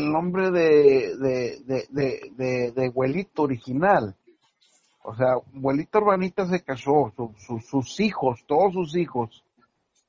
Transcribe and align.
el 0.00 0.10
nombre 0.12 0.50
de, 0.50 1.16
de, 1.16 1.60
de, 1.64 1.86
de, 1.90 2.20
de, 2.36 2.72
de 2.72 2.86
abuelito 2.86 3.42
original. 3.42 4.16
O 5.02 5.14
sea, 5.14 5.32
abuelita 5.54 5.98
Urbanita 5.98 6.46
se 6.46 6.62
casó, 6.62 7.12
su- 7.16 7.34
su- 7.38 7.60
sus 7.60 8.00
hijos, 8.00 8.40
todos 8.46 8.72
sus 8.74 8.96
hijos, 8.96 9.44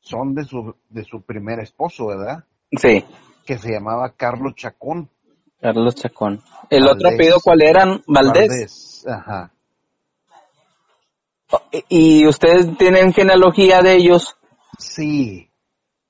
son 0.01 0.33
de 0.33 0.43
su, 0.43 0.75
de 0.89 1.04
su 1.04 1.21
primer 1.21 1.59
esposo, 1.59 2.07
¿verdad? 2.07 2.43
Sí, 2.71 3.05
Que 3.46 3.57
se 3.57 3.71
llamaba 3.71 4.12
Carlos 4.15 4.54
Chacón. 4.55 5.09
Carlos 5.62 5.96
Chacón. 5.96 6.42
¿El 6.69 6.83
Valdés. 6.85 6.96
otro 6.96 7.10
apellido 7.10 7.37
cuál 7.44 7.62
eran? 7.62 8.03
Valdés. 8.08 8.47
Valdés, 8.49 9.05
Ajá. 9.08 9.51
¿Y 11.89 12.26
ustedes 12.28 12.78
tienen 12.78 13.13
genealogía 13.13 13.81
de 13.81 13.96
ellos? 13.96 14.37
Sí, 14.79 15.49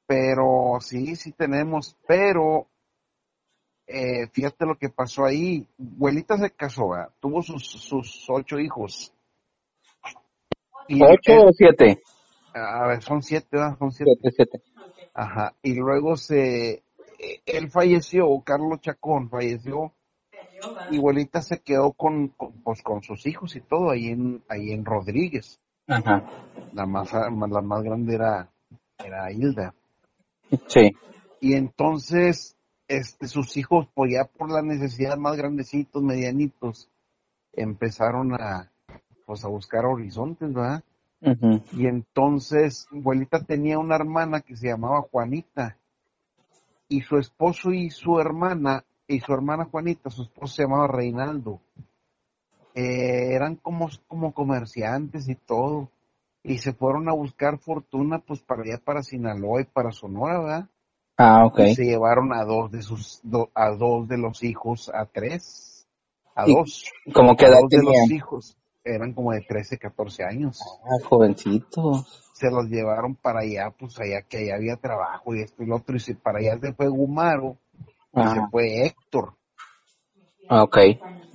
pero 0.05 0.77
sí, 0.79 1.16
sí 1.16 1.32
tenemos, 1.32 1.95
pero 2.07 2.68
eh, 3.92 4.28
fíjate 4.32 4.66
lo 4.66 4.78
que 4.78 4.89
pasó 4.89 5.26
ahí. 5.26 5.68
Abuelita 5.80 6.38
se 6.38 6.52
casó, 6.52 6.90
¿verdad? 6.90 7.09
tuvo 7.20 7.41
sus, 7.41 7.66
sus 7.66 8.26
ocho 8.30 8.59
hijos. 8.59 9.13
Y 10.88 11.02
¿Ocho 11.04 11.48
o 11.48 11.52
siete? 11.54 12.02
a 12.54 12.88
ver, 12.88 13.02
son 13.02 13.22
siete, 13.22 13.48
¿verdad? 13.52 13.77
Son 13.77 13.91
siete. 13.91 14.12
Siete, 14.22 14.35
siete. 14.35 14.62
Ajá. 15.13 15.54
Y 15.62 15.76
luego 15.76 16.16
se, 16.16 16.84
eh, 17.20 17.41
él 17.46 17.70
falleció, 17.70 18.27
Carlos 18.41 18.82
Chacón 18.82 19.30
falleció, 19.30 19.94
y 20.90 20.98
abuelita 20.98 21.41
se 21.41 21.60
quedó 21.60 21.91
con, 21.94 22.30
con, 22.30 22.54
pues, 22.63 22.82
con 22.82 23.02
sus 23.04 23.26
hijos 23.26 23.55
y 23.55 23.62
todo 23.62 23.91
ahí 23.91 24.08
en, 24.08 24.44
ahí 24.48 24.71
en 24.71 24.85
Rodríguez. 24.85 25.60
Ajá. 25.88 26.23
La 26.73 26.85
más, 26.85 27.12
la 27.13 27.62
más 27.62 27.84
grande 27.84 28.16
era, 28.16 28.49
era 29.04 29.32
Hilda. 29.32 29.73
Sí. 30.68 30.91
Y 31.40 31.54
entonces, 31.54 32.55
este, 32.91 33.27
sus 33.27 33.55
hijos, 33.55 33.88
pues 33.94 34.12
ya 34.12 34.26
por 34.26 34.52
la 34.52 34.62
necesidad 34.62 35.18
más 35.18 35.38
grandecitos, 35.38 36.04
medianitos, 36.04 36.90
empezaron 37.54 38.34
a, 38.34 38.70
pues 39.26 39.46
a 39.46 39.48
buscar 39.48 39.85
horizontes, 39.85 40.54
¿verdad? 40.54 40.84
Y 41.71 41.85
entonces, 41.85 42.88
abuelita 42.91 43.43
tenía 43.43 43.80
una 43.80 43.96
hermana 43.96 44.41
que 44.41 44.57
se 44.57 44.68
llamaba 44.68 45.04
Juanita. 45.10 45.77
Y 46.90 47.02
su 47.02 47.18
esposo 47.18 47.71
y 47.71 47.91
su 47.91 48.20
hermana, 48.20 48.84
y 49.08 49.21
su 49.21 49.32
hermana 49.32 49.65
Juanita, 49.71 50.10
su 50.10 50.24
esposo 50.24 50.55
se 50.55 50.63
llamaba 50.63 50.87
Reinaldo. 50.87 51.62
Eh, 52.74 53.34
eran 53.34 53.55
como, 53.55 53.87
como 54.08 54.34
comerciantes 54.34 55.30
y 55.30 55.35
todo. 55.35 55.90
Y 56.43 56.58
se 56.58 56.74
fueron 56.74 57.08
a 57.08 57.13
buscar 57.13 57.58
fortuna, 57.60 58.20
pues 58.20 58.41
para 58.41 58.63
allá, 58.63 58.82
para 58.84 59.02
Sinaloa 59.02 59.62
y 59.62 59.65
para 59.65 59.91
Sonora, 59.91 60.40
¿verdad? 60.40 60.70
Ah, 61.24 61.46
ok. 61.46 61.60
Y 61.60 61.76
se 61.76 61.86
llevaron 61.86 62.34
a 62.34 62.44
dos 62.44 62.72
de 62.72 62.82
sus, 62.82 63.20
do- 63.24 63.50
a 63.54 63.70
dos 63.72 64.08
de 64.08 64.18
los 64.18 64.44
hijos, 64.44 64.90
a 64.94 65.06
tres, 65.06 65.88
a 66.36 66.47
¿Y 66.50 66.56
dos. 66.56 66.86
¿Cómo 67.14 67.36
que 67.36 67.46
A 67.46 67.50
dos 67.50 67.69
de 67.69 67.78
tenían? 67.78 67.94
los 68.03 68.12
hijos 68.12 68.58
eran 68.84 69.14
como 69.14 69.31
de 69.31 69.42
13, 69.42 69.78
14 69.78 70.24
años. 70.24 70.59
Ah, 70.84 70.97
jovencitos. 71.08 72.31
Se 72.34 72.50
los 72.50 72.66
llevaron 72.69 73.16
para 73.16 73.42
allá, 73.42 73.69
pues 73.78 74.00
allá 74.00 74.24
que 74.24 74.38
allá 74.40 74.56
había 74.56 74.75
trabajo 74.78 75.36
y 75.36 75.42
esto 75.44 75.62
y 75.62 75.68
lo 75.68 75.75
otro. 75.75 75.96
Y 75.96 76.00
se, 76.00 76.16
para 76.16 76.40
allá 76.40 76.58
se 76.59 76.74
fue 76.74 76.88
Gumaro 76.88 77.58
y 78.16 78.22
se 78.34 78.42
fue 78.50 78.86
Héctor. 78.88 79.34
Ah, 80.50 80.64
ok. 80.64 80.78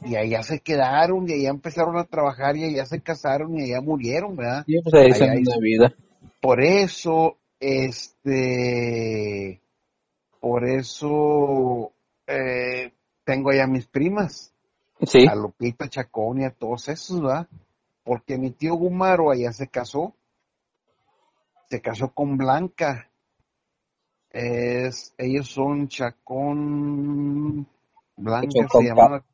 Y 0.04 0.16
allá 0.16 0.42
se 0.42 0.58
quedaron 0.60 1.28
y 1.30 1.34
allá 1.34 1.50
empezaron 1.50 1.96
a 1.96 2.04
trabajar 2.04 2.56
y 2.56 2.64
allá 2.64 2.84
se 2.86 3.00
casaron 3.00 3.56
y 3.56 3.62
allá 3.70 3.80
murieron, 3.80 4.34
¿verdad? 4.36 4.64
Sí, 4.66 4.80
pues 4.82 4.94
ahí 4.94 5.12
Allá 5.12 5.36
hizo- 5.40 5.52
de 5.52 5.60
vida. 5.60 5.94
Por 6.40 6.60
eso, 6.60 7.36
este, 7.60 9.60
por 10.46 10.64
eso 10.64 11.92
eh, 12.24 12.92
tengo 13.24 13.50
allá 13.50 13.66
mis 13.66 13.84
primas. 13.88 14.54
Sí. 15.02 15.26
a 15.26 15.34
Lupita 15.34 15.88
Chacón 15.88 16.40
y 16.40 16.44
a 16.44 16.52
todos 16.52 16.88
esos, 16.88 17.20
¿verdad? 17.20 17.48
Porque 18.04 18.38
mi 18.38 18.52
tío 18.52 18.76
Gumaro 18.76 19.32
allá 19.32 19.52
se 19.52 19.66
casó, 19.66 20.14
se 21.68 21.80
casó 21.82 22.12
con 22.12 22.36
Blanca. 22.36 23.10
Es, 24.30 25.12
ellos 25.18 25.48
son 25.48 25.88
Chacón, 25.88 27.66
Blanca 28.16 28.48
Chacón 28.48 28.82
se 28.82 28.88
llamaba 28.88 29.24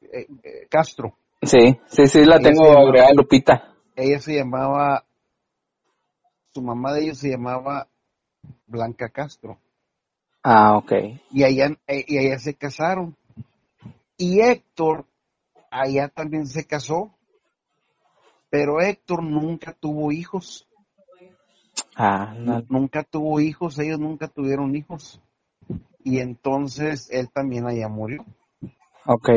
eh, 0.00 0.26
eh, 0.42 0.66
Castro. 0.70 1.18
Sí, 1.42 1.78
sí, 1.86 2.06
sí, 2.06 2.24
la 2.24 2.36
Ella 2.36 2.48
tengo 2.48 2.78
agregada, 2.78 3.12
Lupita. 3.12 3.74
Ella 3.94 4.18
se 4.18 4.36
llamaba, 4.36 5.04
su 6.54 6.62
mamá 6.62 6.94
de 6.94 7.02
ellos 7.02 7.18
se 7.18 7.28
llamaba 7.28 7.88
Blanca 8.66 9.10
Castro. 9.10 9.58
Ah, 10.42 10.76
ok. 10.76 10.92
y 11.30 11.44
allá, 11.44 11.76
eh, 11.86 12.04
y 12.08 12.18
allá 12.18 12.38
se 12.38 12.54
casaron. 12.54 13.16
Y 14.16 14.40
Héctor 14.40 15.06
allá 15.70 16.08
también 16.08 16.46
se 16.46 16.66
casó, 16.66 17.14
pero 18.50 18.80
Héctor 18.80 19.22
nunca 19.22 19.72
tuvo 19.72 20.12
hijos, 20.12 20.66
Ah, 21.94 22.34
no. 22.36 22.62
nunca 22.68 23.02
tuvo 23.04 23.40
hijos, 23.40 23.78
ellos 23.78 23.98
nunca 23.98 24.28
tuvieron 24.28 24.74
hijos. 24.76 25.20
Y 26.02 26.18
entonces 26.18 27.08
él 27.10 27.30
también 27.30 27.66
allá 27.66 27.88
murió. 27.88 28.24
ok. 29.06 29.30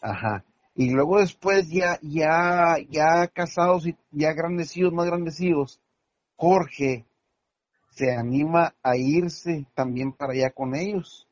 Ajá. 0.00 0.44
Y 0.74 0.90
luego 0.90 1.18
después 1.18 1.68
ya, 1.70 1.98
ya, 2.02 2.76
ya 2.88 3.26
casados 3.28 3.86
y 3.86 3.96
ya 4.10 4.32
grandecidos, 4.32 4.92
más 4.92 5.06
grandecidos, 5.06 5.80
Jorge 6.36 7.04
se 7.94 8.14
anima 8.14 8.74
a 8.82 8.96
irse 8.96 9.66
también 9.74 10.12
para 10.12 10.32
allá 10.32 10.50
con 10.50 10.74
ellos. 10.74 11.26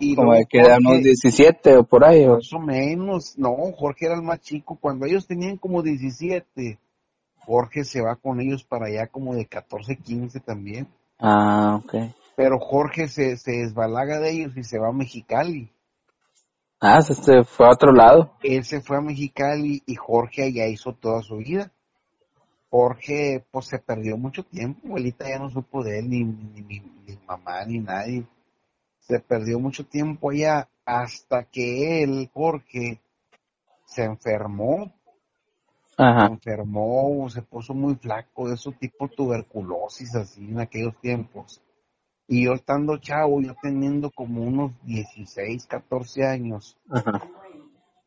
Y 0.00 0.16
Como 0.16 0.32
que 0.48 0.58
eran 0.58 0.78
unos 0.80 0.94
Jorge- 0.94 1.04
17 1.04 1.76
o 1.76 1.84
por 1.84 2.04
ahí. 2.04 2.24
o- 2.26 2.34
Más 2.36 2.52
o 2.52 2.58
menos, 2.58 3.38
no, 3.38 3.54
Jorge 3.76 4.06
era 4.06 4.16
el 4.16 4.22
más 4.22 4.40
chico. 4.40 4.76
Cuando 4.80 5.06
ellos 5.06 5.26
tenían 5.26 5.56
como 5.56 5.82
17, 5.82 6.78
Jorge 7.38 7.84
se 7.84 8.00
va 8.00 8.16
con 8.16 8.40
ellos 8.40 8.64
para 8.64 8.86
allá 8.86 9.06
como 9.06 9.34
de 9.34 9.46
14, 9.46 9.96
15 9.96 10.40
también. 10.40 10.88
Ah, 11.18 11.80
ok. 11.82 11.94
Pero 12.36 12.58
Jorge 12.58 13.06
se, 13.06 13.36
se 13.36 13.52
desbalaga 13.52 14.18
de 14.18 14.30
ellos 14.32 14.56
y 14.56 14.64
se 14.64 14.78
va 14.78 14.88
a 14.88 14.92
Mexicali. 14.92 15.70
Ah, 16.80 17.00
se 17.00 17.44
fue 17.44 17.66
a 17.66 17.70
otro 17.70 17.92
lado. 17.92 18.32
Él 18.42 18.64
se 18.64 18.80
fue 18.80 18.96
a 18.96 19.00
Mexicali 19.00 19.82
y 19.86 19.94
Jorge 19.94 20.42
allá 20.42 20.66
hizo 20.66 20.92
toda 20.92 21.22
su 21.22 21.36
vida. 21.36 21.72
Jorge, 22.76 23.44
pues 23.52 23.66
se 23.66 23.78
perdió 23.78 24.16
mucho 24.16 24.42
tiempo. 24.42 24.88
Abuelita 24.88 25.28
ya 25.28 25.38
no 25.38 25.48
supo 25.48 25.84
de 25.84 26.00
él, 26.00 26.10
ni, 26.10 26.24
ni, 26.24 26.60
ni, 26.62 26.80
ni 27.06 27.16
mamá, 27.24 27.64
ni 27.64 27.78
nadie. 27.78 28.24
Se 28.98 29.20
perdió 29.20 29.60
mucho 29.60 29.86
tiempo 29.86 30.30
allá 30.30 30.68
hasta 30.84 31.44
que 31.44 32.02
él, 32.02 32.28
Jorge, 32.34 33.00
se 33.86 34.02
enfermó 34.02 34.92
se 35.96 36.02
enfermó, 36.02 37.30
se 37.30 37.42
puso 37.42 37.74
muy 37.74 37.94
flaco, 37.94 38.48
de 38.48 38.54
esos 38.56 38.76
tipo 38.76 39.06
tuberculosis 39.06 40.16
así 40.16 40.44
en 40.44 40.58
aquellos 40.58 41.00
tiempos. 41.00 41.62
Y 42.26 42.46
yo 42.46 42.54
estando 42.54 42.96
chavo, 42.96 43.40
yo 43.40 43.54
teniendo 43.62 44.10
como 44.10 44.42
unos 44.42 44.72
16, 44.82 45.66
14 45.66 46.26
años, 46.26 46.76
Ajá. 46.90 47.22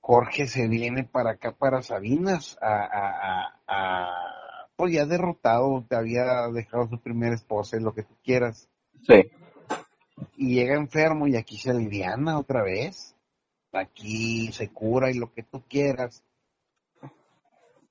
Jorge 0.02 0.48
se 0.48 0.68
viene 0.68 1.06
para 1.06 1.32
acá, 1.32 1.54
para 1.54 1.82
Sabinas, 1.82 2.58
a, 2.62 2.76
a, 2.76 3.12
a, 3.22 3.62
a- 3.68 4.47
pues 4.78 4.94
ya 4.94 5.06
derrotado, 5.06 5.84
te 5.90 5.96
había 5.98 6.48
dejado 6.54 6.88
su 6.88 7.00
primera 7.00 7.36
esposa 7.36 7.76
y 7.76 7.82
lo 7.82 7.94
que 7.94 8.04
tú 8.04 8.14
quieras. 8.24 8.70
Sí. 9.02 9.30
Y 10.38 10.56
llega 10.56 10.76
enfermo 10.76 11.28
y 11.28 11.36
aquí 11.36 11.58
se 11.58 11.72
aliviana 11.72 12.40
otra 12.40 12.64
vez. 12.64 13.16
Aquí 13.74 14.52
se 14.54 14.70
cura 14.70 15.12
y 15.12 15.16
lo 15.16 15.34
que 15.34 15.44
tú 15.44 15.62
quieras. 15.68 16.24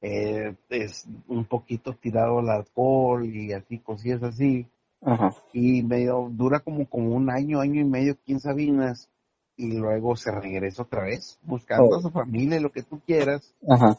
Eh, 0.00 0.54
es 0.68 1.06
un 1.26 1.44
poquito 1.46 1.94
tirado 1.94 2.38
al 2.38 2.50
alcohol 2.50 3.24
y 3.26 3.52
así, 3.52 3.78
cosillas 3.80 4.22
así. 4.22 4.66
Ajá. 5.02 5.34
Y 5.52 5.82
medio, 5.82 6.28
dura 6.30 6.60
como, 6.60 6.88
como 6.88 7.14
un 7.14 7.30
año, 7.30 7.60
año 7.60 7.80
y 7.80 7.84
medio 7.84 8.12
aquí 8.12 8.32
en 8.32 8.40
Sabinas. 8.40 9.08
Y 9.56 9.72
luego 9.72 10.16
se 10.16 10.30
regresa 10.30 10.82
otra 10.82 11.04
vez, 11.04 11.38
buscando 11.42 11.88
Oh. 11.88 11.96
a 11.96 12.02
su 12.02 12.10
familia 12.10 12.58
y 12.58 12.62
lo 12.62 12.70
que 12.70 12.82
tú 12.82 13.00
quieras. 13.06 13.54
Ajá. 13.68 13.98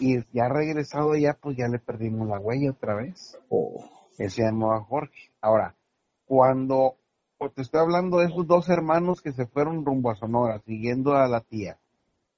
Y 0.00 0.18
ya 0.32 0.48
regresado 0.48 1.16
ya, 1.16 1.34
pues 1.34 1.56
ya 1.56 1.68
le 1.68 1.78
perdimos 1.78 2.28
la 2.28 2.38
huella 2.38 2.70
otra 2.70 2.94
vez. 2.94 3.38
Oh. 3.48 3.84
Él 4.18 4.30
se 4.30 4.42
llamaba 4.42 4.80
Jorge. 4.82 5.30
Ahora, 5.40 5.74
cuando 6.26 6.96
pues, 7.38 7.54
te 7.54 7.62
estoy 7.62 7.80
hablando 7.80 8.18
de 8.18 8.26
esos 8.26 8.46
dos 8.46 8.68
hermanos 8.68 9.22
que 9.22 9.32
se 9.32 9.46
fueron 9.46 9.84
rumbo 9.84 10.10
a 10.10 10.16
Sonora, 10.16 10.60
siguiendo 10.66 11.14
a 11.14 11.28
la 11.28 11.40
tía. 11.40 11.78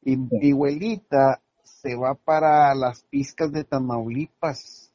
Y 0.03 0.17
mi 0.17 0.53
abuelita 0.53 1.41
se 1.63 1.97
va 1.97 2.15
para 2.15 2.75
las 2.75 3.03
piscas 3.05 3.53
de 3.53 3.65
Tamaulipas 3.65 4.93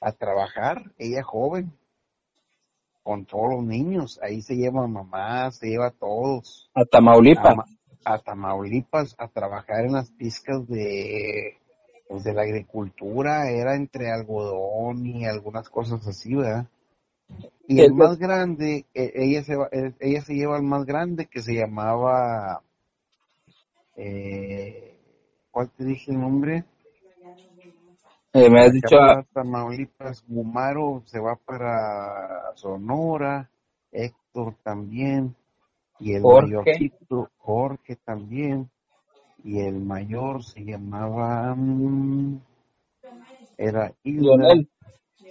a 0.00 0.12
trabajar, 0.12 0.92
ella 0.98 1.22
joven, 1.22 1.72
con 3.02 3.24
todos 3.24 3.54
los 3.56 3.64
niños. 3.64 4.18
Ahí 4.22 4.42
se 4.42 4.56
lleva 4.56 4.84
a 4.84 4.88
mamá, 4.88 5.50
se 5.50 5.68
lleva 5.68 5.88
a 5.88 5.90
todos. 5.90 6.70
A 6.74 6.84
Tamaulipas. 6.84 7.56
A, 8.04 8.14
a 8.14 8.18
Tamaulipas 8.18 9.14
a 9.18 9.28
trabajar 9.28 9.84
en 9.84 9.92
las 9.92 10.10
piscas 10.10 10.66
de, 10.66 11.58
pues, 12.08 12.24
de 12.24 12.34
la 12.34 12.42
agricultura, 12.42 13.50
era 13.50 13.74
entre 13.76 14.10
algodón 14.10 15.06
y 15.06 15.24
algunas 15.26 15.68
cosas 15.68 16.06
así, 16.06 16.34
¿verdad? 16.34 16.66
Y 17.68 17.80
el 17.80 17.92
más 17.92 18.18
grande, 18.18 18.86
e- 18.94 19.12
ella 19.14 19.42
se, 19.42 19.56
va- 19.56 19.68
ella 19.72 20.22
se 20.22 20.34
lleva 20.34 20.56
al 20.56 20.62
más 20.62 20.84
grande 20.86 21.26
que 21.26 21.42
se 21.42 21.54
llamaba, 21.54 22.62
eh, 23.96 24.96
¿cuál 25.50 25.70
te 25.70 25.84
dije 25.84 26.12
el 26.12 26.20
nombre? 26.20 26.64
Eh, 28.32 28.50
me 28.50 28.60
has 28.60 28.72
dicho, 28.72 28.96
Tamaulipas, 29.32 30.22
Gumaro 30.28 31.02
se 31.06 31.18
va 31.18 31.36
para 31.36 32.54
Sonora, 32.54 33.50
Héctor 33.90 34.54
también, 34.62 35.34
y 35.98 36.12
el 36.14 36.22
Jorge. 36.22 36.50
mayorcito, 36.50 37.30
Jorge 37.38 37.96
también, 37.96 38.70
y 39.46 39.60
el 39.60 39.80
mayor 39.80 40.42
se 40.42 40.64
llamaba, 40.64 41.54
mm, 41.54 42.40
era 43.56 43.94
Lionel. 44.02 44.68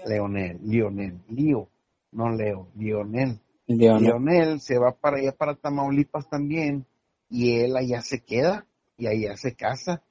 Leonel, 0.06 0.60
Lionel, 0.64 1.20
Lío, 1.28 1.68
no 2.14 2.30
Leo, 2.30 2.70
Lionel. 2.78 3.42
Lionel. 3.68 4.04
Lionel 4.04 4.62
se 4.62 4.78
va 4.78 4.94
para 4.94 5.18
allá, 5.18 5.34
para 5.34 5.56
Tamaulipas 5.56 6.30
también, 6.30 6.86
y 7.30 7.60
él 7.60 7.76
allá 7.76 8.02
se 8.02 8.24
queda, 8.24 8.66
y 8.98 9.08
allá 9.08 9.36
se 9.36 9.54
casa. 9.54 10.02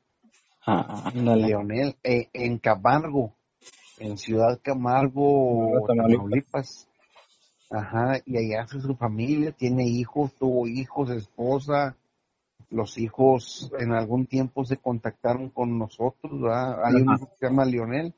Ah. 0.67 1.11
Leonel, 1.15 1.97
eh, 2.03 2.29
en 2.35 2.59
Camargo, 2.59 3.33
en 3.99 4.19
Ciudad 4.19 4.61
Camargo, 4.63 5.87
Tamaulipas. 5.87 5.97
Tamaulipas. 5.97 6.89
Ajá, 7.71 8.21
y 8.27 8.37
allá 8.37 8.65
hace 8.65 8.81
su 8.81 8.95
familia, 8.97 9.51
tiene 9.53 9.87
hijos, 9.89 10.35
tuvo 10.35 10.69
hijos, 10.69 11.09
esposa. 11.09 11.97
Los 12.75 12.99
hijos 12.99 13.71
en 13.79 13.93
algún 13.93 14.27
tiempo 14.27 14.65
se 14.65 14.79
contactaron 14.79 15.49
con 15.51 15.79
nosotros, 15.79 16.41
¿verdad? 16.41 16.85
Hay 16.85 16.95
un 16.95 17.11
Ajá. 17.11 17.19
hijo 17.19 17.27
que 17.31 17.37
se 17.39 17.47
llama 17.47 17.65
Leonel. 17.65 18.13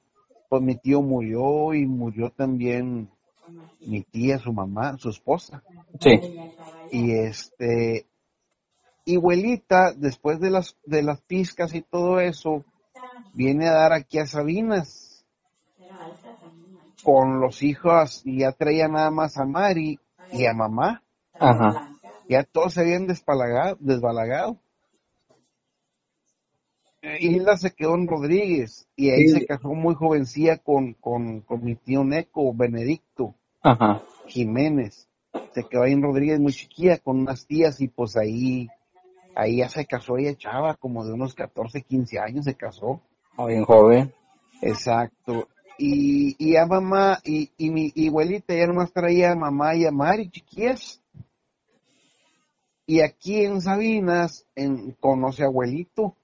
Pues 0.48 0.62
mi 0.62 0.76
tío 0.76 1.02
murió 1.02 1.74
y 1.74 1.84
murió 1.84 2.30
también 2.30 3.10
mi 3.80 4.02
tía, 4.02 4.38
su 4.38 4.54
mamá, 4.54 4.96
su 4.98 5.10
esposa. 5.10 5.62
Sí. 6.00 6.18
Y 6.90 7.12
este, 7.12 8.06
y 9.04 9.16
abuelita, 9.16 9.92
después 9.92 10.40
de 10.40 10.50
las, 10.50 10.74
de 10.86 11.02
las 11.02 11.20
pizcas 11.20 11.74
y 11.74 11.82
todo 11.82 12.18
eso, 12.20 12.64
viene 13.34 13.68
a 13.68 13.74
dar 13.74 13.92
aquí 13.92 14.18
a 14.18 14.26
Sabinas 14.26 15.22
con 17.02 17.40
los 17.40 17.62
hijos 17.62 18.22
y 18.24 18.38
ya 18.40 18.52
traía 18.52 18.88
nada 18.88 19.10
más 19.10 19.36
a 19.36 19.44
Mari 19.44 20.00
y 20.32 20.46
a 20.46 20.54
mamá. 20.54 21.02
Ajá. 21.38 21.82
Ya 22.28 22.42
todos 22.44 22.74
se 22.74 22.80
habían 22.80 23.06
despalagado, 23.06 23.76
desbalagado. 23.80 24.58
Eh, 27.02 27.18
Hilda 27.20 27.56
se 27.56 27.70
quedó 27.72 27.94
en 27.94 28.08
Rodríguez 28.08 28.88
y 28.96 29.10
ahí 29.10 29.28
Sí. 29.28 29.40
se 29.40 29.46
casó 29.46 29.68
muy 29.68 29.94
jovencilla 29.94 30.58
con, 30.58 30.94
con, 30.94 31.40
con 31.42 31.64
mi 31.64 31.76
tío 31.76 32.02
Neco, 32.04 32.52
Benedicto 32.54 33.34
Ajá. 33.62 34.02
Jiménez. 34.26 35.08
Se 35.54 35.62
quedó 35.64 35.82
ahí 35.84 35.92
en 35.92 36.02
Rodríguez 36.02 36.40
muy 36.40 36.52
chiquilla 36.52 36.98
con 36.98 37.20
unas 37.20 37.46
tías 37.46 37.80
y 37.80 37.88
pues 37.88 38.16
ahí, 38.16 38.68
ahí 39.36 39.58
ya 39.58 39.68
se 39.68 39.86
casó 39.86 40.16
ella 40.18 40.34
chava, 40.36 40.74
como 40.74 41.04
de 41.04 41.12
unos 41.12 41.34
14, 41.34 41.82
15 41.82 42.18
años 42.18 42.44
se 42.44 42.54
casó. 42.54 43.00
Bien 43.46 43.64
joven. 43.64 44.12
Exacto. 44.62 45.48
Y, 45.78 46.34
y 46.38 46.56
a 46.56 46.64
mamá, 46.66 47.18
y, 47.22 47.50
y 47.58 47.70
mi 47.70 47.92
y 47.94 48.08
abuelita 48.08 48.54
ya 48.54 48.66
nomás 48.66 48.90
traía 48.92 49.32
a 49.32 49.36
mamá 49.36 49.74
y 49.76 49.84
a 49.84 49.90
Mari, 49.92 50.30
chiquillas. 50.30 51.02
Y 52.86 53.00
aquí 53.00 53.44
en 53.44 53.60
Sabinas 53.60 54.46
en, 54.54 54.92
conoce 54.92 55.42
a 55.42 55.46
abuelito. 55.46 56.16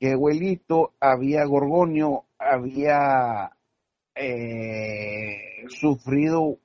Que 0.00 0.12
abuelito 0.12 0.92
había 1.00 1.44
Gorgonio, 1.44 2.24
había 2.38 3.50
eh, 4.14 5.66
sufrido 5.68 6.58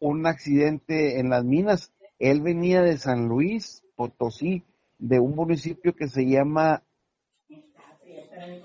un 0.00 0.26
accidente 0.26 1.20
en 1.20 1.30
las 1.30 1.44
minas. 1.44 1.92
Él 2.18 2.42
venía 2.42 2.82
de 2.82 2.98
San 2.98 3.28
Luis, 3.28 3.82
Potosí, 3.96 4.64
de 4.98 5.18
un 5.20 5.34
municipio 5.36 5.94
que 5.94 6.08
se 6.08 6.24
llama 6.26 6.82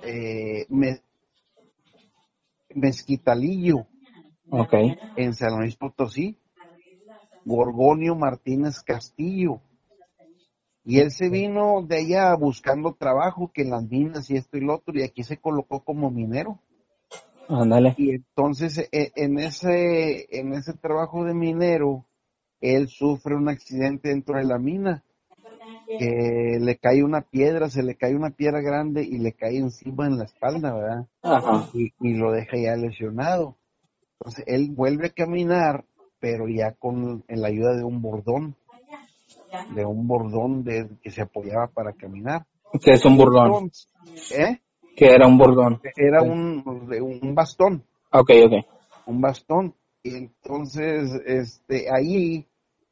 eh, 0.04 0.66
Me- 0.70 1.02
Mezquitalillo, 2.74 3.86
en 5.16 5.34
San 5.34 5.58
Luis 5.60 5.76
Potosí, 5.76 6.38
Gorgonio 7.46 8.16
Martínez 8.16 8.82
Castillo. 8.82 9.62
Y 10.84 11.00
él 11.00 11.12
se 11.12 11.30
vino 11.30 11.82
de 11.82 11.98
allá 11.98 12.36
buscando 12.36 12.94
trabajo, 12.94 13.52
que 13.54 13.64
en 13.64 13.72
las 13.72 13.84
minas 13.90 14.30
y 14.30 14.36
esto 14.36 14.58
y 14.58 14.62
lo 14.62 14.76
otro, 14.76 14.94
y 14.98 15.04
aquí 15.04 15.24
se 15.24 15.38
colocó 15.38 15.80
como 15.80 16.12
minero. 16.12 16.60
Ándale. 17.48 17.96
Y 17.98 18.12
entonces 18.12 18.88
e- 18.92 19.12
en 19.16 19.40
ese, 19.40 20.28
en 20.38 20.54
ese 20.54 20.74
trabajo 20.74 21.24
de 21.24 21.34
minero, 21.34 22.06
él 22.62 22.88
sufre 22.88 23.36
un 23.36 23.50
accidente 23.50 24.10
dentro 24.10 24.38
de 24.38 24.44
la 24.46 24.60
mina, 24.60 25.04
que 25.98 26.58
le 26.60 26.78
cae 26.78 27.04
una 27.04 27.22
piedra, 27.22 27.70
se 27.70 27.82
le 27.82 27.96
cae 27.96 28.16
una 28.16 28.30
piedra 28.32 28.62
grande 28.62 29.04
y 29.04 29.18
le 29.18 29.34
cae 29.34 29.58
encima 29.58 30.08
en 30.08 30.18
la 30.18 30.26
espalda, 30.26 30.74
¿verdad? 30.74 31.08
Ajá. 31.24 31.68
y, 31.74 31.94
y 32.00 32.14
lo 32.14 32.32
deja 32.32 32.58
ya 32.58 32.76
lesionado. 32.76 33.56
Entonces 34.20 34.44
él 34.48 34.72
vuelve 34.72 35.08
a 35.08 35.14
caminar, 35.14 35.86
pero 36.20 36.48
ya 36.48 36.74
con 36.74 37.24
en 37.28 37.42
la 37.42 37.48
ayuda 37.48 37.76
de 37.76 37.84
un 37.84 38.02
bordón, 38.02 38.56
de 39.76 39.86
un 39.86 40.08
bordón 40.08 40.64
de, 40.64 40.90
que 41.02 41.12
se 41.12 41.22
apoyaba 41.22 41.68
para 41.68 41.94
caminar. 41.94 42.46
Que 42.84 42.94
es 42.94 43.06
un. 43.06 43.14
Entonces, 43.14 43.88
¿eh? 44.32 44.62
Que 44.96 45.08
era 45.08 45.28
un 45.28 45.38
burdón. 45.38 45.82
Era 45.96 46.22
un, 46.22 46.64
un 46.66 47.36
bastón, 47.36 47.84
Ok, 48.12 48.32
ok. 48.46 48.66
un 49.08 49.22
bastón. 49.22 49.76
Y 50.04 50.16
entonces, 50.16 51.12
este, 51.26 51.88
ahí 51.94 52.48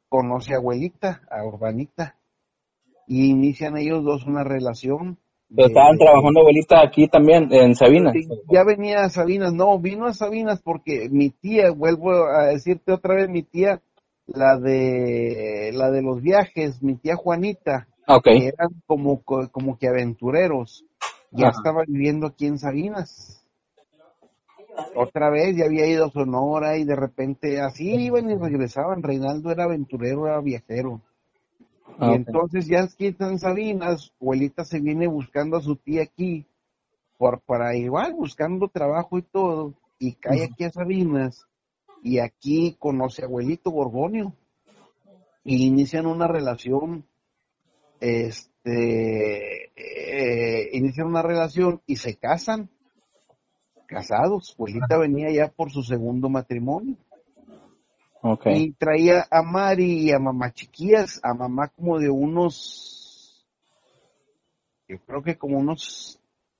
conoce 0.08 0.54
a 0.54 0.58
abuelita, 0.58 1.22
a 1.30 1.44
Urbanita, 1.44 2.16
y 3.06 3.30
inician 3.30 3.76
ellos 3.76 4.04
dos 4.04 4.26
una 4.26 4.44
relación. 4.44 5.18
Estaban 5.56 5.96
de- 5.96 6.04
trabajando 6.04 6.40
abuelita 6.40 6.82
aquí 6.82 7.06
también, 7.08 7.48
en 7.52 7.74
Sabinas. 7.74 8.14
Ya 8.50 8.64
venía 8.64 9.04
a 9.04 9.10
Sabinas, 9.10 9.52
no, 9.52 9.78
vino 9.78 10.06
a 10.06 10.12
Sabinas 10.14 10.60
porque 10.62 11.08
mi 11.10 11.30
tía, 11.30 11.70
vuelvo 11.70 12.12
a 12.26 12.46
decirte 12.46 12.92
otra 12.92 13.14
vez, 13.14 13.28
mi 13.28 13.42
tía, 13.42 13.80
la 14.26 14.58
de 14.58 15.70
la 15.74 15.90
de 15.90 16.02
los 16.02 16.22
viajes, 16.22 16.82
mi 16.82 16.96
tía 16.96 17.14
Juanita, 17.16 17.86
que 18.40 18.48
eran 18.48 18.70
como, 18.86 19.22
co- 19.22 19.48
como 19.52 19.78
que 19.78 19.88
aventureros, 19.88 20.84
ya 21.30 21.48
Ajá. 21.48 21.58
estaba 21.58 21.82
viviendo 21.86 22.26
aquí 22.28 22.46
en 22.46 22.58
Sabinas. 22.58 23.40
Otra 24.96 25.30
vez 25.30 25.56
ya 25.56 25.66
había 25.66 25.86
ido 25.86 26.06
a 26.06 26.10
Sonora 26.10 26.76
y 26.78 26.84
de 26.84 26.96
repente 26.96 27.60
así 27.60 27.90
iban 27.94 28.28
y 28.30 28.34
regresaban. 28.36 29.02
Reinaldo 29.02 29.50
era 29.52 29.64
aventurero, 29.64 30.26
era 30.26 30.40
viajero. 30.40 31.00
Ah, 31.98 32.10
Y 32.10 32.14
entonces 32.14 32.66
ya 32.66 32.82
aquí 32.82 33.14
en 33.18 33.38
Sabinas, 33.38 34.12
abuelita 34.20 34.64
se 34.64 34.80
viene 34.80 35.06
buscando 35.06 35.56
a 35.56 35.62
su 35.62 35.76
tía 35.76 36.02
aquí, 36.02 36.46
por, 37.16 37.40
para 37.40 37.76
igual 37.76 38.14
buscando 38.14 38.68
trabajo 38.68 39.18
y 39.18 39.22
todo, 39.22 39.74
y 39.98 40.14
cae 40.14 40.44
aquí 40.44 40.64
a 40.64 40.70
Sabinas, 40.70 41.46
y 42.02 42.18
aquí 42.18 42.76
conoce 42.78 43.22
a 43.22 43.26
abuelito 43.26 43.70
Borgonio, 43.70 44.34
y 45.44 45.66
inician 45.66 46.06
una 46.06 46.26
relación, 46.26 47.06
este, 48.00 49.70
eh, 49.76 50.70
inician 50.72 51.06
una 51.06 51.22
relación 51.22 51.82
y 51.86 51.96
se 51.96 52.16
casan, 52.16 52.70
casados, 53.86 54.54
abuelita 54.58 54.98
venía 54.98 55.30
ya 55.30 55.48
por 55.48 55.70
su 55.70 55.82
segundo 55.82 56.28
matrimonio. 56.28 56.96
Y 58.46 58.72
traía 58.72 59.26
a 59.30 59.42
Mari 59.42 60.06
y 60.06 60.12
a 60.12 60.18
mamá 60.18 60.50
chiquillas, 60.50 61.20
a 61.22 61.34
mamá 61.34 61.68
como 61.68 61.98
de 61.98 62.08
unos, 62.08 63.44
yo 64.88 64.98
creo 65.04 65.22
que 65.22 65.36
como 65.36 65.58
unos 65.58 66.18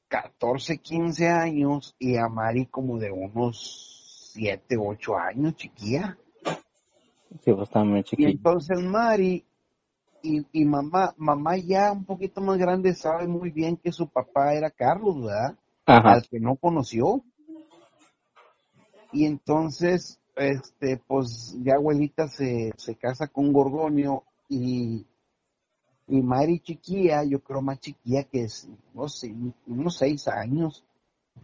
14, 0.09 0.79
15 0.79 1.29
años, 1.29 1.97
y 1.99 2.17
a 2.17 2.29
Mari 2.29 2.67
como 2.67 2.99
de 2.99 3.11
unos 3.11 4.31
7, 4.35 4.77
8 4.79 5.17
años, 5.17 5.57
chiquilla. 5.57 6.19
Sí, 7.43 7.53
pues 7.53 7.69
muy 7.75 8.05
Y 8.13 8.25
entonces 8.27 8.79
Mari 8.81 9.45
y, 10.23 10.47
y 10.53 10.65
mamá, 10.65 11.15
mamá 11.17 11.57
ya 11.57 11.93
un 11.93 12.05
poquito 12.05 12.41
más 12.41 12.59
grande 12.59 12.95
sabe 12.95 13.27
muy 13.27 13.51
bien 13.51 13.77
que 13.77 13.91
su 13.91 14.09
papá 14.09 14.55
era 14.55 14.71
Carlos, 14.71 15.23
¿verdad? 15.23 15.57
Ajá. 15.87 16.13
al 16.13 16.29
que 16.29 16.41
no 16.41 16.57
conoció. 16.57 17.23
Y 19.13 19.27
entonces, 19.27 20.19
este, 20.37 21.01
pues 21.07 21.57
ya 21.63 21.75
abuelita 21.75 22.29
se, 22.29 22.73
se 22.77 22.95
casa 22.97 23.29
con 23.29 23.53
Gorgonio 23.53 24.25
y, 24.49 25.07
y 26.09 26.21
Mari 26.23 26.61
chiquilla, 26.61 27.23
yo 27.25 27.41
creo 27.41 27.63
más 27.63 27.81
chiquilla 27.81 28.25
que 28.25 28.45
es, 28.45 28.69
no 28.93 29.09
sé, 29.09 29.35
unos 29.67 29.97
seis 29.97 30.27
años, 30.29 30.85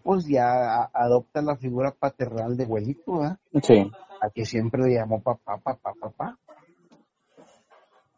pues 0.03 0.27
ya 0.27 0.83
a- 0.83 0.91
adopta 0.93 1.43
la 1.43 1.57
figura 1.57 1.93
paternal 1.93 2.57
de 2.57 2.65
abuelito, 2.65 3.19
¿verdad? 3.19 3.39
Sí. 3.63 3.91
a 4.21 4.31
que 4.31 4.45
siempre 4.45 4.83
le 4.83 4.95
llamó 4.97 5.21
papá, 5.23 5.57
papá, 5.59 5.95
papá. 6.01 6.39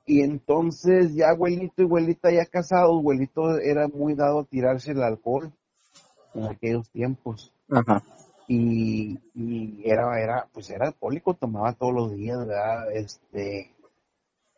Y 0.04 0.20
entonces 0.22 1.14
ya 1.14 1.30
abuelito 1.30 1.82
y 1.82 1.84
abuelita 1.84 2.32
ya 2.32 2.44
casados, 2.46 2.98
abuelito 2.98 3.58
era 3.60 3.86
muy 3.86 4.14
dado 4.14 4.40
a 4.40 4.44
tirarse 4.44 4.90
el 4.92 5.02
alcohol 5.02 5.52
en 6.34 6.44
aquellos 6.44 6.90
tiempos. 6.90 7.52
Ajá. 7.70 8.02
Y, 8.48 9.18
era, 9.84 10.20
era, 10.20 10.48
pues 10.52 10.70
era 10.70 10.86
alcohólico, 10.86 11.34
tomaba 11.34 11.72
todos 11.74 11.94
los 11.94 12.14
días, 12.14 12.46
¿verdad? 12.46 12.92
Este, 12.92 13.74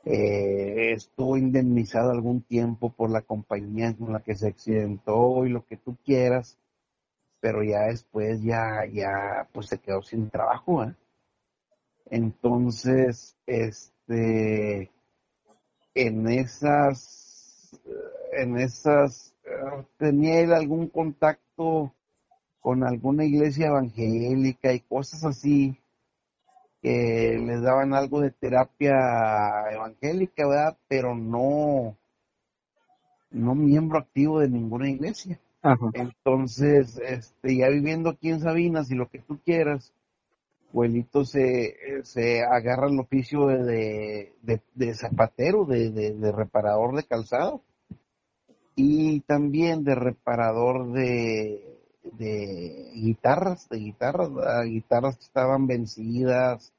eh, 0.05 0.93
estuvo 0.93 1.37
indemnizado 1.37 2.11
algún 2.11 2.43
tiempo 2.43 2.91
por 2.91 3.11
la 3.11 3.23
compañía 3.23 3.95
con 3.97 4.12
la 4.12 4.21
que 4.21 4.35
se 4.37 4.49
accidentó 4.49 5.47
y 5.47 5.50
lo 5.50 5.64
que 5.67 5.76
tú 5.76 5.97
quieras, 6.05 6.59
pero 7.41 7.62
ya 7.62 7.83
después 7.83 8.43
ya, 8.43 8.85
ya, 8.93 9.49
pues 9.53 9.69
se 9.69 9.79
quedó 9.79 10.03
sin 10.03 10.31
trabajo, 10.31 10.85
¿eh? 10.85 10.95
Entonces, 12.11 13.37
este, 13.47 14.91
en 15.95 16.29
esas, 16.29 17.81
en 18.33 18.59
esas, 18.59 19.35
eh, 19.45 19.85
tenía 19.99 20.41
él 20.41 20.53
algún 20.53 20.88
contacto 20.88 21.93
con 22.64 22.83
alguna 22.83 23.26
iglesia 23.26 23.66
evangélica 23.66 24.73
y 24.73 24.80
cosas 24.80 25.23
así, 25.23 25.78
que 26.80 27.38
les 27.38 27.61
daban 27.61 27.92
algo 27.92 28.23
de 28.23 28.30
terapia 28.30 28.94
evangélica, 29.71 30.49
¿verdad? 30.49 30.78
Pero 30.88 31.14
no, 31.14 31.94
no 33.30 33.54
miembro 33.54 33.99
activo 33.99 34.40
de 34.40 34.49
ninguna 34.49 34.88
iglesia. 34.88 35.38
Ajá. 35.61 35.90
Entonces, 35.92 36.99
este, 37.06 37.54
ya 37.54 37.68
viviendo 37.68 38.09
aquí 38.09 38.30
en 38.30 38.40
Sabinas 38.40 38.90
y 38.90 38.94
lo 38.94 39.11
que 39.11 39.18
tú 39.18 39.38
quieras, 39.44 39.92
abuelito 40.71 41.26
se, 41.26 41.76
se 42.04 42.44
agarra 42.44 42.88
el 42.88 42.99
oficio 42.99 43.47
de, 43.49 44.33
de, 44.40 44.62
de 44.75 44.94
zapatero, 44.94 45.66
de, 45.66 45.90
de, 45.90 46.14
de 46.14 46.33
reparador 46.33 46.97
de 46.97 47.04
calzado 47.04 47.61
y 48.75 49.21
también 49.21 49.85
de 49.85 49.94
reparador 49.94 50.92
de, 50.92 51.75
de 52.12 52.90
guitarras, 52.94 53.68
de 53.68 53.78
guitarras, 53.78 54.32
¿verdad? 54.32 54.64
guitarras 54.64 55.16
que 55.16 55.25
estaban 55.25 55.66
vencidas 55.66 56.73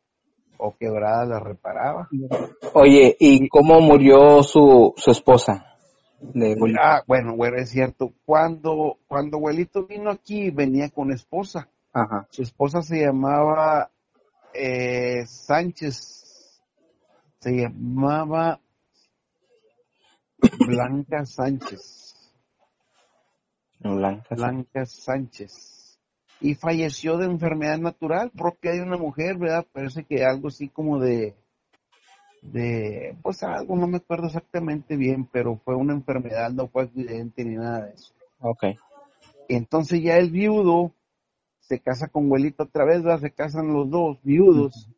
o 0.57 0.75
quebradas 0.77 1.27
las 1.27 1.43
reparaba. 1.43 2.09
Oye, 2.73 3.15
¿y 3.19 3.47
cómo 3.49 3.81
murió 3.81 4.43
su, 4.43 4.93
su 4.95 5.11
esposa? 5.11 5.65
De? 6.19 6.55
Ah, 6.81 7.03
bueno, 7.05 7.35
bueno, 7.35 7.57
es 7.57 7.69
cierto. 7.69 8.13
Cuando, 8.25 8.97
cuando 9.07 9.37
abuelito 9.37 9.85
vino 9.85 10.09
aquí, 10.09 10.49
venía 10.49 10.89
con 10.89 11.11
esposa. 11.11 11.67
Ajá. 11.93 12.27
Su 12.29 12.43
esposa 12.43 12.81
se 12.81 13.01
llamaba 13.01 13.91
eh, 14.53 15.25
Sánchez. 15.25 16.61
Se 17.39 17.51
llamaba 17.51 18.59
Blanca 20.65 21.25
Sánchez. 21.25 22.04
Blanca. 23.93 24.35
Blanca 24.35 24.85
Sánchez. 24.85 25.99
Y 26.41 26.55
falleció 26.55 27.17
de 27.17 27.25
enfermedad 27.25 27.77
natural 27.77 28.31
propia 28.31 28.73
de 28.73 28.81
una 28.81 28.97
mujer, 28.97 29.37
¿verdad? 29.37 29.65
Parece 29.71 30.03
que 30.03 30.23
algo 30.23 30.49
así 30.49 30.67
como 30.67 30.99
de, 30.99 31.35
de, 32.41 33.15
pues 33.21 33.41
algo, 33.43 33.75
no 33.75 33.87
me 33.87 33.97
acuerdo 33.97 34.27
exactamente 34.27 34.95
bien, 34.97 35.27
pero 35.31 35.57
fue 35.63 35.75
una 35.75 35.93
enfermedad, 35.93 36.51
no 36.51 36.67
fue 36.67 36.83
accidente 36.83 37.43
ni 37.43 37.55
nada 37.55 37.85
de 37.85 37.93
eso. 37.93 38.13
Ok. 38.39 38.65
Entonces 39.47 40.01
ya 40.01 40.17
el 40.17 40.31
viudo 40.31 40.91
se 41.59 41.79
casa 41.79 42.07
con 42.07 42.25
abuelito 42.25 42.63
otra 42.63 42.85
vez, 42.85 43.01
¿verdad? 43.01 43.21
Se 43.21 43.31
casan 43.31 43.73
los 43.73 43.89
dos 43.89 44.19
viudos. 44.23 44.89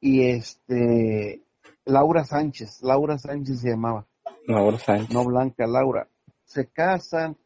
Y 0.00 0.28
este, 0.28 1.42
Laura 1.84 2.24
Sánchez, 2.24 2.82
Laura 2.82 3.18
Sánchez 3.18 3.60
se 3.60 3.70
llamaba, 3.70 4.06
Laura 4.46 4.78
Sánchez. 4.78 5.14
no 5.14 5.24
Blanca, 5.24 5.66
Laura. 5.66 6.08
Se 6.44 6.66
casan 6.66 7.36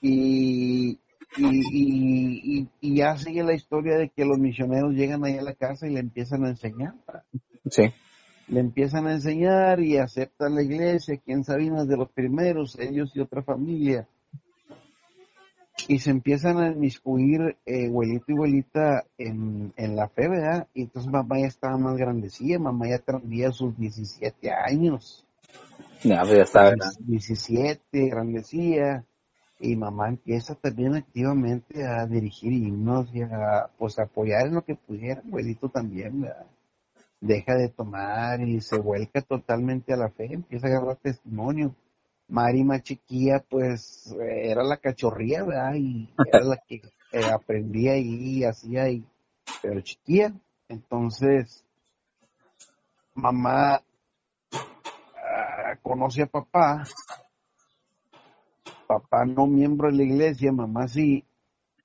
y, 0.00 0.98
y, 1.36 1.62
y, 1.72 2.68
y- 2.80 2.94
ya 2.96 3.16
sigue 3.16 3.42
la 3.42 3.54
historia 3.54 3.96
de 3.96 4.08
que 4.08 4.24
los 4.24 4.38
misioneros 4.38 4.94
llegan 4.94 5.24
ahí 5.24 5.36
a 5.38 5.42
la 5.42 5.54
casa 5.54 5.86
y 5.86 5.90
le 5.92 6.00
empiezan 6.00 6.44
a 6.44 6.50
enseñar. 6.50 6.94
Sí. 7.70 7.92
Le 8.48 8.60
empiezan 8.60 9.06
a 9.06 9.12
enseñar 9.12 9.80
y 9.80 9.98
aceptan 9.98 10.54
la 10.54 10.62
iglesia, 10.62 11.14
aquí 11.14 11.32
en 11.32 11.44
Sabinas 11.44 11.86
de 11.86 11.96
los 11.96 12.08
primeros, 12.10 12.78
ellos 12.78 13.10
y 13.14 13.20
otra 13.20 13.42
familia. 13.42 14.06
Y 15.86 16.00
se 16.00 16.10
empiezan 16.10 16.58
a 16.58 16.68
inmiscuir 16.68 17.56
eh, 17.64 17.86
abuelito 17.86 18.24
y 18.28 18.32
abuelita 18.34 19.04
en, 19.16 19.72
en 19.76 19.96
la 19.96 20.08
fe, 20.08 20.28
¿verdad? 20.28 20.66
Y 20.74 20.82
entonces 20.82 21.10
mamá 21.10 21.38
ya 21.38 21.46
estaba 21.46 21.76
más 21.78 21.96
grandecilla, 21.96 22.58
mamá 22.58 22.88
ya 22.88 22.98
tendría 22.98 23.52
sus 23.52 23.76
17 23.78 24.50
años. 24.50 25.24
Ya, 26.02 26.22
pues 26.22 26.50
ya 26.52 26.60
¿verdad? 26.62 26.90
17, 27.00 28.08
grandecía. 28.08 29.04
Y 29.60 29.74
mamá 29.74 30.08
empieza 30.08 30.54
también 30.54 30.94
activamente 30.94 31.84
a 31.84 32.06
dirigir 32.06 32.52
himnos 32.52 33.12
y 33.12 33.22
a 33.22 33.68
pues 33.76 33.98
apoyar 33.98 34.46
en 34.46 34.54
lo 34.54 34.64
que 34.64 34.76
pudiera, 34.76 35.20
abuelito 35.20 35.68
también, 35.68 36.20
¿verdad? 36.20 36.46
Deja 37.20 37.56
de 37.56 37.68
tomar 37.68 38.40
y 38.40 38.60
se 38.60 38.78
vuelca 38.78 39.20
totalmente 39.22 39.92
a 39.92 39.96
la 39.96 40.10
fe, 40.10 40.32
empieza 40.32 40.68
a 40.68 40.70
agarrar 40.70 40.96
testimonio. 40.96 41.74
Mari 42.28 42.62
más 42.62 42.82
chiquilla, 42.82 43.42
pues 43.48 44.14
era 44.20 44.62
la 44.62 44.76
cachorría, 44.76 45.42
¿verdad? 45.42 45.74
Y 45.74 46.08
era 46.32 46.44
la 46.44 46.56
que 46.58 46.82
eh, 47.12 47.24
aprendía 47.24 47.96
y 47.96 48.44
hacía, 48.44 48.88
y, 48.90 49.04
pero 49.60 49.80
chiquilla. 49.80 50.32
Entonces, 50.68 51.64
mamá 53.14 53.82
ah, 54.52 55.76
conoce 55.82 56.22
a 56.22 56.26
papá, 56.26 56.84
papá 58.88 59.26
no 59.26 59.46
miembro 59.46 59.88
de 59.90 59.98
la 59.98 60.02
iglesia, 60.02 60.50
mamá 60.50 60.88
sí, 60.88 61.24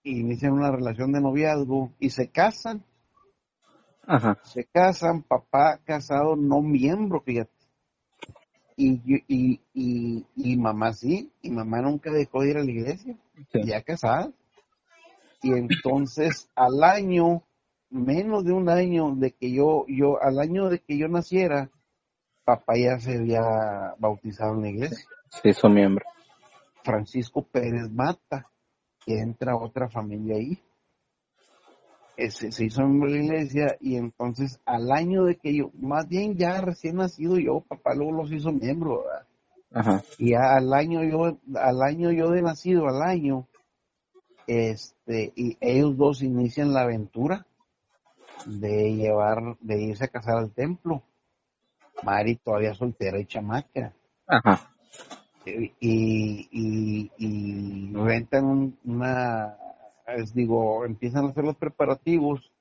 y 0.03 0.21
inician 0.21 0.53
una 0.53 0.71
relación 0.71 1.11
de 1.11 1.21
noviazgo 1.21 1.91
y 1.99 2.09
se 2.09 2.29
casan, 2.29 2.83
Ajá. 4.07 4.39
se 4.43 4.63
casan, 4.65 5.21
papá 5.21 5.79
casado 5.83 6.35
no 6.35 6.61
miembro, 6.61 7.21
fíjate. 7.21 7.51
Y, 8.75 9.01
y, 9.27 9.59
y, 9.73 10.25
y 10.35 10.57
mamá 10.57 10.93
sí, 10.93 11.31
y 11.41 11.51
mamá 11.51 11.81
nunca 11.81 12.11
dejó 12.11 12.41
de 12.41 12.49
ir 12.51 12.57
a 12.57 12.63
la 12.63 12.71
iglesia, 12.71 13.15
Sí. 13.51 13.61
ya 13.65 13.81
casada. 13.83 14.31
Y 15.41 15.51
entonces 15.51 16.49
al 16.55 16.83
año, 16.83 17.43
menos 17.89 18.45
de 18.45 18.53
un 18.53 18.69
año 18.69 19.13
de 19.15 19.31
que 19.31 19.51
yo, 19.51 19.85
yo, 19.87 20.21
al 20.23 20.39
año 20.39 20.69
de 20.69 20.79
que 20.79 20.97
yo 20.97 21.07
naciera, 21.09 21.69
papá 22.45 22.77
ya 22.77 22.97
se 22.99 23.17
había 23.17 23.93
bautizado 23.99 24.55
en 24.55 24.61
la 24.61 24.69
iglesia. 24.69 25.05
Se 25.29 25.49
hizo 25.49 25.69
miembro. 25.69 26.05
Francisco 26.83 27.43
Pérez 27.43 27.89
Mata, 27.91 28.49
que 29.05 29.19
entra 29.19 29.55
otra 29.55 29.89
familia 29.89 30.35
ahí. 30.35 30.59
Ese, 32.15 32.51
se 32.51 32.65
hizo 32.65 32.81
miembro 32.85 33.11
de 33.11 33.17
la 33.17 33.23
iglesia 33.23 33.77
y 33.79 33.95
entonces 33.95 34.59
al 34.65 34.91
año 34.91 35.23
de 35.23 35.37
que 35.37 35.55
yo, 35.55 35.71
más 35.79 36.07
bien 36.07 36.37
ya 36.37 36.61
recién 36.61 36.97
nacido 36.97 37.39
yo, 37.39 37.61
papá 37.61 37.95
luego 37.95 38.11
los 38.11 38.31
hizo 38.31 38.51
miembro, 38.51 39.03
¿verdad? 39.03 39.27
Ajá. 39.75 40.03
y 40.19 40.35
al 40.35 40.71
año 40.71 41.03
yo, 41.03 41.39
al 41.55 41.81
año 41.81 42.11
yo 42.11 42.29
de 42.29 42.43
nacido, 42.43 42.87
al 42.87 43.01
año, 43.01 43.47
este, 44.45 45.33
y 45.35 45.57
ellos 45.59 45.97
dos 45.97 46.21
inician 46.21 46.73
la 46.73 46.81
aventura 46.81 47.47
de 48.45 48.95
llevar, 48.95 49.57
de 49.61 49.81
irse 49.81 50.05
a 50.05 50.09
casar 50.09 50.37
al 50.37 50.51
templo. 50.51 51.01
Mari 52.03 52.35
todavía 52.35 52.73
soltera 52.73 53.19
y 53.19 53.25
chamaca. 53.25 53.93
Ajá. 54.27 54.72
Y, 55.45 55.73
y, 56.51 57.11
y 57.17 57.93
rentan 57.93 58.45
un- 58.45 58.79
una, 58.85 59.57
es 60.07 60.33
digo, 60.33 60.85
empiezan 60.85 61.25
a 61.25 61.29
hacer 61.29 61.43
los 61.43 61.55
preparativos 61.57 62.51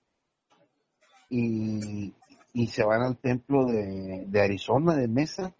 y, 1.28 2.12
y 2.52 2.66
se 2.66 2.84
van 2.84 3.02
al 3.02 3.16
templo 3.18 3.64
de, 3.66 4.24
de 4.26 4.40
Arizona, 4.40 4.94
de 4.94 5.08
Mesa. 5.08 5.54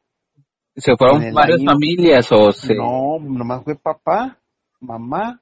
¿Se 0.75 0.97
fueron 0.97 1.21
varias 1.33 1.61
año- 1.61 1.71
familias 1.73 2.29
o 2.33 2.53
se...? 2.53 2.75
No, 2.75 3.19
nomás 3.21 3.63
fue 3.65 3.77
papá, 3.77 4.39
mamá, 4.81 5.41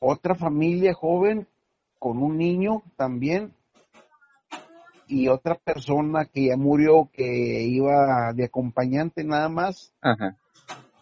otra 0.00 0.34
familia 0.34 0.94
joven 0.94 1.46
con 1.98 2.18
un 2.22 2.36
niño 2.36 2.82
también 2.96 3.52
y 5.08 5.28
otra 5.28 5.54
persona 5.56 6.26
que 6.26 6.48
ya 6.48 6.56
murió 6.56 7.08
que 7.12 7.62
iba 7.64 8.32
de 8.34 8.44
acompañante 8.44 9.24
nada 9.24 9.48
más 9.48 9.92
Ajá. 10.02 10.36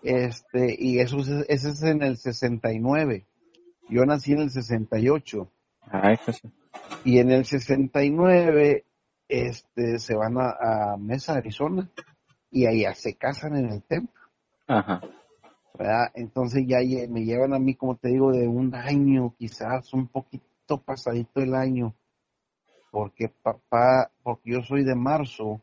Este, 0.03 0.77
y 0.79 1.01
eso 1.01 1.19
es, 1.19 1.29
ese 1.49 1.71
es 1.71 1.83
en 1.83 2.03
el 2.03 2.17
69. 2.17 3.27
Yo 3.89 4.05
nací 4.05 4.33
en 4.33 4.41
el 4.41 4.51
68. 4.51 5.51
Ay, 5.91 6.17
pues, 6.25 6.43
Y 7.05 7.19
en 7.19 7.31
el 7.31 7.45
69, 7.45 8.85
este, 9.29 9.99
se 9.99 10.15
van 10.15 10.37
a, 10.39 10.93
a 10.93 10.97
Mesa, 10.97 11.35
Arizona. 11.35 11.91
Y 12.51 12.67
allá 12.67 12.95
se 12.95 13.15
casan 13.15 13.57
en 13.57 13.71
el 13.71 13.83
templo, 13.83 14.23
Ajá. 14.67 15.01
¿verdad? 15.75 16.11
Entonces 16.15 16.65
ya 16.67 16.79
me 17.09 17.25
llevan 17.25 17.53
a 17.53 17.59
mí, 17.59 17.75
como 17.75 17.97
te 17.97 18.09
digo, 18.09 18.33
de 18.33 18.49
un 18.49 18.75
año, 18.75 19.35
quizás 19.37 19.93
un 19.93 20.09
poquito 20.09 20.81
pasadito 20.83 21.41
el 21.41 21.55
año. 21.55 21.95
Porque 22.91 23.29
papá, 23.29 24.11
porque 24.23 24.53
yo 24.53 24.63
soy 24.63 24.85
de 24.85 24.95
marzo 24.95 25.61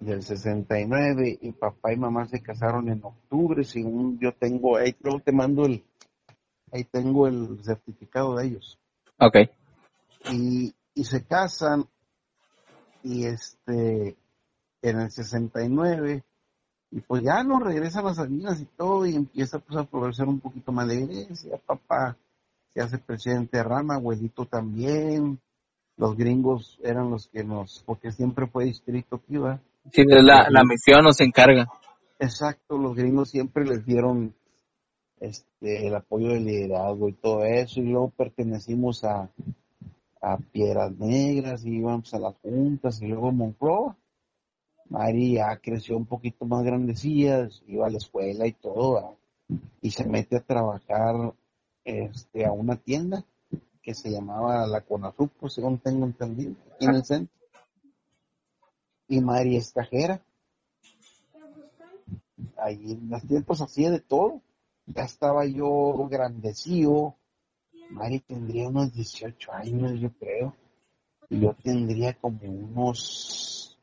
del 0.00 0.22
69 0.22 1.38
y 1.40 1.52
papá 1.52 1.92
y 1.92 1.96
mamá 1.96 2.26
se 2.26 2.42
casaron 2.42 2.88
en 2.88 3.02
octubre, 3.02 3.64
según 3.64 4.18
yo 4.18 4.32
tengo, 4.32 4.76
ahí 4.76 4.94
luego 5.00 5.20
te 5.20 5.32
mando 5.32 5.64
el, 5.64 5.84
ahí 6.72 6.84
tengo 6.84 7.26
el 7.26 7.62
certificado 7.62 8.36
de 8.36 8.46
ellos. 8.46 8.78
Ok. 9.18 9.36
Y, 10.30 10.74
y 10.94 11.04
se 11.04 11.24
casan 11.24 11.86
y 13.02 13.24
este 13.24 14.16
en 14.82 15.00
el 15.00 15.10
69 15.10 16.24
y 16.90 17.00
pues 17.00 17.22
ya 17.22 17.42
no 17.42 17.58
regresan 17.58 18.06
a 18.06 18.14
Salinas 18.14 18.60
y 18.60 18.64
todo 18.64 19.06
y 19.06 19.14
empieza 19.14 19.58
pues 19.58 19.78
a 19.78 19.84
progresar 19.84 20.28
un 20.28 20.40
poquito 20.40 20.72
más 20.72 20.88
de 20.88 21.00
iglesia, 21.00 21.58
papá 21.66 22.16
se 22.72 22.80
hace 22.80 22.98
presidente 22.98 23.56
de 23.56 23.62
Rama, 23.62 23.94
abuelito 23.94 24.44
también, 24.44 25.40
los 25.96 26.16
gringos 26.16 26.78
eran 26.82 27.10
los 27.10 27.28
que 27.28 27.42
nos, 27.42 27.82
porque 27.86 28.12
siempre 28.12 28.46
fue 28.46 28.66
distrito 28.66 29.16
aquí, 29.16 29.38
¿va? 29.38 29.60
Sí, 29.92 30.04
la, 30.06 30.48
la 30.50 30.64
misión 30.64 31.04
nos 31.04 31.20
encarga. 31.20 31.66
Exacto, 32.18 32.78
los 32.78 32.94
gringos 32.94 33.30
siempre 33.30 33.64
les 33.64 33.84
dieron 33.84 34.34
este 35.20 35.86
el 35.86 35.94
apoyo 35.94 36.28
del 36.28 36.44
liderazgo 36.44 37.08
y 37.08 37.12
todo 37.14 37.44
eso, 37.44 37.80
y 37.80 37.84
luego 37.84 38.10
pertenecimos 38.10 39.04
a, 39.04 39.30
a 40.20 40.38
Piedras 40.52 40.92
Negras 40.98 41.64
y 41.64 41.76
íbamos 41.76 42.12
a 42.14 42.18
las 42.18 42.34
juntas 42.38 43.00
y 43.02 43.06
luego 43.06 43.32
Moncloa. 43.32 43.96
María 44.88 45.58
creció 45.60 45.96
un 45.96 46.06
poquito 46.06 46.44
más 46.44 46.62
grandecilla, 46.64 47.48
iba 47.66 47.86
a 47.86 47.90
la 47.90 47.98
escuela 47.98 48.46
y 48.46 48.52
todo, 48.52 49.16
y 49.80 49.90
se 49.90 50.06
mete 50.06 50.36
a 50.36 50.40
trabajar 50.40 51.34
este, 51.84 52.46
a 52.46 52.52
una 52.52 52.76
tienda 52.76 53.24
que 53.82 53.94
se 53.94 54.10
llamaba 54.10 54.66
la 54.66 54.82
Conazupo, 54.82 55.48
según 55.48 55.78
tengo 55.78 56.06
entendido, 56.06 56.54
aquí 56.74 56.86
en 56.86 56.94
el 56.94 57.04
centro. 57.04 57.35
Y 59.08 59.20
María 59.20 59.58
es. 59.58 59.72
Allí 62.56 62.92
en 62.92 63.10
los 63.10 63.22
tiempos 63.26 63.60
hacía 63.60 63.90
de 63.90 64.00
todo. 64.00 64.42
Ya 64.86 65.04
estaba 65.04 65.44
yo 65.46 66.06
grandecío. 66.10 67.16
Mari 67.90 68.20
tendría 68.20 68.68
unos 68.68 68.92
18 68.92 69.52
años, 69.52 70.00
yo 70.00 70.10
creo. 70.18 70.54
Y 71.28 71.40
yo 71.40 71.54
tendría 71.62 72.14
como 72.14 72.40
unos... 72.42 73.78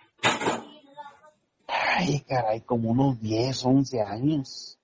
Ay, 1.68 2.22
caray, 2.22 2.62
como 2.62 2.92
unos 2.92 3.20
10, 3.22 3.65
11 3.65 4.01
años. 4.01 4.80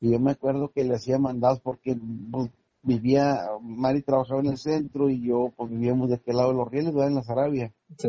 Y 0.00 0.12
yo 0.12 0.18
me 0.18 0.32
acuerdo 0.32 0.70
que 0.72 0.84
le 0.84 0.94
hacía 0.94 1.18
mandados 1.18 1.60
porque 1.60 1.96
pues, 2.30 2.50
vivía, 2.82 3.48
Mari 3.60 4.02
trabajaba 4.02 4.40
en 4.40 4.46
el 4.46 4.58
centro 4.58 5.10
y 5.10 5.20
yo 5.20 5.52
pues 5.56 5.70
vivíamos 5.70 6.08
de 6.08 6.16
aquel 6.16 6.36
lado 6.36 6.50
de 6.50 6.56
los 6.56 6.70
rieles. 6.70 6.94
En 6.94 7.14
la 7.14 7.22
Sarabia. 7.22 7.72
Sí. 7.98 8.08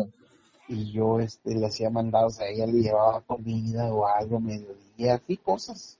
Y 0.67 0.91
yo 0.91 1.19
este, 1.19 1.55
le 1.55 1.65
hacía 1.65 1.89
mandados 1.89 2.39
a 2.39 2.47
ella, 2.47 2.65
le 2.65 2.81
llevaba 2.81 3.21
comida 3.21 3.93
o 3.93 4.07
algo, 4.07 4.39
mediodía, 4.39 5.15
así 5.15 5.37
cosas. 5.37 5.99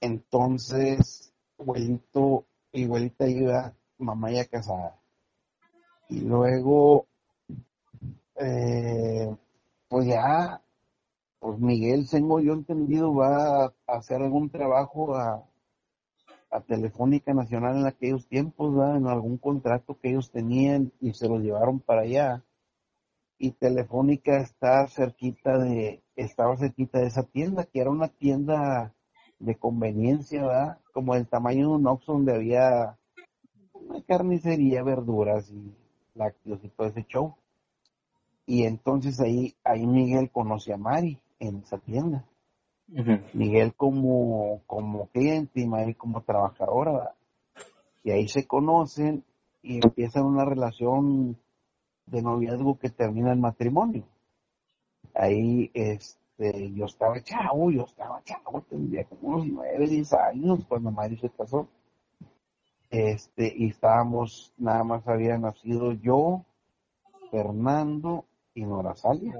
Entonces, 0.00 1.32
abuelito 1.58 2.44
y 2.72 2.84
abuelita 2.84 3.28
iba, 3.28 3.74
mamá 3.98 4.30
ya 4.30 4.44
casada. 4.46 4.96
Y 6.08 6.20
luego, 6.20 7.06
eh, 8.36 9.34
pues 9.88 10.06
ya 10.06 10.62
pues 11.40 11.58
Miguel, 11.58 12.08
tengo 12.08 12.38
yo 12.40 12.52
entendido, 12.52 13.14
va 13.14 13.64
a 13.64 13.72
hacer 13.86 14.20
algún 14.20 14.50
trabajo 14.50 15.16
a, 15.16 15.42
a 16.50 16.60
Telefónica 16.60 17.32
Nacional 17.32 17.78
en 17.78 17.86
aquellos 17.86 18.26
tiempos, 18.26 18.74
¿verdad? 18.74 18.96
en 18.96 19.06
algún 19.06 19.38
contrato 19.38 19.98
que 20.00 20.10
ellos 20.10 20.30
tenían 20.30 20.92
y 21.00 21.14
se 21.14 21.28
lo 21.28 21.38
llevaron 21.38 21.80
para 21.80 22.02
allá. 22.02 22.42
Y 23.38 23.52
Telefónica 23.52 24.38
está 24.38 24.86
cerquita 24.88 25.58
de, 25.58 26.02
estaba 26.16 26.56
cerquita 26.56 26.98
de 26.98 27.06
esa 27.06 27.22
tienda, 27.22 27.64
que 27.64 27.80
era 27.80 27.90
una 27.90 28.08
tienda 28.08 28.92
de 29.38 29.56
conveniencia, 29.56 30.42
¿verdad? 30.42 30.78
Como 30.92 31.14
el 31.14 31.26
tamaño 31.26 31.68
de 31.68 31.74
un 31.74 31.86
Oxxo 31.86 32.12
donde 32.12 32.34
había 32.34 32.98
una 33.72 34.02
carnicería, 34.02 34.82
verduras 34.82 35.50
y 35.50 35.74
lácteos 36.14 36.62
y 36.62 36.68
todo 36.68 36.88
ese 36.88 37.04
show. 37.04 37.34
Y 38.44 38.64
entonces 38.64 39.20
ahí, 39.20 39.54
ahí 39.64 39.86
Miguel 39.86 40.30
conoce 40.30 40.72
a 40.72 40.76
Mari 40.76 41.18
en 41.38 41.58
esa 41.58 41.78
tienda. 41.78 42.24
Miguel 43.34 43.74
como, 43.74 44.62
como 44.66 45.06
cliente 45.08 45.60
y 45.60 45.66
Mari 45.66 45.94
como 45.94 46.22
trabajadora. 46.22 46.92
¿verdad? 46.92 47.14
Y 48.02 48.10
ahí 48.10 48.28
se 48.28 48.46
conocen 48.46 49.24
y 49.62 49.84
empiezan 49.84 50.24
una 50.24 50.44
relación 50.44 51.36
de 52.06 52.22
noviazgo 52.22 52.78
que 52.78 52.90
termina 52.90 53.32
en 53.32 53.40
matrimonio. 53.40 54.04
Ahí 55.14 55.70
este, 55.74 56.72
yo 56.72 56.86
estaba 56.86 57.20
chavo, 57.22 57.70
yo 57.70 57.84
estaba 57.84 58.22
chavo, 58.24 58.62
tendría 58.62 59.04
como 59.04 59.28
unos 59.28 59.46
nueve, 59.46 59.86
diez 59.86 60.12
años 60.12 60.64
cuando 60.66 60.90
Mari 60.90 61.16
se 61.18 61.30
casó. 61.30 61.68
Este, 62.90 63.52
y 63.56 63.68
estábamos, 63.68 64.52
nada 64.58 64.82
más 64.82 65.06
había 65.06 65.38
nacido 65.38 65.92
yo, 65.92 66.44
Fernando 67.30 68.24
y 68.54 68.64
Nora 68.64 68.96
Salia. 68.96 69.36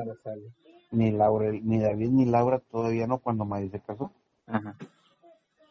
Ni 0.90 1.10
Laura, 1.12 1.52
ni 1.52 1.78
David 1.78 2.10
ni 2.10 2.24
Laura 2.24 2.58
todavía 2.58 3.06
no 3.06 3.18
cuando 3.18 3.44
Mari 3.44 3.70
se 3.70 3.80
casó. 3.80 4.10
Ajá. 4.46 4.76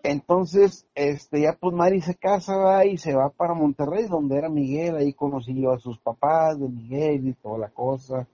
Entonces, 0.04 0.88
este, 0.96 1.42
ya 1.42 1.58
pues 1.60 1.76
Mari 1.76 2.02
se 2.02 2.16
casa 2.16 2.56
¿va? 2.56 2.86
y 2.86 2.98
se 2.98 3.14
va 3.14 3.30
para 3.30 3.54
Monterrey, 3.54 4.08
donde 4.08 4.38
era 4.38 4.50
Miguel, 4.50 4.96
ahí 4.96 5.14
conocí 5.14 5.60
yo 5.60 5.72
a 5.72 5.80
sus 5.80 6.00
papás 6.00 6.60
de 6.60 6.70
Miguel 6.70 7.28
y 7.28 7.34
toda 7.34 7.58
la 7.58 7.70
cosa. 7.70 8.28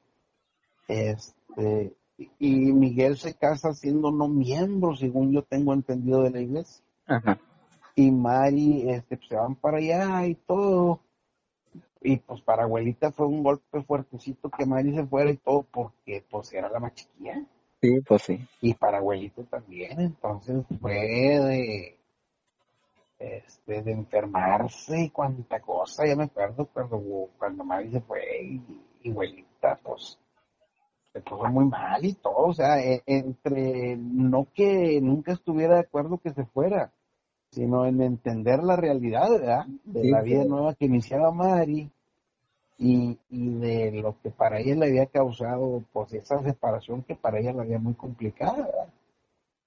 Este, 0.88 1.94
y 2.40 2.72
Miguel 2.72 3.18
se 3.18 3.34
casa 3.34 3.74
siendo 3.74 4.12
no 4.12 4.28
miembro, 4.28 4.96
según 4.96 5.32
yo 5.32 5.42
tengo 5.42 5.74
entendido 5.74 6.22
de 6.22 6.30
la 6.30 6.42
iglesia. 6.42 6.84
Ajá. 7.08 7.40
Y 7.96 8.12
Mari, 8.12 8.90
este, 8.90 9.18
pues, 9.18 9.30
se 9.30 9.36
van 9.36 9.56
para 9.56 9.78
allá 9.78 10.28
y 10.28 10.36
todo. 10.36 11.00
Y 12.06 12.18
pues 12.18 12.42
para 12.42 12.64
abuelita 12.64 13.12
fue 13.12 13.26
un 13.26 13.42
golpe 13.44 13.82
fuertecito 13.82 14.50
que 14.50 14.66
Mari 14.66 14.94
se 14.96 15.06
fuera 15.06 15.32
y 15.32 15.38
todo, 15.38 15.64
porque 15.64 16.24
pues 16.30 16.54
era 16.54 16.70
la 16.70 16.80
más 16.80 16.94
chiquilla 16.94 17.44
Sí, 17.82 18.00
pues 18.08 18.22
sí. 18.22 18.48
y 18.62 18.74
para 18.74 18.98
abuelito 19.00 19.44
también, 19.44 20.00
entonces 20.00 20.64
fue 20.80 20.94
de, 20.94 21.98
este, 23.20 23.82
de 23.82 23.92
enfermarse 23.92 25.02
y 25.04 25.10
cuánta 25.10 25.60
cosa, 25.60 26.06
ya 26.06 26.16
me 26.16 26.24
acuerdo 26.26 26.68
cuando, 26.68 27.02
cuando 27.38 27.64
Mari 27.64 27.92
se 27.92 28.02
fue 28.02 28.22
y, 28.44 28.62
y 29.04 29.12
abuelita 29.12 29.80
pues 29.84 30.18
se 31.14 31.22
puso 31.22 31.46
muy 31.46 31.66
mal 31.66 32.04
y 32.06 32.14
todo, 32.14 32.48
o 32.48 32.54
sea, 32.54 32.80
e- 32.80 33.04
entre 33.06 33.96
no 33.98 34.48
que 34.54 35.00
nunca 35.02 35.34
estuviera 35.34 35.76
de 35.76 35.82
acuerdo 35.82 36.18
que 36.18 36.32
se 36.34 36.46
fuera, 36.46 36.92
sino 37.52 37.86
en 37.86 38.02
entender 38.02 38.64
la 38.64 38.76
realidad, 38.76 39.30
¿verdad? 39.30 39.66
De 39.86 40.02
Sí, 40.02 40.10
la 40.10 40.22
vida 40.22 40.44
sí. 40.44 40.50
nueva 40.50 40.76
que 40.76 40.86
iniciaba 40.86 41.32
Mari 41.32 41.90
y, 42.78 43.18
y 43.30 43.50
de 43.56 43.92
lo 44.02 44.20
que 44.22 44.32
para 44.32 44.60
ella 44.60 44.76
le 44.76 44.88
había 44.88 45.06
causado, 45.06 45.84
pues 45.94 46.14
esa 46.14 46.42
separación 46.44 47.04
que 47.04 47.16
para 47.16 47.40
ella 47.40 47.54
la 47.54 47.64
había 47.64 47.80
muy 47.80 47.94
complicada, 47.94 48.66
¿verdad? 48.66 48.94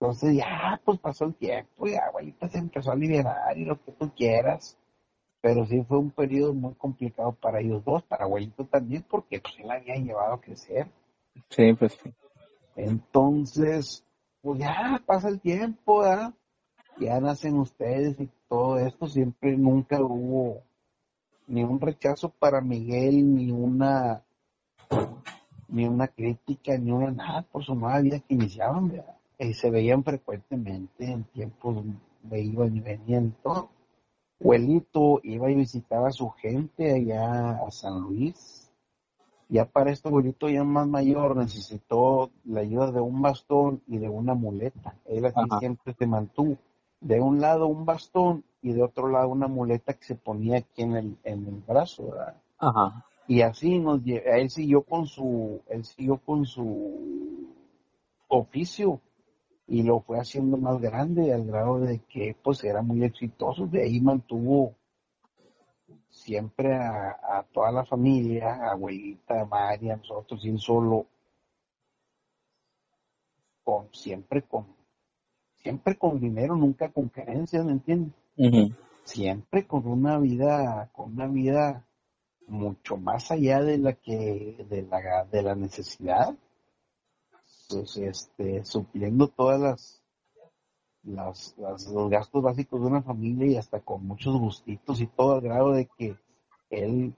Entonces 0.00 0.36
ya, 0.36 0.80
pues 0.84 0.98
pasó 1.00 1.24
el 1.24 1.34
tiempo 1.34 1.88
y 1.88 1.96
abuelita 1.96 2.48
se 2.48 2.58
empezó 2.58 2.92
a 2.92 2.96
liberar 2.96 3.56
y 3.56 3.64
lo 3.64 3.82
que 3.82 3.92
tú 3.92 4.12
quieras. 4.14 4.76
Pero 5.40 5.64
sí 5.66 5.82
fue 5.84 5.98
un 5.98 6.10
periodo 6.10 6.52
muy 6.52 6.74
complicado 6.74 7.32
para 7.32 7.60
ellos 7.60 7.84
dos, 7.84 8.02
para 8.02 8.24
abuelito 8.24 8.64
también, 8.64 9.04
porque 9.08 9.40
pues 9.40 9.54
él 9.58 9.68
la 9.68 9.74
había 9.74 9.94
llevado 9.96 10.34
a 10.34 10.40
crecer. 10.40 10.88
Sí, 11.48 11.72
pues 11.74 11.98
sí. 12.02 12.12
Entonces, 12.76 14.04
pues 14.40 14.60
ya 14.60 15.02
pasa 15.06 15.28
el 15.28 15.40
tiempo, 15.40 16.00
¿verdad? 16.00 16.34
Ya 16.98 17.20
nacen 17.20 17.56
ustedes 17.58 18.20
y 18.20 18.28
todo 18.48 18.78
esto, 18.78 19.06
siempre 19.06 19.56
nunca 19.56 20.00
hubo 20.00 20.62
ni 21.48 21.64
un 21.64 21.80
rechazo 21.80 22.28
para 22.28 22.60
Miguel, 22.60 23.34
ni 23.34 23.50
una 23.50 24.22
ni 25.68 25.86
una 25.86 26.08
crítica, 26.08 26.78
ni 26.78 26.92
una 26.92 27.10
nada 27.10 27.42
por 27.42 27.64
su 27.64 27.74
nueva 27.74 28.00
vida 28.00 28.20
que 28.20 28.34
iniciaban, 28.34 28.88
¿verdad? 28.88 29.16
Y 29.38 29.52
se 29.52 29.70
veían 29.70 30.02
frecuentemente 30.02 31.10
en 31.10 31.24
tiempos 31.24 31.84
de 32.22 32.40
iban 32.40 32.74
y 32.76 32.80
venían 32.80 33.34
todo. 33.42 33.70
Abuelito 34.40 35.20
iba 35.24 35.50
y 35.50 35.54
visitaba 35.54 36.08
a 36.08 36.12
su 36.12 36.30
gente 36.30 36.92
allá 36.92 37.50
a 37.66 37.70
San 37.70 38.00
Luis. 38.00 38.70
Ya 39.48 39.64
para 39.64 39.90
este 39.90 40.08
abuelito 40.08 40.48
ya 40.48 40.62
más 40.64 40.86
mayor 40.86 41.36
necesitó 41.36 42.30
la 42.44 42.60
ayuda 42.60 42.92
de 42.92 43.00
un 43.00 43.20
bastón 43.22 43.82
y 43.86 43.98
de 43.98 44.08
una 44.08 44.34
muleta. 44.34 44.94
Él 45.06 45.24
así 45.24 45.40
Ajá. 45.40 45.58
siempre 45.58 45.94
se 45.94 46.06
mantuvo. 46.06 46.56
De 47.00 47.20
un 47.20 47.40
lado 47.40 47.66
un 47.66 47.84
bastón 47.84 48.44
y 48.62 48.72
de 48.72 48.82
otro 48.82 49.08
lado 49.08 49.28
una 49.28 49.48
muleta 49.48 49.94
que 49.94 50.04
se 50.04 50.14
ponía 50.14 50.58
aquí 50.58 50.82
en 50.82 50.96
el, 50.96 51.16
en 51.24 51.46
el 51.46 51.62
brazo, 51.66 52.10
¿verdad? 52.10 52.36
Ajá. 52.58 53.04
Y 53.26 53.42
así 53.42 53.78
nos 53.78 54.00
lle- 54.02 54.22
él 54.24 54.50
siguió 54.50 54.82
con 54.82 55.06
su, 55.06 55.60
él 55.68 55.84
siguió 55.84 56.16
con 56.18 56.44
su 56.46 57.54
oficio 58.28 59.00
y 59.66 59.82
lo 59.82 60.00
fue 60.00 60.18
haciendo 60.18 60.56
más 60.56 60.80
grande 60.80 61.32
al 61.32 61.44
grado 61.44 61.78
de 61.80 61.98
que 62.00 62.34
pues 62.42 62.64
era 62.64 62.80
muy 62.82 63.04
exitoso. 63.04 63.66
De 63.66 63.82
ahí 63.82 64.00
mantuvo 64.00 64.74
siempre 66.08 66.74
a, 66.74 67.10
a 67.22 67.42
toda 67.52 67.70
la 67.70 67.84
familia, 67.84 68.54
a 68.54 68.72
abuelita, 68.72 69.42
a 69.42 69.44
María, 69.44 69.96
nosotros, 69.96 70.44
y 70.44 70.48
él 70.48 70.58
solo, 70.58 71.06
con, 73.62 73.88
siempre 73.92 74.42
con, 74.42 74.66
siempre 75.56 75.96
con 75.96 76.18
dinero, 76.18 76.56
nunca 76.56 76.88
con 76.90 77.08
carencias, 77.08 77.64
¿me 77.64 77.72
entiendes? 77.72 78.12
Siempre 79.04 79.66
con 79.66 79.86
una 79.86 80.18
vida, 80.18 80.88
con 80.92 81.12
una 81.14 81.26
vida 81.26 81.84
mucho 82.46 82.96
más 82.96 83.30
allá 83.30 83.62
de 83.62 83.78
la 83.78 83.92
que, 83.94 84.64
de 84.68 84.82
la, 84.82 85.24
de 85.24 85.42
la 85.42 85.54
necesidad, 85.54 86.34
pues 87.68 87.96
este, 87.96 88.64
supliendo 88.64 89.28
todas 89.28 89.60
las, 89.60 90.02
las, 91.02 91.54
las- 91.58 91.86
los 91.86 92.10
gastos 92.10 92.42
básicos 92.42 92.80
de 92.80 92.86
una 92.86 93.02
familia 93.02 93.46
y 93.46 93.56
hasta 93.56 93.80
con 93.80 94.06
muchos 94.06 94.38
gustitos 94.38 95.00
y 95.00 95.06
todo 95.06 95.34
al 95.34 95.40
grado 95.40 95.72
de 95.72 95.86
que 95.98 96.16
él 96.70 97.14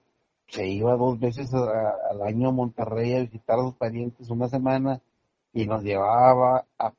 se 0.47 0.67
iba 0.67 0.95
dos 0.95 1.19
veces 1.19 1.53
a- 1.53 1.95
al 2.09 2.21
año 2.23 2.49
a 2.49 2.51
Monterrey 2.51 3.13
a 3.15 3.21
visitar 3.21 3.59
a 3.59 3.63
sus 3.63 3.75
parientes 3.75 4.29
una 4.29 4.47
semana 4.49 5.01
y 5.53 5.65
nos 5.65 5.83
llevaba 5.83 6.65
a, 6.77 6.93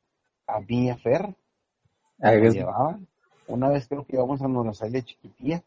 a 0.47 0.59
mí 0.61 0.85
y 0.87 0.89
a 0.89 0.97
Fer, 0.97 1.35
nos 2.37 2.53
llevaba. 2.53 2.99
Una 3.47 3.69
vez 3.69 3.87
creo 3.87 4.05
que 4.05 4.15
íbamos 4.15 4.41
a 4.41 4.47
Norazalia 4.47 5.01
chiquitía 5.03 5.63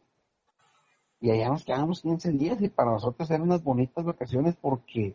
y 1.21 1.31
allá 1.31 1.49
nos 1.49 1.65
quedábamos 1.65 2.03
15 2.03 2.31
días 2.33 2.61
y 2.61 2.69
para 2.69 2.93
nosotros 2.93 3.31
eran 3.31 3.43
unas 3.43 3.63
bonitas 3.63 4.05
vacaciones 4.05 4.55
porque, 4.61 5.15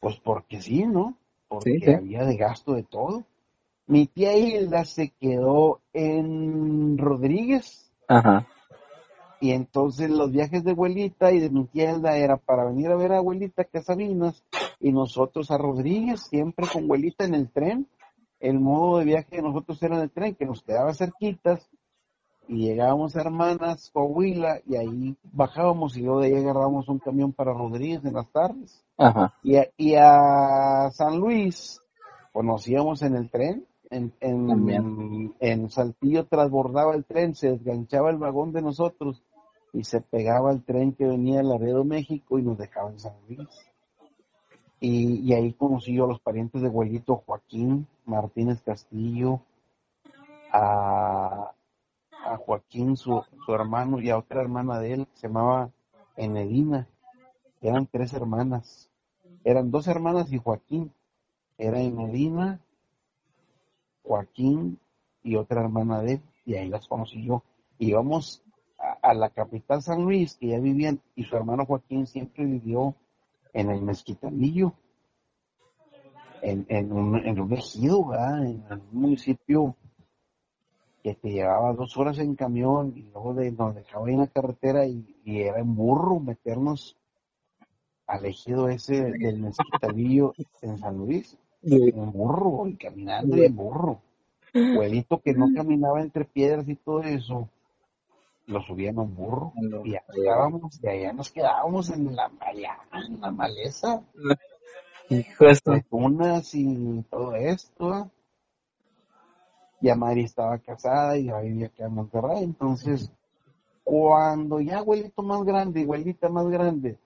pues 0.00 0.16
porque 0.20 0.60
sí, 0.60 0.84
¿no? 0.86 1.16
Porque 1.48 1.72
Sí, 1.72 1.80
sí. 1.84 1.92
había 1.92 2.24
de 2.24 2.36
gasto 2.36 2.72
de 2.74 2.82
todo. 2.82 3.24
Mi 3.86 4.06
tía 4.06 4.36
Hilda 4.36 4.84
se 4.84 5.08
quedó 5.10 5.80
en 5.92 6.96
Rodríguez 6.98 7.92
Ajá. 8.08 8.46
y 9.40 9.50
entonces 9.50 10.08
los 10.08 10.30
viajes 10.32 10.64
de 10.64 10.70
abuelita 10.70 11.32
y 11.32 11.40
de 11.40 11.50
mi 11.50 11.64
tía 11.66 11.92
Hilda 11.92 12.16
era 12.16 12.36
para 12.36 12.64
venir 12.64 12.88
a 12.90 12.96
ver 12.96 13.12
a 13.12 13.18
abuelita 13.18 13.64
que 13.64 13.78
a 13.78 13.82
Sabinas 13.82 14.42
y 14.80 14.92
nosotros 14.92 15.50
a 15.50 15.58
Rodríguez, 15.58 16.20
siempre 16.22 16.66
con 16.72 16.84
abuelita 16.84 17.24
en 17.24 17.34
el 17.34 17.50
tren. 17.50 17.86
El 18.42 18.58
modo 18.58 18.98
de 18.98 19.04
viaje 19.04 19.36
de 19.36 19.42
nosotros 19.42 19.80
era 19.84 19.94
en 19.96 20.02
el 20.02 20.10
tren, 20.10 20.34
que 20.34 20.44
nos 20.44 20.62
quedaba 20.62 20.92
cerquitas 20.94 21.70
y 22.48 22.66
llegábamos 22.66 23.14
a 23.14 23.20
Hermanas, 23.20 23.88
Coahuila 23.92 24.60
y 24.66 24.74
ahí 24.74 25.16
bajábamos 25.22 25.96
y 25.96 26.02
luego 26.02 26.20
de 26.20 26.26
ahí 26.26 26.34
agarrábamos 26.34 26.88
un 26.88 26.98
camión 26.98 27.32
para 27.32 27.52
Rodríguez 27.52 28.04
en 28.04 28.14
las 28.14 28.28
tardes. 28.32 28.84
Ajá. 28.98 29.32
Y 29.44 29.56
a, 29.56 29.68
y 29.76 29.94
a 29.94 30.90
San 30.90 31.20
Luis 31.20 31.80
conocíamos 32.32 33.02
en 33.02 33.14
el 33.14 33.30
tren, 33.30 33.64
en, 33.90 34.12
en, 34.18 34.48
También. 34.48 35.34
en 35.38 35.70
Saltillo 35.70 36.26
transbordaba 36.26 36.96
el 36.96 37.04
tren, 37.04 37.36
se 37.36 37.52
desganchaba 37.52 38.10
el 38.10 38.18
vagón 38.18 38.52
de 38.52 38.62
nosotros 38.62 39.22
y 39.72 39.84
se 39.84 40.00
pegaba 40.00 40.50
el 40.50 40.64
tren 40.64 40.94
que 40.94 41.06
venía 41.06 41.38
de 41.38 41.44
Laredo, 41.44 41.84
México 41.84 42.40
y 42.40 42.42
nos 42.42 42.58
dejaba 42.58 42.90
en 42.90 42.98
San 42.98 43.14
Luis. 43.28 43.48
Y, 44.84 45.32
ahí 45.32 45.52
conocí 45.52 45.94
yo 45.94 46.06
a 46.06 46.08
los 46.08 46.18
parientes 46.18 46.60
de 46.60 46.66
abuelito 46.66 47.22
Joaquín 47.24 47.86
Martínez 48.04 48.60
Castillo, 48.62 49.40
a, 50.50 51.52
a 52.10 52.36
Joaquín, 52.38 52.96
su, 52.96 53.22
su 53.46 53.54
hermano, 53.54 54.00
y 54.00 54.10
a 54.10 54.18
otra 54.18 54.40
hermana 54.40 54.80
de 54.80 54.94
él 54.94 55.06
que 55.06 55.20
se 55.20 55.28
llamaba 55.28 55.70
Enedina. 56.16 56.88
Eran 57.60 57.86
tres 57.86 58.12
hermanas. 58.12 58.90
Eran 59.44 59.70
dos 59.70 59.86
hermanas 59.86 60.32
y 60.32 60.38
Joaquín. 60.38 60.92
Era 61.58 61.80
Enedina, 61.80 62.58
Joaquín 64.02 64.80
y 65.22 65.36
otra 65.36 65.60
hermana 65.60 66.02
de 66.02 66.14
él. 66.14 66.22
Y 66.44 66.56
ahí 66.56 66.68
las 66.68 66.88
conocí 66.88 67.24
yo. 67.24 67.44
Íbamos 67.78 68.42
a, 68.80 69.10
a 69.10 69.14
la 69.14 69.30
capital 69.30 69.80
San 69.80 70.02
Luis, 70.02 70.36
que 70.38 70.48
ya 70.48 70.58
vivían, 70.58 71.00
y 71.14 71.22
su 71.22 71.36
hermano 71.36 71.66
Joaquín 71.66 72.08
siempre 72.08 72.44
vivió 72.44 72.96
en 73.52 73.70
el 73.70 73.82
Mezquitanillo, 73.82 74.72
en, 76.42 76.66
en, 76.68 76.92
un, 76.92 77.16
en 77.16 77.40
un 77.40 77.52
ejido, 77.52 78.06
¿verdad? 78.06 78.44
en 78.46 78.64
un 78.72 78.88
municipio 78.92 79.76
que 81.02 81.14
te 81.14 81.30
llevaba 81.30 81.72
dos 81.72 81.96
horas 81.96 82.18
en 82.18 82.36
camión 82.36 82.92
y 82.96 83.02
luego 83.02 83.34
de, 83.34 83.50
nos 83.50 83.74
dejaba 83.74 84.06
ahí 84.06 84.14
en 84.14 84.20
la 84.20 84.26
carretera 84.28 84.86
y, 84.86 85.16
y 85.24 85.40
era 85.40 85.58
en 85.58 85.74
burro 85.74 86.20
meternos 86.20 86.96
al 88.06 88.26
ejido 88.26 88.68
ese 88.68 89.02
del 89.12 89.40
Mezquitanillo 89.40 90.34
en 90.60 90.78
San 90.78 90.98
Luis, 90.98 91.38
en 91.62 92.12
burro, 92.12 92.66
y 92.66 92.76
caminando 92.76 93.36
y 93.36 93.46
en 93.46 93.56
burro. 93.56 94.00
Abuelito 94.54 95.20
que 95.20 95.32
no 95.32 95.48
caminaba 95.54 96.02
entre 96.02 96.26
piedras 96.26 96.68
y 96.68 96.76
todo 96.76 97.02
eso, 97.02 97.48
lo 98.46 98.62
subían 98.62 98.98
a 98.98 99.02
un 99.02 99.14
burro 99.14 99.52
y 99.84 99.94
allá 99.94 100.04
estábamos, 100.08 100.80
y 100.82 100.88
allá 100.88 101.12
nos 101.12 101.30
quedábamos 101.30 101.90
en 101.90 102.14
la, 102.14 102.30
allá, 102.40 102.78
en 102.92 103.20
la 103.20 103.30
maleza, 103.30 104.02
Hijo 105.08 105.44
de 105.44 105.82
tunas 105.90 106.54
y 106.54 107.02
todo 107.10 107.34
esto. 107.34 108.10
Ya 109.80 109.94
Mari 109.94 110.24
estaba 110.24 110.58
casada 110.58 111.18
y 111.18 111.24
ya 111.24 111.40
vivía 111.40 111.66
acá 111.66 111.84
en 111.84 111.94
Monterrey, 111.94 112.44
entonces 112.44 113.10
cuando 113.84 114.60
ya 114.60 114.78
abuelito 114.78 115.22
más 115.22 115.42
grande, 115.42 115.82
abuelita 115.82 116.28
más 116.28 116.46
grande, 116.48 116.98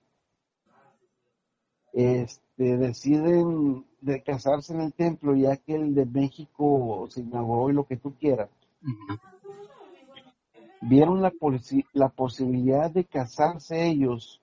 este, 1.92 2.76
deciden 2.76 3.86
de 4.02 4.22
casarse 4.22 4.74
en 4.74 4.82
el 4.82 4.92
templo, 4.92 5.34
ya 5.34 5.56
que 5.56 5.74
el 5.74 5.94
de 5.94 6.04
México 6.04 7.06
se 7.08 7.20
inauguró 7.20 7.70
y 7.70 7.72
lo 7.72 7.86
que 7.86 7.96
tú 7.96 8.14
quieras, 8.14 8.50
vieron 10.88 11.20
la, 11.22 11.32
posi- 11.32 11.86
la 11.92 12.08
posibilidad 12.08 12.90
de 12.90 13.04
casarse 13.04 13.86
ellos 13.86 14.40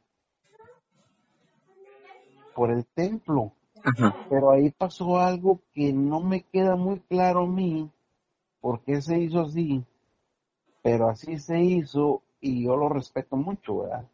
por 2.56 2.72
el 2.72 2.86
templo. 2.86 3.54
Ajá. 3.84 4.16
Pero 4.30 4.52
ahí 4.52 4.70
pasó 4.72 5.18
algo 5.20 5.60
que 5.74 5.92
no 5.94 6.20
me 6.22 6.44
queda 6.44 6.76
muy 6.76 7.00
claro 7.02 7.42
a 7.44 7.48
mí, 7.48 7.90
por 8.62 8.82
qué 8.82 9.02
se 9.02 9.20
hizo 9.20 9.42
así, 9.42 9.84
pero 10.82 11.10
así 11.10 11.38
se 11.38 11.62
hizo 11.62 12.22
y 12.40 12.64
yo 12.64 12.76
lo 12.78 12.90
respeto 12.90 13.36
mucho, 13.36 13.80
¿verdad? 13.80 14.06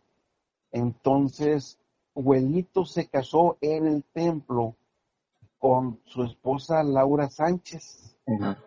Entonces, 0.72 1.80
Abuelito 2.16 2.86
se 2.86 3.08
casó 3.08 3.58
en 3.62 3.88
el 3.88 4.04
templo 4.04 4.76
con 5.58 6.00
su 6.06 6.24
esposa 6.24 6.84
Laura 6.84 7.30
Sánchez 7.30 8.16
Ajá. 8.28 8.58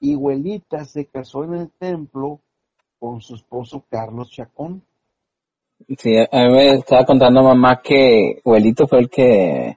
y 0.00 0.14
Abuelita 0.14 0.84
se 0.84 1.06
casó 1.06 1.44
en 1.44 1.54
el 1.54 1.70
templo 1.70 2.40
con 2.98 3.20
su 3.20 3.34
esposo 3.34 3.84
Carlos 3.88 4.30
Chacón. 4.30 4.82
Sí, 5.98 6.16
a 6.16 6.44
mí 6.44 6.52
me 6.52 6.70
estaba 6.70 7.04
contando 7.04 7.42
mamá 7.42 7.80
que 7.82 8.40
abuelito 8.44 8.86
fue 8.86 9.00
el 9.00 9.10
que, 9.10 9.76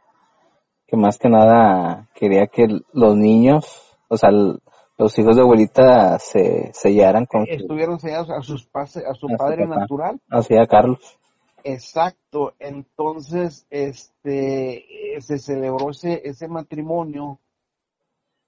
que 0.87 0.97
más 0.97 1.17
que 1.17 1.27
nada 1.29 2.07
quería 2.15 2.47
que 2.47 2.67
los 2.93 3.15
niños, 3.17 3.97
o 4.07 4.15
sea, 4.17 4.29
los 4.31 5.19
hijos 5.19 5.35
de 5.35 5.41
abuelita 5.41 6.17
se 6.19 6.71
sellaran 6.73 7.25
con 7.25 7.45
Estuvieron 7.47 7.99
sellados 7.99 8.29
a, 8.29 8.41
sus 8.41 8.65
pase- 8.65 9.05
a 9.05 9.13
su 9.13 9.27
A 9.27 9.31
su 9.31 9.37
padre 9.37 9.67
natural 9.67 10.19
así 10.29 10.55
a 10.57 10.67
Carlos. 10.67 11.17
Exacto, 11.65 12.53
entonces 12.59 13.67
este 13.69 14.85
se 15.19 15.37
celebró 15.37 15.89
ese, 15.89 16.21
ese 16.23 16.47
matrimonio 16.47 17.39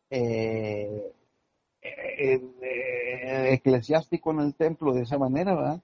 eh, 0.10 1.12
eclesiástico 3.54 4.32
en 4.32 4.40
el 4.40 4.56
templo 4.56 4.94
de 4.94 5.02
esa 5.04 5.18
manera, 5.18 5.56
¿verdad? 5.56 5.82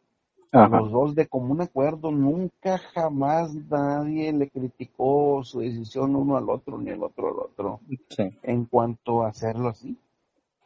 Ajá. 0.52 0.80
Los 0.80 0.92
dos 0.92 1.16
de 1.16 1.28
común 1.28 1.62
acuerdo, 1.62 2.12
nunca 2.12 2.78
jamás 2.94 3.54
nadie 3.54 4.32
le 4.32 4.50
criticó 4.50 5.44
su 5.44 5.60
decisión 5.60 6.16
uno 6.16 6.38
al 6.38 6.50
otro 6.50 6.78
ni 6.78 6.92
el 6.92 7.04
otro 7.04 7.28
al 7.28 7.40
otro 7.40 7.80
Sí. 8.10 8.38
en 8.44 8.66
cuanto 8.66 9.24
a 9.24 9.30
hacerlo 9.30 9.70
así. 9.70 9.98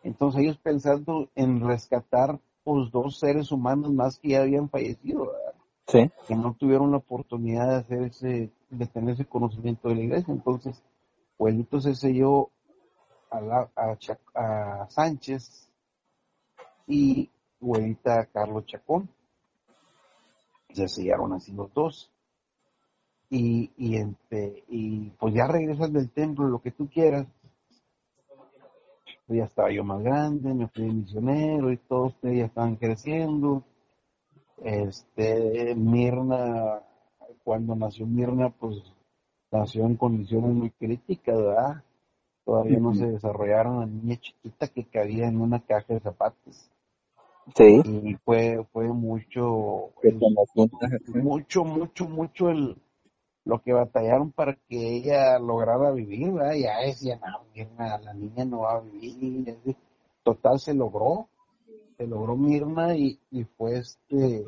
Entonces 0.03 0.41
ellos 0.41 0.57
pensando 0.57 1.29
en 1.35 1.65
rescatar 1.65 2.39
pues 2.63 2.91
dos 2.91 3.19
seres 3.19 3.51
humanos 3.51 3.91
más 3.91 4.19
que 4.19 4.29
ya 4.29 4.41
habían 4.41 4.69
fallecido, 4.69 5.31
que 6.27 6.35
no 6.35 6.53
tuvieron 6.53 6.91
la 6.91 6.97
oportunidad 6.97 7.67
de 7.67 7.75
hacer 7.75 8.01
ese, 8.03 8.51
de 8.69 8.85
tener 8.85 9.15
ese 9.15 9.25
conocimiento 9.25 9.89
de 9.89 9.95
la 9.95 10.01
iglesia. 10.01 10.33
Entonces, 10.33 10.81
Abuelito 11.39 11.81
se 11.81 11.95
selló 11.95 12.49
a, 13.31 13.41
la- 13.41 13.71
a, 13.75 14.87
Sánchez 14.89 15.69
y 16.87 17.29
abuelita 17.61 18.19
a 18.19 18.25
Carlos 18.25 18.65
Chacón. 18.65 19.09
Se 20.73 20.87
sellaron 20.87 21.33
así 21.33 21.51
los 21.53 21.73
dos. 21.73 22.11
Y, 23.29 23.71
y, 23.77 23.95
este, 23.97 24.63
y 24.67 25.09
pues 25.11 25.33
ya 25.33 25.47
regresas 25.47 25.91
del 25.93 26.11
templo, 26.11 26.47
lo 26.47 26.61
que 26.61 26.71
tú 26.71 26.89
quieras. 26.89 27.25
Pues 29.25 29.39
ya 29.39 29.45
estaba 29.45 29.71
yo 29.71 29.83
más 29.85 30.01
grande, 30.03 30.53
me 30.53 30.67
fui 30.67 30.83
misionero 30.91 31.71
y 31.71 31.77
todos 31.77 32.13
ustedes 32.13 32.39
ya 32.39 32.45
estaban 32.45 32.75
creciendo. 32.75 33.63
Este, 34.57 35.73
Mirna, 35.75 36.81
cuando 37.43 37.75
nació 37.75 38.05
Mirna, 38.05 38.49
pues 38.49 38.75
nació 39.49 39.85
en 39.85 39.95
condiciones 39.95 40.51
muy 40.53 40.69
críticas, 40.71 41.37
¿verdad? 41.37 41.83
Todavía 42.51 42.79
no 42.79 42.93
se 42.93 43.07
desarrollaron 43.11 43.79
la 43.79 43.85
niña 43.85 44.17
chiquita 44.19 44.67
que 44.67 44.83
cabía 44.83 45.25
en 45.27 45.39
una 45.39 45.61
caja 45.61 45.93
de 45.93 46.01
zapatos. 46.01 46.69
Sí. 47.55 47.81
Y 47.85 48.15
fue, 48.25 48.65
fue 48.73 48.89
mucho, 48.89 49.91
el- 50.03 50.19
mucho, 51.23 51.63
mucho, 51.63 52.09
mucho 52.09 52.49
el, 52.49 52.75
lo 53.45 53.61
que 53.61 53.71
batallaron 53.71 54.31
para 54.33 54.55
que 54.67 54.95
ella 54.97 55.39
lograra 55.39 55.91
vivir, 55.91 56.33
¿verdad? 56.33 56.55
Ya 56.55 56.79
decían, 56.85 57.21
no, 57.21 57.39
Mirna, 57.55 57.97
la 57.99 58.13
niña 58.13 58.43
no 58.43 58.59
va 58.59 58.73
a 58.75 58.79
vivir. 58.81 59.57
Total, 60.23 60.59
se 60.59 60.73
logró, 60.73 61.29
se 61.97 62.05
logró 62.05 62.35
Mirna 62.35 62.97
y, 62.97 63.17
y 63.31 63.45
fue 63.45 63.77
este, 63.77 64.45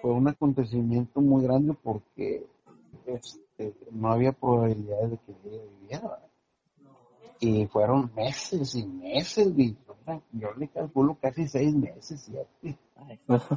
fue 0.00 0.10
un 0.10 0.26
acontecimiento 0.26 1.20
muy 1.20 1.44
grande 1.44 1.72
porque 1.84 2.44
este, 3.06 3.74
no 3.92 4.10
había 4.12 4.32
probabilidad 4.32 5.02
de 5.08 5.18
que 5.18 5.32
ella 5.48 5.62
viviera. 5.80 6.18
Y 7.44 7.66
fueron 7.66 8.08
meses 8.14 8.76
y 8.76 8.86
meses, 8.86 9.52
yo 10.30 10.52
le 10.56 10.68
calculo 10.68 11.18
casi 11.20 11.48
seis 11.48 11.74
meses, 11.74 12.20
¿cierto? 12.20 12.78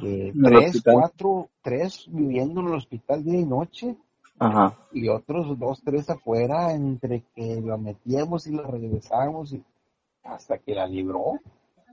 tres, 0.00 0.82
cuatro, 0.82 1.48
tres 1.62 2.04
viviendo 2.08 2.62
en 2.62 2.66
el 2.66 2.74
hospital 2.74 3.22
día 3.22 3.38
y 3.38 3.44
noche. 3.44 3.96
Y 4.92 5.08
otros 5.08 5.56
dos, 5.56 5.80
tres 5.84 6.10
afuera, 6.10 6.72
entre 6.72 7.22
que 7.32 7.60
la 7.60 7.76
metíamos 7.76 8.48
y 8.48 8.56
la 8.56 8.64
regresábamos 8.64 9.52
y 9.52 9.62
hasta 10.24 10.58
que 10.58 10.74
la 10.74 10.88
libró. 10.88 11.38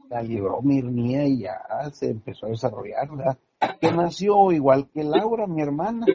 La 0.10 0.23
libró 0.23 0.63
Mirnia 0.63 1.27
y 1.27 1.41
ya 1.41 1.62
se 1.91 2.10
empezó 2.10 2.47
a 2.47 2.49
desarrollar, 2.49 3.08
Que 3.79 3.91
nació 3.91 4.51
igual 4.51 4.89
que 4.89 5.03
Laura, 5.03 5.45
mi 5.45 5.62
hermana. 5.62 6.08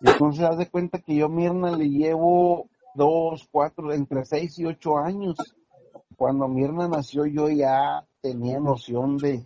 Entonces, 0.00 0.42
haz 0.42 0.56
de 0.56 0.70
cuenta 0.70 1.00
que 1.00 1.16
yo, 1.16 1.28
Mirna, 1.28 1.70
le 1.70 1.90
llevo 1.90 2.66
dos, 2.94 3.48
cuatro, 3.50 3.92
entre 3.92 4.24
seis 4.24 4.58
y 4.58 4.66
ocho 4.66 4.98
años. 4.98 5.36
Cuando 6.16 6.48
Mirna 6.48 6.88
nació, 6.88 7.26
yo 7.26 7.48
ya 7.48 8.04
tenía 8.20 8.60
noción 8.60 9.16
de, 9.16 9.44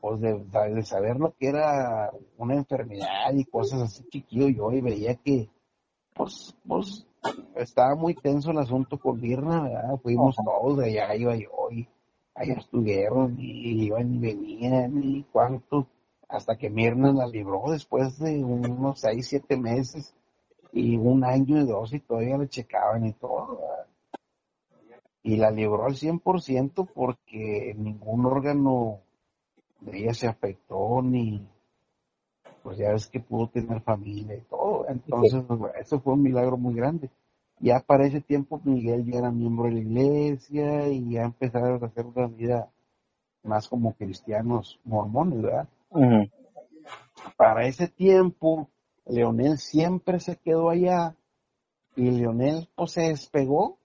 pues 0.00 0.20
de, 0.20 0.82
saber 0.82 1.16
lo 1.16 1.34
que 1.34 1.48
era 1.48 2.10
una 2.38 2.54
enfermedad 2.54 3.32
y 3.34 3.44
cosas 3.44 3.82
así 3.82 4.04
chiquillo 4.08 4.48
yo 4.48 4.72
y 4.72 4.80
veía 4.80 5.14
que 5.14 5.48
pues 6.14 6.54
pues 6.66 7.06
estaba 7.56 7.94
muy 7.94 8.14
tenso 8.14 8.50
el 8.50 8.58
asunto 8.58 8.98
con 8.98 9.20
Mirna, 9.20 9.62
¿verdad? 9.62 9.96
Fuimos 10.02 10.36
todos, 10.36 10.78
de 10.78 11.00
allá 11.00 11.16
iba 11.16 11.36
yo 11.36 11.70
y 11.70 11.88
allá 12.34 12.54
estuvieron 12.54 13.36
y 13.38 13.84
iban 13.84 14.14
y 14.14 14.18
venían 14.18 15.02
y 15.02 15.22
cuánto, 15.32 15.86
hasta 16.28 16.56
que 16.56 16.70
Mirna 16.70 17.12
la 17.12 17.26
libró 17.26 17.64
después 17.68 18.18
de 18.18 18.42
unos 18.44 19.00
seis, 19.00 19.26
siete 19.28 19.56
meses 19.56 20.14
y 20.74 20.96
un 20.96 21.24
año 21.24 21.60
y 21.60 21.66
dos 21.66 21.94
y 21.94 22.00
todavía 22.00 22.36
le 22.36 22.48
checaban 22.48 23.06
y 23.06 23.12
todo, 23.12 23.60
Y 25.22 25.36
la 25.36 25.50
libró 25.50 25.86
al 25.86 25.94
100% 25.94 26.86
porque 26.92 27.74
ningún 27.78 28.26
órgano 28.26 29.00
ella 29.86 30.12
se 30.12 30.26
afectó 30.26 31.00
ni 31.00 31.46
pues 32.62 32.78
ya 32.78 32.90
ves 32.90 33.06
que 33.06 33.20
pudo 33.20 33.48
tener 33.48 33.80
familia 33.82 34.36
y 34.36 34.40
todo. 34.40 34.86
Entonces 34.88 35.44
pues, 35.46 35.60
eso 35.78 36.00
fue 36.00 36.14
un 36.14 36.22
milagro 36.22 36.56
muy 36.56 36.74
grande. 36.74 37.08
Ya 37.60 37.80
para 37.80 38.06
ese 38.06 38.20
tiempo 38.20 38.60
Miguel 38.64 39.04
ya 39.04 39.18
era 39.18 39.30
miembro 39.30 39.66
de 39.66 39.72
la 39.72 39.80
iglesia 39.80 40.88
y 40.88 41.10
ya 41.10 41.22
empezaron 41.22 41.82
a 41.82 41.86
hacer 41.86 42.04
una 42.04 42.26
vida 42.26 42.68
más 43.44 43.68
como 43.68 43.92
cristianos 43.92 44.80
mormones 44.84 45.42
verdad 45.42 45.68
para 47.36 47.66
ese 47.66 47.88
tiempo 47.88 48.68
Leonel 49.06 49.58
siempre 49.58 50.20
se 50.20 50.36
quedó 50.36 50.70
allá 50.70 51.14
y 51.96 52.10
Leonel 52.10 52.68
pues 52.74 52.92
se 52.92 53.02
despegó 53.02 53.78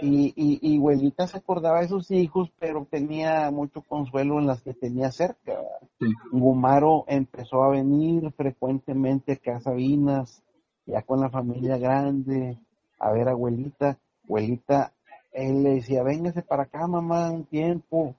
y, 0.00 0.32
y, 0.36 0.58
y 0.62 0.78
abuelita 0.78 1.26
se 1.26 1.38
acordaba 1.38 1.80
de 1.80 1.88
sus 1.88 2.10
hijos, 2.10 2.50
pero 2.58 2.86
tenía 2.90 3.50
mucho 3.50 3.82
consuelo 3.82 4.38
en 4.38 4.46
las 4.46 4.62
que 4.62 4.74
tenía 4.74 5.10
cerca. 5.10 5.58
Gumaro 6.30 7.04
empezó 7.08 7.64
a 7.64 7.70
venir 7.70 8.30
frecuentemente 8.32 9.32
a 9.32 9.36
Casa 9.36 9.72
Vinas, 9.72 10.42
ya 10.86 11.02
con 11.02 11.20
la 11.20 11.30
familia 11.30 11.78
grande, 11.78 12.58
a 12.98 13.12
ver 13.12 13.28
a 13.28 13.32
abuelita. 13.32 13.98
Abuelita, 14.24 14.92
él 15.32 15.62
le 15.62 15.74
decía, 15.76 16.02
véngase 16.02 16.42
para 16.42 16.64
acá, 16.64 16.86
mamá, 16.86 17.30
un 17.30 17.44
tiempo. 17.44 18.14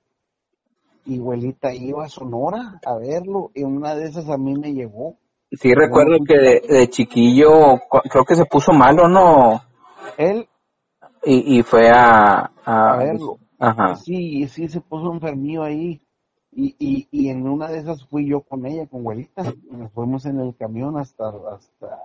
Y 1.06 1.20
abuelita 1.20 1.74
iba 1.74 2.04
a 2.04 2.10
Sonora 2.10 2.80
a 2.86 2.96
verlo, 2.96 3.52
y 3.54 3.64
una 3.64 3.96
de 3.96 4.06
esas 4.06 4.30
a 4.30 4.38
mí 4.38 4.54
me 4.56 4.74
llevó. 4.74 5.16
Sí, 5.52 5.74
recuerdo 5.74 6.18
que 6.26 6.38
de, 6.38 6.62
de 6.68 6.90
chiquillo, 6.90 7.80
creo 8.10 8.24
que 8.24 8.36
se 8.36 8.46
puso 8.46 8.72
malo, 8.72 9.08
¿no? 9.08 9.62
Él, 10.18 10.48
y, 11.24 11.60
y 11.60 11.64
fue 11.64 11.90
a, 11.90 12.52
a, 12.66 12.98
verlo. 12.98 13.40
Ajá. 13.58 13.96
Sí, 13.96 14.48
sí, 14.48 14.68
se 14.70 14.82
puso 14.82 15.12
enfermillo 15.12 15.64
ahí. 15.64 16.02
Y, 16.52 16.76
y, 16.80 17.08
y 17.12 17.30
en 17.30 17.48
una 17.48 17.68
de 17.68 17.80
esas 17.80 18.06
fui 18.08 18.28
yo 18.28 18.42
con 18.42 18.66
ella, 18.66 18.88
con 18.88 19.02
abuelita. 19.02 19.44
Nos 19.72 19.92
fuimos 19.92 20.26
en 20.26 20.40
el 20.40 20.56
camión 20.56 20.98
hasta, 20.98 21.30
hasta, 21.30 22.00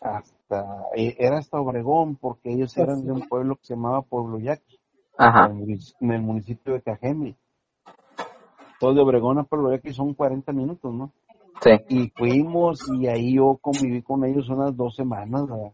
hasta, 0.00 0.84
eh, 0.94 1.16
era 1.18 1.38
hasta 1.38 1.60
Obregón, 1.60 2.16
porque 2.16 2.52
ellos 2.52 2.76
eran 2.76 3.04
de 3.04 3.12
un 3.12 3.28
pueblo 3.28 3.56
que 3.56 3.66
se 3.66 3.74
llamaba 3.74 4.02
Pueblo 4.02 4.38
Yaqui, 4.38 4.78
Ajá. 5.16 5.46
En, 5.46 6.10
el, 6.10 6.22
municipio 6.22 6.74
de 6.74 6.82
Cajeme. 6.82 7.36
Todo 8.80 8.94
de 8.94 9.00
Obregón 9.00 9.38
a 9.38 9.44
Pueblo 9.44 9.70
Yaqui 9.70 9.94
son 9.94 10.14
40 10.14 10.52
minutos, 10.52 10.92
¿no? 10.92 11.12
Sí. 11.62 11.70
Y 11.88 12.08
fuimos 12.10 12.80
y 12.98 13.06
ahí 13.06 13.36
yo 13.36 13.58
conviví 13.60 14.02
con 14.02 14.24
ellos 14.24 14.48
unas 14.48 14.76
dos 14.76 14.94
semanas, 14.96 15.48
¿verdad? 15.48 15.72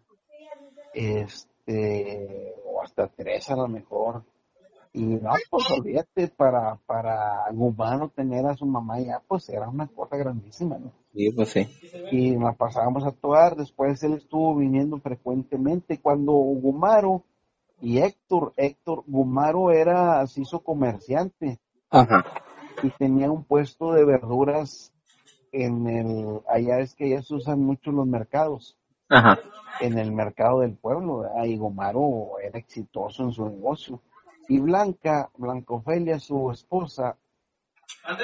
Este, 0.95 2.55
o 2.65 2.83
hasta 2.83 3.09
tres 3.09 3.51
a 3.51 3.57
lo 3.57 3.69
mejor. 3.69 4.25
Y 4.93 5.05
no, 5.05 5.31
pues 5.51 5.71
olvídate, 5.71 6.29
para, 6.29 6.77
para 6.87 7.45
tener 8.15 8.45
a 8.47 8.57
su 8.57 8.67
mamá 8.67 8.99
ya, 8.99 9.23
pues 9.27 9.49
era 9.49 9.69
una 9.69 9.87
cosa 9.87 10.17
grandísima, 10.17 10.79
¿no? 10.79 10.91
Sí, 11.15 11.31
pues 11.31 11.51
sí. 11.51 11.69
Y 12.11 12.33
nos 12.33 12.57
pasábamos 12.57 13.05
a 13.05 13.09
actuar, 13.09 13.55
después 13.55 14.03
él 14.03 14.15
estuvo 14.15 14.57
viniendo 14.57 14.99
frecuentemente. 14.99 16.01
Cuando 16.01 16.33
Gumaro 16.33 17.23
y 17.81 17.99
Héctor, 17.99 18.53
Héctor, 18.57 19.05
Gumaro 19.07 19.71
era, 19.71 20.27
se 20.27 20.43
hizo 20.43 20.61
comerciante. 20.61 21.61
Ajá. 21.91 22.25
Y 22.83 22.91
tenía 22.91 23.31
un 23.31 23.45
puesto 23.45 23.93
de 23.93 24.05
verduras 24.05 24.93
en 25.53 25.87
el, 25.87 26.41
allá 26.49 26.81
es 26.81 26.95
que 26.95 27.11
ya 27.11 27.23
se 27.23 27.35
usan 27.35 27.61
mucho 27.61 27.91
los 27.93 28.07
mercados. 28.07 28.77
Ajá 29.09 29.39
en 29.81 29.99
el 29.99 30.13
mercado 30.13 30.61
del 30.61 30.77
pueblo. 30.77 31.31
Y 31.45 31.57
Gomaro 31.57 32.39
era 32.43 32.59
exitoso 32.59 33.25
en 33.25 33.33
su 33.33 33.49
negocio. 33.49 34.01
Y 34.49 34.59
Blanca, 34.59 35.31
Blanca 35.37 35.75
Ofelia, 35.75 36.19
su 36.19 36.51
esposa, 36.51 37.17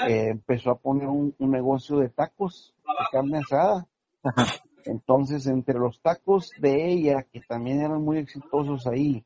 eh, 0.09 0.29
empezó 0.31 0.71
a 0.71 0.79
poner 0.79 1.09
un, 1.09 1.35
negocio 1.39 1.99
de 1.99 2.09
tacos 2.09 2.75
de 2.85 3.05
carne 3.13 3.39
asada. 3.39 3.87
Entonces, 4.85 5.47
entre 5.47 5.79
los 5.79 6.01
tacos 6.01 6.51
de 6.59 6.93
ella, 6.93 7.25
que 7.25 7.41
también 7.41 7.81
eran 7.81 8.03
muy 8.03 8.19
exitosos 8.19 8.87
ahí, 8.87 9.25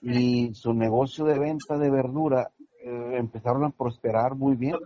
y 0.00 0.54
su 0.54 0.72
negocio 0.72 1.26
de 1.26 1.38
venta 1.38 1.76
de 1.76 1.90
verdura, 1.90 2.50
eh, 2.82 3.16
empezaron 3.18 3.64
a 3.64 3.70
prosperar 3.70 4.34
muy 4.34 4.56
bien, 4.56 4.76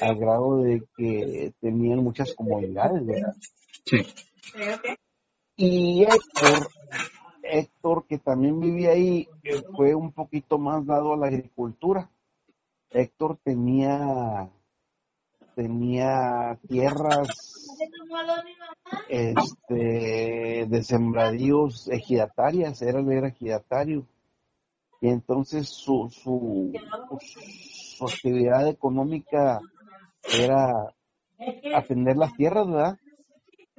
al 0.00 0.16
grado 0.16 0.58
de 0.62 0.82
que 0.96 1.52
tenían 1.60 1.98
muchas 2.02 2.34
comodidades, 2.34 3.04
¿verdad? 3.06 3.34
Sí. 3.84 4.06
Y 5.56 6.02
Héctor, 6.02 6.68
Héctor, 7.42 8.06
que 8.06 8.18
también 8.18 8.60
vivía 8.60 8.90
ahí, 8.90 9.28
fue 9.74 9.94
un 9.94 10.12
poquito 10.12 10.58
más 10.58 10.84
dado 10.84 11.14
a 11.14 11.16
la 11.16 11.28
agricultura. 11.28 12.10
Héctor 12.90 13.38
tenía, 13.42 14.48
tenía 15.54 16.58
tierras 16.68 17.28
este, 19.08 20.66
de 20.68 20.82
sembradíos 20.82 21.88
ejidatarias, 21.88 22.82
era, 22.82 23.00
era 23.00 23.28
ejidatario. 23.28 24.06
Y 25.00 25.08
entonces 25.08 25.68
su, 25.68 26.08
su, 26.10 26.72
su 27.20 28.04
actividad 28.06 28.66
económica 28.68 29.60
era 30.32 30.94
atender 31.74 32.16
las 32.16 32.32
tierras, 32.34 32.66
¿verdad? 32.66 32.98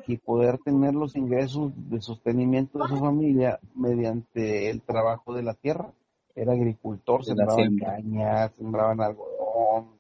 y 0.08 0.18
poder 0.18 0.58
tener 0.60 0.94
los 0.94 1.16
ingresos 1.16 1.72
de 1.90 2.02
sostenimiento 2.02 2.80
de 2.80 2.88
su 2.88 2.98
familia 2.98 3.60
mediante 3.76 4.70
el 4.70 4.82
trabajo 4.82 5.34
de 5.34 5.44
la 5.44 5.54
tierra. 5.54 5.92
Era 6.34 6.54
agricultor, 6.54 7.26
sembraban 7.26 7.78
cañas, 7.78 8.54
sembraban 8.56 9.02
algodón, 9.02 9.98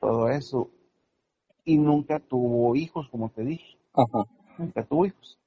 todo 0.00 0.28
eso. 0.28 0.70
Y 1.64 1.78
nunca 1.78 2.18
tuvo 2.18 2.74
hijos, 2.74 3.08
como 3.08 3.28
te 3.28 3.44
dije. 3.44 3.76
Nunca 4.58 4.84
tuvo 4.84 5.06
hijos. 5.06 5.38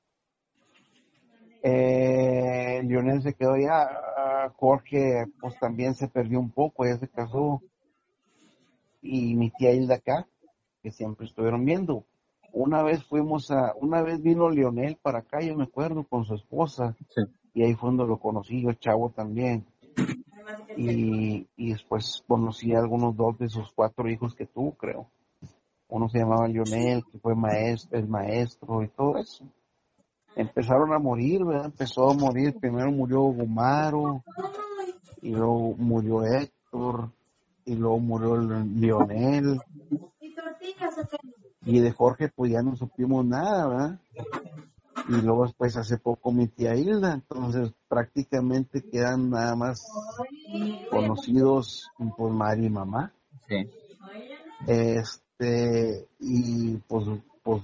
Eh, 1.63 2.81
Lionel 2.83 3.21
se 3.23 3.33
quedó 3.33 3.57
ya, 3.57 4.53
Jorge 4.55 5.25
pues 5.41 5.59
también 5.59 5.95
se 5.95 6.07
perdió 6.07 6.39
un 6.39 6.51
poco, 6.51 6.85
ya 6.85 6.97
se 6.97 7.09
casó. 7.09 7.61
Y 9.07 9.35
mi 9.35 9.49
tía 9.51 9.71
Hilda 9.73 9.95
acá, 9.95 10.27
que 10.83 10.91
siempre 10.91 11.25
estuvieron 11.25 11.63
viendo 11.65 12.05
una 12.53 12.81
vez 12.81 13.03
fuimos 13.03 13.51
a, 13.51 13.73
una 13.79 14.01
vez 14.01 14.21
vino 14.21 14.49
Lionel 14.49 14.97
para 15.01 15.19
acá, 15.19 15.41
yo 15.41 15.55
me 15.55 15.65
acuerdo, 15.65 16.03
con 16.03 16.25
su 16.25 16.35
esposa, 16.35 16.95
y 17.53 17.63
ahí 17.63 17.75
fue 17.75 17.89
donde 17.89 18.07
lo 18.07 18.17
conocí, 18.17 18.63
yo 18.63 18.73
chavo 18.73 19.09
también. 19.09 19.65
Y, 20.75 21.47
y 21.57 21.71
después 21.71 22.23
conocí 22.27 22.73
a 22.73 22.79
algunos 22.79 23.15
dos 23.15 23.37
de 23.37 23.49
sus 23.49 23.71
cuatro 23.73 24.09
hijos 24.09 24.33
que 24.33 24.45
tuvo, 24.45 24.71
creo. 24.73 25.07
uno 25.89 26.09
se 26.09 26.19
llamaba 26.19 26.47
Lionel, 26.47 27.03
que 27.11 27.19
fue 27.19 27.35
maestro, 27.35 27.99
el 27.99 28.07
maestro 28.07 28.83
y 28.83 28.87
todo 28.89 29.17
eso. 29.17 29.45
Empezaron 30.35 30.93
a 30.93 30.99
morir, 30.99 31.43
¿verdad? 31.43 31.65
Empezó 31.65 32.09
a 32.09 32.13
morir, 32.13 32.55
primero 32.59 32.91
murió 32.91 33.21
Gumaro, 33.21 34.23
y 35.21 35.31
luego 35.31 35.75
murió 35.77 36.23
Héctor, 36.23 37.11
y 37.67 37.75
luego 37.75 37.99
murió 37.99 38.37
Lionel. 38.37 39.59
Y 41.65 41.79
de 41.79 41.91
Jorge 41.91 42.29
pues 42.29 42.51
ya 42.51 42.61
no 42.61 42.75
supimos 42.77 43.25
nada, 43.25 43.67
¿verdad? 43.67 43.99
Y 45.09 45.21
luego 45.21 45.43
después 45.43 45.75
hace 45.75 45.97
poco 45.97 46.31
mi 46.31 46.47
tía 46.47 46.75
Hilda, 46.75 47.13
entonces 47.13 47.73
prácticamente 47.87 48.81
quedan 48.81 49.29
nada 49.29 49.55
más 49.55 49.85
conocidos 50.89 51.91
por 52.17 52.31
Mari 52.31 52.65
y 52.65 52.69
mamá. 52.69 53.13
Sí. 53.47 53.69
Este, 54.65 56.07
y 56.19 56.77
pues, 56.87 57.05
pues, 57.43 57.63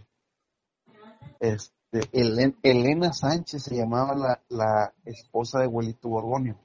este, 1.39 2.01
Elena 2.11 3.13
Sánchez 3.13 3.63
se 3.63 3.75
llamaba 3.75 4.15
la, 4.15 4.41
la 4.49 4.93
esposa 5.05 5.59
de 5.59 5.65
Abuelito 5.65 6.09
Borgonio. 6.09 6.57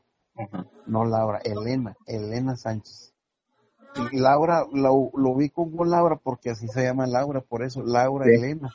No 0.86 1.04
Laura, 1.04 1.40
Elena, 1.44 1.96
Elena 2.06 2.56
Sánchez. 2.56 3.12
Y 4.12 4.18
Laura, 4.18 4.64
lo, 4.72 5.10
lo 5.14 5.34
vi 5.34 5.50
con 5.50 5.72
Laura 5.88 6.16
porque 6.16 6.50
así 6.50 6.68
se 6.68 6.84
llama 6.84 7.06
Laura, 7.06 7.40
por 7.40 7.62
eso, 7.62 7.82
Laura 7.82 8.26
Elena. 8.26 8.72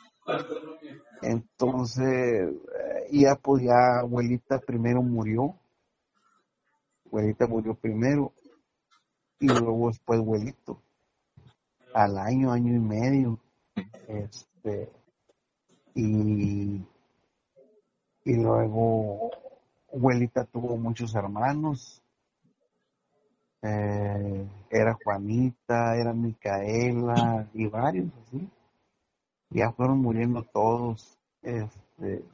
Entonces, 1.22 2.52
ya 3.10 3.36
pues 3.36 3.62
ya 3.62 4.00
abuelita 4.00 4.58
primero 4.58 5.02
murió. 5.02 5.54
Abuelita 7.06 7.46
murió 7.46 7.74
primero 7.74 8.32
y 9.38 9.48
luego 9.48 9.88
después 9.88 10.20
abuelito. 10.20 10.80
Al 11.92 12.18
año, 12.18 12.52
año 12.52 12.74
y 12.74 12.78
medio. 12.78 13.38
Este, 14.08 14.90
y, 15.94 16.84
y 18.24 18.34
luego 18.34 19.30
abuelita 19.92 20.44
tuvo 20.44 20.76
muchos 20.76 21.14
hermanos. 21.14 22.03
Eh, 23.66 24.46
era 24.68 24.92
Juanita, 25.02 25.96
era 25.96 26.12
Micaela 26.12 27.48
y 27.54 27.66
varios 27.66 28.10
así. 28.22 28.46
Ya 29.48 29.72
fueron 29.72 30.00
muriendo 30.02 30.42
todos. 30.42 31.18
Este, 31.42 32.24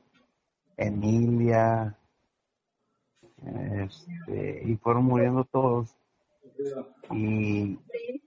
Emilia, 0.76 1.96
este, 3.44 4.62
y 4.64 4.76
fueron 4.76 5.04
muriendo 5.04 5.44
todos. 5.44 5.94
Y, 7.12 7.78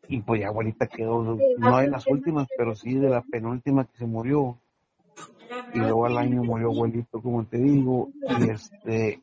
y 0.07 0.21
pues 0.21 0.41
ya 0.41 0.47
abuelita 0.47 0.87
quedó, 0.87 1.37
no 1.57 1.77
de 1.77 1.87
las 1.87 2.07
últimas, 2.07 2.47
pero 2.57 2.73
sí 2.75 2.95
de 2.95 3.09
la 3.09 3.21
penúltima 3.21 3.85
que 3.85 3.97
se 3.97 4.05
murió 4.05 4.57
y 5.73 5.79
luego 5.79 6.05
al 6.05 6.17
año 6.17 6.43
murió 6.43 6.69
abuelito, 6.69 7.21
como 7.21 7.45
te 7.45 7.57
digo, 7.57 8.09
y 8.39 8.49
este, 8.49 9.21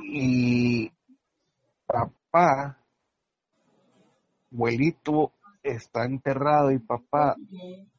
y 0.00 0.92
papá, 2.36 2.76
abuelito 4.52 5.32
está 5.62 6.04
enterrado 6.04 6.70
y 6.70 6.78
papá 6.78 7.34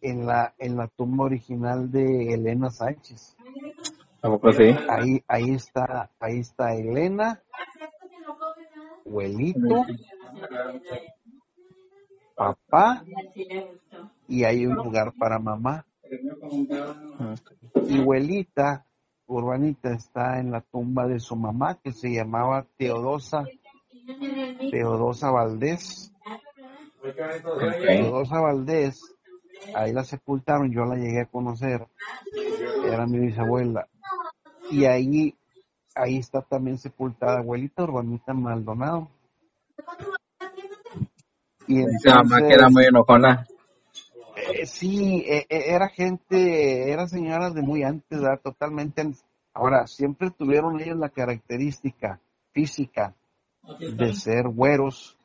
en 0.02 0.26
la 0.26 0.54
en 0.60 0.78
la 0.78 0.88
tumba 0.88 1.26
original 1.26 1.92
de 1.92 2.34
Elena 2.34 2.70
Sánchez. 2.70 3.36
Ahí 4.90 5.24
ahí 5.28 5.56
está 5.56 6.12
ahí 6.20 6.40
está 6.40 6.76
Elena, 6.76 7.42
abuelito, 9.06 9.86
papá 12.36 13.04
y 14.28 14.44
hay 14.44 14.68
un 14.68 14.76
lugar 14.76 15.14
para 15.18 15.40
mamá. 15.40 15.86
Y 17.88 18.02
abuelita, 18.02 18.86
urbanita, 19.26 19.94
está 19.94 20.40
en 20.40 20.52
la 20.52 20.62
tumba 20.62 21.08
de 21.08 21.20
su 21.20 21.36
mamá 21.36 21.80
que 21.84 21.92
se 21.92 22.10
llamaba 22.10 22.66
Teodosa, 22.78 23.46
Teodosa 24.72 25.32
Valdés. 25.32 26.12
Teodosa 27.02 28.40
Valdés, 28.40 29.02
ahí 29.76 29.92
la 29.92 30.04
sepultaron, 30.04 30.72
yo 30.72 30.86
la 30.86 30.96
llegué 30.96 31.22
a 31.22 31.26
conocer, 31.26 31.88
era 32.86 33.06
mi 33.06 33.20
bisabuela. 33.20 33.88
Y 34.72 34.86
ahí, 34.86 35.36
ahí 35.96 36.18
está 36.18 36.42
también 36.42 36.78
sepultada 36.78 37.40
abuelita 37.40 37.84
Urbanita 37.84 38.34
Maldonado. 38.34 39.10
Y 41.68 41.84
mamá 42.06 42.40
que 42.40 42.54
era 42.54 42.70
muy 42.70 42.86
enojona. 42.86 43.46
Eh, 44.54 44.66
sí, 44.66 45.26
eh, 45.28 45.46
eh, 45.50 45.64
era 45.68 45.90
gente, 45.90 46.92
era 46.92 47.08
señoras 47.08 47.54
de 47.54 47.62
muy 47.62 47.84
antes, 47.84 48.22
totalmente. 48.42 49.04
Ahora, 49.54 49.86
siempre 49.88 50.32
tuvieron 50.32 50.80
ellos 50.80 50.98
la 50.98 51.10
característica 51.10 52.22
física 52.54 53.14
de 53.80 54.14
ser 54.14 54.48
güeros, 54.48 55.18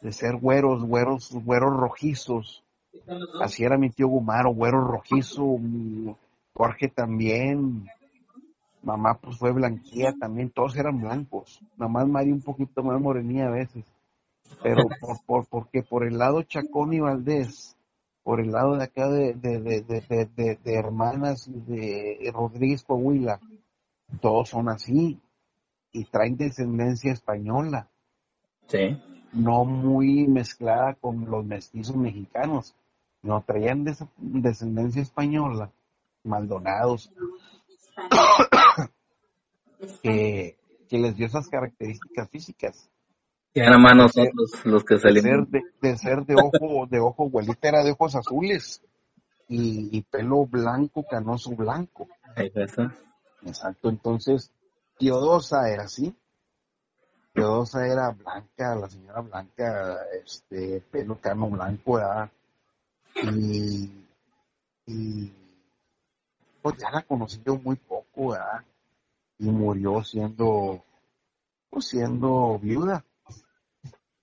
de 0.00 0.12
ser 0.12 0.36
güeros, 0.36 0.84
güeros, 0.84 1.30
güeros 1.32 1.76
rojizos. 1.76 2.64
Así 3.40 3.64
era 3.64 3.78
mi 3.78 3.90
tío 3.90 4.08
Gumaro, 4.08 4.50
güero 4.52 4.82
rojizo, 4.82 5.58
Jorge 6.54 6.88
también, 6.88 7.86
mamá 8.82 9.18
pues 9.20 9.38
fue 9.38 9.52
blanquía 9.52 10.14
también, 10.18 10.50
todos 10.50 10.76
eran 10.76 11.00
blancos, 11.00 11.60
nada 11.76 11.90
más 11.90 12.08
María 12.08 12.34
un 12.34 12.42
poquito 12.42 12.82
más 12.82 13.00
morenía 13.00 13.46
a 13.46 13.50
veces. 13.50 13.84
Pero 14.62 14.82
por, 15.00 15.24
por, 15.24 15.46
porque 15.46 15.82
por 15.82 16.06
el 16.06 16.18
lado 16.18 16.42
Chacón 16.42 16.92
y 16.92 17.00
Valdés, 17.00 17.76
por 18.22 18.40
el 18.40 18.52
lado 18.52 18.76
de 18.76 18.84
acá 18.84 19.08
de, 19.08 19.34
de, 19.34 19.60
de, 19.60 20.58
de, 20.62 20.74
hermanas 20.74 21.48
de 21.66 22.30
Rodríguez 22.34 22.82
Coahuila, 22.82 23.40
todos 24.20 24.50
son 24.50 24.68
así 24.68 25.18
y 25.92 26.04
traen 26.04 26.36
descendencia 26.36 27.12
española. 27.12 27.88
Sí. 28.66 29.00
No 29.32 29.64
muy 29.64 30.26
mezclada 30.26 30.94
con 30.94 31.30
los 31.30 31.44
mestizos 31.44 31.96
mexicanos, 31.96 32.74
no 33.22 33.42
traían 33.42 33.84
descendencia 34.18 35.02
española, 35.02 35.70
Maldonados, 36.24 37.12
que, 40.02 40.58
que 40.88 40.98
les 40.98 41.16
dio 41.16 41.26
esas 41.26 41.48
características 41.48 42.28
físicas. 42.28 42.90
Y 43.52 43.60
nada 43.60 43.78
más 43.78 43.96
nosotros 43.96 44.64
los 44.64 44.84
que 44.84 44.98
salimos. 44.98 45.48
De 45.80 45.96
ser 45.96 46.24
de, 46.24 46.36
ojo, 46.36 46.86
de 46.86 47.00
ojo, 47.00 47.24
abuelita 47.24 47.68
era 47.68 47.82
de 47.82 47.92
ojos 47.92 48.14
azules 48.14 48.82
y, 49.48 50.02
pelo 50.02 50.46
blanco, 50.46 51.04
canoso 51.04 51.56
blanco. 51.56 52.06
Exacto, 52.36 53.88
entonces 53.88 54.52
Teodosa 55.00 55.68
era 55.68 55.84
así. 55.84 56.14
Teodosa 57.32 57.86
era 57.86 58.10
blanca, 58.10 58.76
la 58.76 58.88
señora 58.88 59.20
blanca, 59.22 59.96
este, 60.24 60.80
pelo 60.92 61.20
cano 61.20 61.50
blanco, 61.50 61.94
¿verdad? 61.94 62.30
Y, 63.16 64.06
y 64.86 65.32
pues 66.62 66.76
ya 66.78 66.92
la 66.92 67.02
conocí 67.02 67.42
yo 67.44 67.56
muy 67.56 67.74
poco, 67.74 68.30
¿verdad? 68.30 68.62
Y 69.38 69.46
murió 69.46 70.04
siendo, 70.04 70.84
pues 71.70 71.86
siendo 71.86 72.58
viuda 72.58 73.04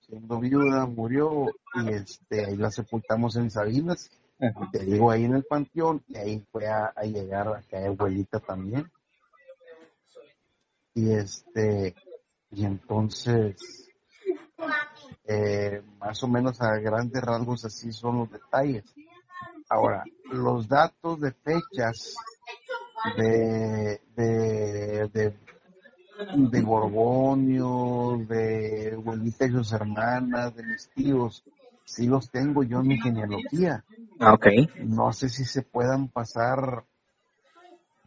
siendo 0.08 0.40
viuda, 0.40 0.86
murió 0.86 1.46
y 1.74 1.88
este, 1.90 2.46
ahí 2.46 2.56
la 2.56 2.70
sepultamos 2.70 3.36
en 3.36 3.50
Sabinas, 3.50 4.10
te 4.72 4.78
digo 4.84 5.10
ahí 5.10 5.24
en 5.24 5.34
el 5.34 5.44
panteón 5.44 6.02
y 6.08 6.16
ahí 6.16 6.46
fue 6.50 6.66
a, 6.66 6.92
llegar 7.02 7.48
a 7.48 7.62
caer 7.62 7.88
abuelita 7.88 8.40
también. 8.40 8.90
Y 10.98 11.12
este, 11.12 11.94
y 12.50 12.64
entonces, 12.64 13.88
eh, 15.24 15.80
más 16.00 16.20
o 16.24 16.26
menos 16.26 16.60
a 16.60 16.76
grandes 16.78 17.22
rasgos 17.22 17.64
así 17.64 17.92
son 17.92 18.18
los 18.18 18.30
detalles. 18.32 18.84
Ahora, 19.68 20.02
los 20.32 20.66
datos 20.66 21.20
de 21.20 21.30
fechas 21.30 22.16
de, 23.16 24.00
de, 24.16 25.08
de 25.12 25.36
de 26.34 26.62
Borgonio, 26.62 28.18
de 28.28 28.94
abuelita 28.96 29.46
y 29.46 29.52
sus 29.52 29.72
hermanas, 29.72 30.52
de 30.56 30.64
mis 30.64 30.88
tíos, 30.90 31.44
sí 31.84 32.08
los 32.08 32.28
tengo 32.28 32.64
yo 32.64 32.80
en 32.80 32.88
mi 32.88 33.00
genealogía. 33.00 33.84
Ah, 34.18 34.32
ok. 34.32 34.46
No 34.80 35.12
sé 35.12 35.28
si 35.28 35.44
se 35.44 35.62
puedan 35.62 36.08
pasar, 36.08 36.84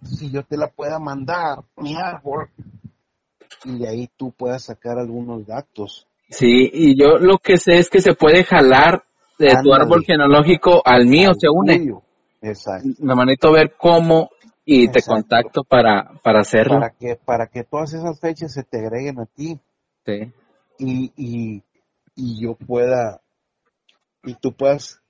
si 0.03 0.29
yo 0.29 0.43
te 0.43 0.57
la 0.57 0.67
pueda 0.67 0.99
mandar, 0.99 1.63
mi 1.77 1.95
árbol, 1.95 2.49
y 3.65 3.79
de 3.79 3.87
ahí 3.87 4.09
tú 4.17 4.31
puedas 4.31 4.63
sacar 4.63 4.97
algunos 4.97 5.45
datos. 5.45 6.07
Sí, 6.29 6.69
y 6.71 6.99
yo 6.99 7.17
lo 7.17 7.37
que 7.37 7.57
sé 7.57 7.77
es 7.77 7.89
que 7.89 8.01
se 8.01 8.13
puede 8.13 8.43
jalar 8.43 9.03
de 9.37 9.49
tu 9.63 9.73
árbol 9.73 10.03
genealógico 10.05 10.81
al 10.85 11.05
mío, 11.05 11.31
se 11.37 11.47
une. 11.49 11.93
Exacto. 12.41 12.89
Me 12.99 13.15
manito 13.15 13.51
ver 13.51 13.73
cómo 13.77 14.29
y 14.65 14.89
te 14.89 15.01
contacto 15.01 15.63
para, 15.63 16.11
para 16.23 16.41
hacerlo. 16.41 16.79
Para 16.79 16.91
que, 16.91 17.15
para 17.15 17.47
que 17.47 17.63
todas 17.63 17.93
esas 17.93 18.19
fechas 18.19 18.53
se 18.53 18.63
te 18.63 18.79
agreguen 18.79 19.19
a 19.19 19.25
ti. 19.25 19.59
Sí. 20.05 20.31
Y, 20.79 21.11
y, 21.15 21.63
y 22.15 22.41
yo 22.41 22.55
pueda 22.55 23.21
y 24.23 24.35
tú 24.35 24.53
puedas 24.53 25.01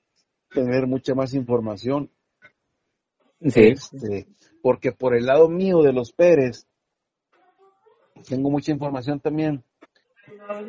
tener 0.54 0.88
mucha 0.88 1.14
más 1.14 1.34
información. 1.34 2.10
Sí. 3.41 3.68
Este, 3.68 4.28
porque 4.62 4.91
por 4.91 5.16
el 5.16 5.26
lado 5.26 5.49
mío 5.49 5.82
de 5.82 5.93
los 5.93 6.12
Pérez, 6.12 6.68
tengo 8.22 8.49
mucha 8.49 8.72
información 8.72 9.19
también. 9.19 9.63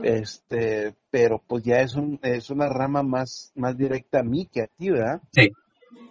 Este, 0.02 0.94
pero 1.10 1.40
pues 1.46 1.62
ya 1.64 1.76
es 1.80 1.94
un, 1.94 2.18
es 2.22 2.50
una 2.50 2.68
rama 2.68 3.02
más, 3.02 3.52
más 3.54 3.76
directa 3.76 4.20
a 4.20 4.24
mí 4.24 4.46
que 4.46 4.62
a 4.62 4.66
ti, 4.66 4.90
¿verdad? 4.90 5.20
Sí. 5.32 5.52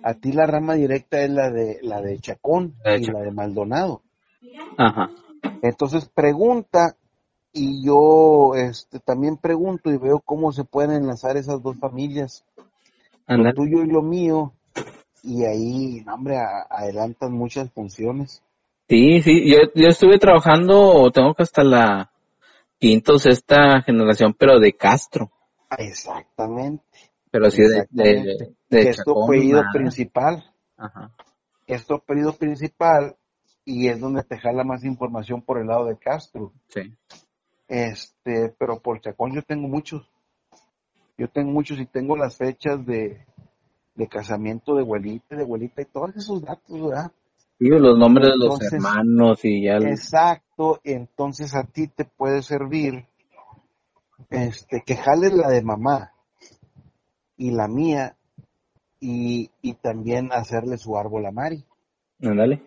A 0.03 0.13
ti 0.13 0.31
la 0.31 0.45
rama 0.45 0.75
directa 0.75 1.21
es 1.21 1.29
la 1.29 1.49
de, 1.51 1.79
la 1.81 2.01
de 2.01 2.19
Chacón 2.19 2.73
La 2.83 2.91
de 2.93 2.99
y 2.99 3.05
Chacón. 3.05 3.19
la 3.19 3.25
de 3.25 3.31
Maldonado. 3.31 4.01
Ajá. 4.77 5.11
Entonces 5.61 6.09
pregunta 6.13 6.95
y 7.53 7.85
yo 7.85 8.55
este, 8.55 8.99
también 8.99 9.37
pregunto 9.37 9.91
y 9.91 9.97
veo 9.97 10.19
cómo 10.23 10.51
se 10.53 10.63
pueden 10.63 10.91
enlazar 10.91 11.35
esas 11.37 11.61
dos 11.61 11.77
familias, 11.77 12.45
lo 13.27 13.35
Ándale. 13.35 13.53
tuyo 13.53 13.83
y 13.83 13.87
lo 13.87 14.01
mío, 14.01 14.53
y 15.23 15.43
ahí, 15.43 16.03
hombre, 16.11 16.37
a- 16.37 16.65
adelantan 16.69 17.33
muchas 17.33 17.69
funciones. 17.71 18.41
Sí, 18.91 19.21
sí, 19.21 19.49
yo, 19.49 19.59
yo 19.73 19.87
estuve 19.87 20.19
trabajando, 20.19 21.09
tengo 21.11 21.33
que 21.33 21.43
hasta 21.43 21.63
la 21.63 22.11
quinta 22.77 23.13
o 23.13 23.17
sexta 23.19 23.81
generación, 23.83 24.35
pero 24.37 24.59
de 24.59 24.73
Castro. 24.73 25.31
Exactamente. 25.77 26.83
Pero 27.31 27.49
sí 27.49 27.61
de, 27.61 27.87
de, 27.89 28.53
de 28.69 28.81
que 28.83 28.89
es 28.89 28.97
tu 28.97 29.11
Chacón, 29.13 29.23
apellido 29.23 29.59
nada. 29.61 29.71
principal, 29.71 30.43
Ajá. 30.75 31.09
es 31.67 31.85
tu 31.87 31.93
apellido 31.93 32.33
principal 32.33 33.15
y 33.63 33.87
es 33.87 33.97
donde 34.01 34.23
te 34.23 34.37
jala 34.37 34.65
más 34.65 34.83
información 34.83 35.41
por 35.41 35.59
el 35.61 35.67
lado 35.67 35.85
de 35.85 35.95
Castro. 35.97 36.51
Sí. 36.67 36.93
Este, 37.69 38.53
pero 38.59 38.81
por 38.81 38.99
Chacón 38.99 39.33
yo 39.33 39.41
tengo 39.41 39.69
muchos. 39.69 40.05
Yo 41.17 41.29
tengo 41.29 41.49
muchos 41.51 41.79
y 41.79 41.85
tengo 41.85 42.17
las 42.17 42.35
fechas 42.35 42.85
de, 42.85 43.25
de 43.95 44.07
casamiento 44.09 44.75
de 44.75 44.81
abuelita, 44.81 45.37
de 45.37 45.43
abuelita 45.43 45.81
y 45.81 45.85
todos 45.85 46.13
esos 46.17 46.41
datos, 46.41 46.81
¿verdad? 46.81 47.09
Sí, 47.61 47.67
los 47.69 47.95
nombres 47.95 48.29
de 48.29 48.37
los 48.37 48.59
hermanos 48.73 49.45
y 49.45 49.65
ya. 49.65 49.75
Exacto, 49.75 50.79
entonces 50.83 51.53
a 51.53 51.63
ti 51.63 51.87
te 51.87 52.05
puede 52.05 52.41
servir 52.41 53.05
este 54.31 54.81
que 54.83 54.95
jales 54.95 55.31
la 55.33 55.47
de 55.49 55.61
mamá 55.61 56.11
y 57.37 57.51
la 57.51 57.67
mía 57.67 58.15
y, 58.99 59.51
y 59.61 59.75
también 59.75 60.31
hacerle 60.31 60.79
su 60.79 60.97
árbol 60.97 61.27
a 61.27 61.31
Mari, 61.31 61.63
Ándale. 62.23 62.63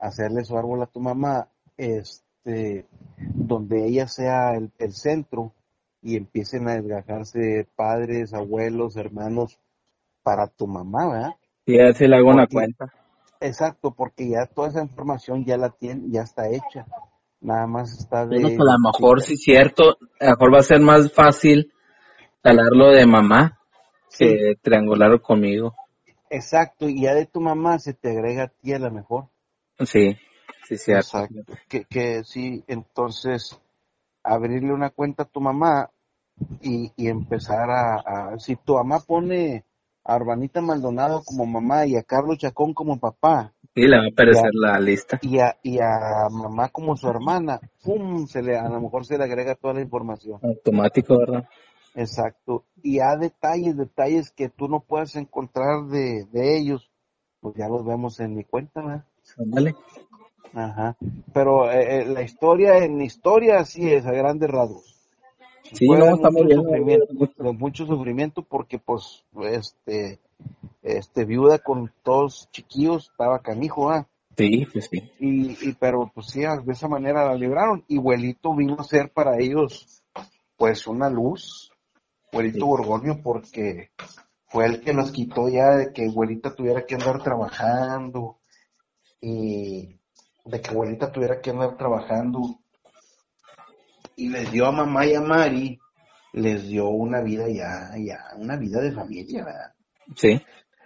hacerle 0.00 0.44
su 0.44 0.58
árbol 0.58 0.82
a 0.82 0.86
tu 0.86 0.98
mamá, 0.98 1.46
este, 1.76 2.86
donde 3.18 3.86
ella 3.86 4.08
sea 4.08 4.56
el, 4.56 4.72
el 4.80 4.94
centro 4.94 5.52
y 6.02 6.16
empiecen 6.16 6.68
a 6.68 6.74
desgajarse 6.74 7.68
padres, 7.76 8.34
abuelos, 8.34 8.96
hermanos 8.96 9.60
para 10.24 10.48
tu 10.48 10.66
mamá, 10.66 11.08
¿verdad? 11.08 11.34
Sí, 11.64 11.76
ya 11.76 11.92
se 11.92 12.08
le 12.08 12.16
hago 12.16 12.30
una 12.30 12.48
cuenta. 12.48 12.92
Exacto, 13.40 13.92
porque 13.92 14.28
ya 14.28 14.46
toda 14.46 14.68
esa 14.68 14.82
información 14.82 15.44
ya 15.44 15.56
la 15.56 15.70
tiene, 15.70 16.10
ya 16.10 16.22
está 16.22 16.48
hecha. 16.48 16.86
Nada 17.40 17.66
más 17.66 17.92
está 17.98 18.26
de... 18.26 18.36
Bueno, 18.40 18.48
pues 18.56 18.68
a 18.68 18.72
lo 18.72 18.78
mejor 18.80 19.20
sí 19.22 19.34
es 19.34 19.42
cierto, 19.42 19.96
a 20.20 20.24
lo 20.24 20.30
mejor 20.30 20.54
va 20.54 20.58
a 20.58 20.62
ser 20.62 20.80
más 20.80 21.12
fácil 21.12 21.72
jalarlo 22.42 22.90
de 22.90 23.06
mamá 23.06 23.58
que 24.18 24.56
triangularlo 24.60 25.22
conmigo. 25.22 25.74
Exacto, 26.30 26.88
y 26.88 27.02
ya 27.02 27.14
de 27.14 27.26
tu 27.26 27.40
mamá 27.40 27.78
se 27.78 27.94
te 27.94 28.10
agrega 28.10 28.44
a 28.44 28.48
ti 28.48 28.72
a 28.72 28.78
lo 28.78 28.90
mejor. 28.90 29.28
Sí, 29.78 30.16
sí, 30.66 30.76
cierto. 30.76 31.18
Exacto. 31.18 31.52
Que, 31.68 31.84
que 31.84 32.24
sí, 32.24 32.64
entonces, 32.66 33.58
abrirle 34.22 34.72
una 34.72 34.90
cuenta 34.90 35.22
a 35.22 35.26
tu 35.26 35.40
mamá 35.40 35.90
y, 36.60 36.92
y 36.96 37.08
empezar 37.08 37.70
a, 37.70 37.94
a- 38.32 38.38
Si 38.38 38.56
tu 38.56 38.74
mamá 38.74 39.00
pone 39.00 39.64
a 40.08 40.16
Urbanita 40.16 40.60
Maldonado 40.62 41.22
como 41.22 41.44
mamá 41.46 41.86
y 41.86 41.94
a 41.96 42.02
Carlos 42.02 42.38
Chacón 42.38 42.72
como 42.72 42.98
papá 42.98 43.52
Sí, 43.74 43.82
le 43.82 43.98
va 43.98 44.04
a 44.04 44.08
aparecer 44.08 44.50
la 44.54 44.80
lista. 44.80 45.20
y 45.22 45.38
a, 45.38 45.56
y 45.62 45.78
a 45.78 46.28
mamá 46.30 46.70
como 46.70 46.96
su 46.96 47.08
hermana, 47.08 47.60
¡pum! 47.84 48.26
Se 48.26 48.42
le, 48.42 48.56
a 48.58 48.68
lo 48.68 48.80
mejor 48.80 49.04
se 49.04 49.16
le 49.18 49.24
agrega 49.24 49.54
toda 49.54 49.74
la 49.74 49.82
información. 49.82 50.40
Automático, 50.42 51.16
¿verdad? 51.18 51.46
Exacto. 51.94 52.64
Y 52.82 52.98
a 53.00 53.16
detalles, 53.16 53.76
detalles 53.76 54.30
que 54.32 54.48
tú 54.48 54.66
no 54.66 54.80
puedas 54.80 55.14
encontrar 55.14 55.84
de, 55.86 56.24
de 56.32 56.56
ellos, 56.58 56.90
pues 57.40 57.54
ya 57.56 57.68
los 57.68 57.84
vemos 57.84 58.18
en 58.18 58.34
mi 58.34 58.42
cuenta, 58.44 58.80
¿verdad? 58.80 59.04
Ándale. 59.38 59.74
Ajá. 60.54 60.96
Pero 61.32 61.70
eh, 61.70 62.00
eh, 62.00 62.04
la 62.06 62.22
historia, 62.22 62.78
en 62.78 63.00
historia 63.02 63.64
sí 63.64 63.92
es 63.92 64.06
a 64.06 64.12
grandes 64.12 64.50
rasgos. 64.50 64.97
Sí, 65.72 65.86
no, 65.88 66.14
está 66.14 66.30
mucho 66.30 66.56
sufrimiento, 66.62 67.06
mucho 67.54 67.86
sufrimiento 67.86 68.42
porque 68.42 68.78
pues 68.78 69.24
este 69.42 70.18
este 70.82 71.24
viuda 71.24 71.58
con 71.58 71.92
todos 72.02 72.48
chiquillos 72.52 73.10
estaba 73.10 73.40
canijo, 73.40 73.90
¿ah? 73.90 74.06
Sí, 74.36 74.66
pues 74.72 74.88
sí. 74.90 75.10
Y, 75.18 75.68
y 75.68 75.72
pero 75.78 76.10
pues 76.14 76.28
sí, 76.28 76.40
de 76.40 76.72
esa 76.72 76.88
manera 76.88 77.26
la 77.26 77.34
libraron 77.34 77.84
y 77.88 77.98
Huelito 77.98 78.54
vino 78.54 78.76
a 78.78 78.84
ser 78.84 79.10
para 79.10 79.38
ellos 79.38 80.02
pues 80.56 80.86
una 80.86 81.10
luz, 81.10 81.72
Huelito 82.32 82.58
Sí. 82.58 82.62
Borgoño 82.62 83.20
porque 83.22 83.90
fue 84.46 84.66
el 84.66 84.80
que 84.80 84.92
los 84.92 85.10
quitó 85.12 85.48
ya 85.48 85.76
de 85.76 85.92
que 85.92 86.06
abuelita 86.06 86.54
tuviera 86.54 86.84
que 86.86 86.94
andar 86.94 87.22
trabajando 87.22 88.38
y 89.20 89.98
de 90.44 90.60
que 90.60 90.70
abuelita 90.70 91.12
tuviera 91.12 91.40
que 91.40 91.50
andar 91.50 91.76
trabajando 91.76 92.60
y 94.18 94.28
les 94.28 94.50
dio 94.52 94.66
a 94.66 94.72
mamá 94.72 95.06
y 95.06 95.14
a 95.14 95.20
Mari 95.20 95.78
les 96.32 96.68
dio 96.68 96.88
una 96.88 97.22
vida 97.22 97.48
ya 97.48 97.92
ya 97.96 98.18
una 98.36 98.56
vida 98.56 98.80
de 98.80 98.92
familia 98.92 99.44
¿verdad? 99.44 99.72
Sí, 100.16 100.40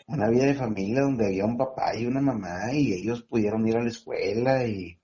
una 0.07 0.29
vida 0.29 0.45
de 0.47 0.55
familia 0.55 1.03
donde 1.03 1.27
había 1.27 1.47
un 1.47 1.57
papá 1.57 1.97
y 1.97 2.07
una 2.07 2.21
mamá 2.21 2.73
y 2.73 2.93
ellos 2.93 3.23
pudieron 3.23 3.67
ir 3.67 3.77
a 3.77 3.83
la 3.83 3.89
escuela 3.89 4.67
y, 4.67 4.99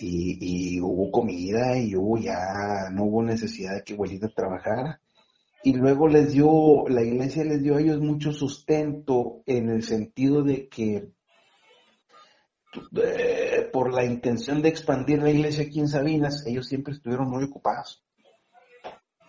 y, 0.00 0.74
y 0.74 0.80
hubo 0.80 1.10
comida 1.10 1.78
y 1.78 1.94
hubo 1.94 2.18
ya, 2.18 2.90
no 2.90 3.04
hubo 3.04 3.22
necesidad 3.22 3.74
de 3.74 3.84
que 3.84 3.94
abuelita 3.94 4.28
trabajara. 4.28 5.00
Y 5.62 5.74
luego 5.74 6.08
les 6.08 6.32
dio, 6.32 6.88
la 6.88 7.02
iglesia 7.02 7.44
les 7.44 7.62
dio 7.62 7.76
a 7.76 7.80
ellos 7.80 8.00
mucho 8.00 8.32
sustento 8.32 9.42
en 9.46 9.68
el 9.70 9.84
sentido 9.84 10.42
de 10.42 10.68
que 10.68 11.10
eh, 12.96 13.68
por 13.72 13.92
la 13.92 14.04
intención 14.04 14.62
de 14.62 14.68
expandir 14.68 15.22
la 15.22 15.30
iglesia 15.30 15.64
aquí 15.64 15.80
en 15.80 15.88
Sabinas, 15.88 16.46
ellos 16.46 16.66
siempre 16.66 16.94
estuvieron 16.94 17.28
muy 17.28 17.44
ocupados. 17.44 18.04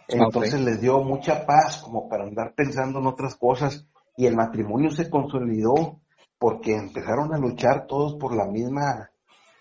Entonces 0.07 0.59
les 0.61 0.81
dio 0.81 0.99
mucha 1.03 1.45
paz 1.45 1.81
como 1.83 2.07
para 2.07 2.23
andar 2.23 2.53
pensando 2.55 2.99
en 2.99 3.07
otras 3.07 3.35
cosas 3.35 3.85
y 4.15 4.25
el 4.25 4.35
matrimonio 4.35 4.91
se 4.91 5.09
consolidó 5.09 6.01
porque 6.37 6.75
empezaron 6.75 7.33
a 7.33 7.37
luchar 7.37 7.87
todos 7.87 8.15
por 8.15 8.35
la 8.35 8.45
misma 8.45 9.09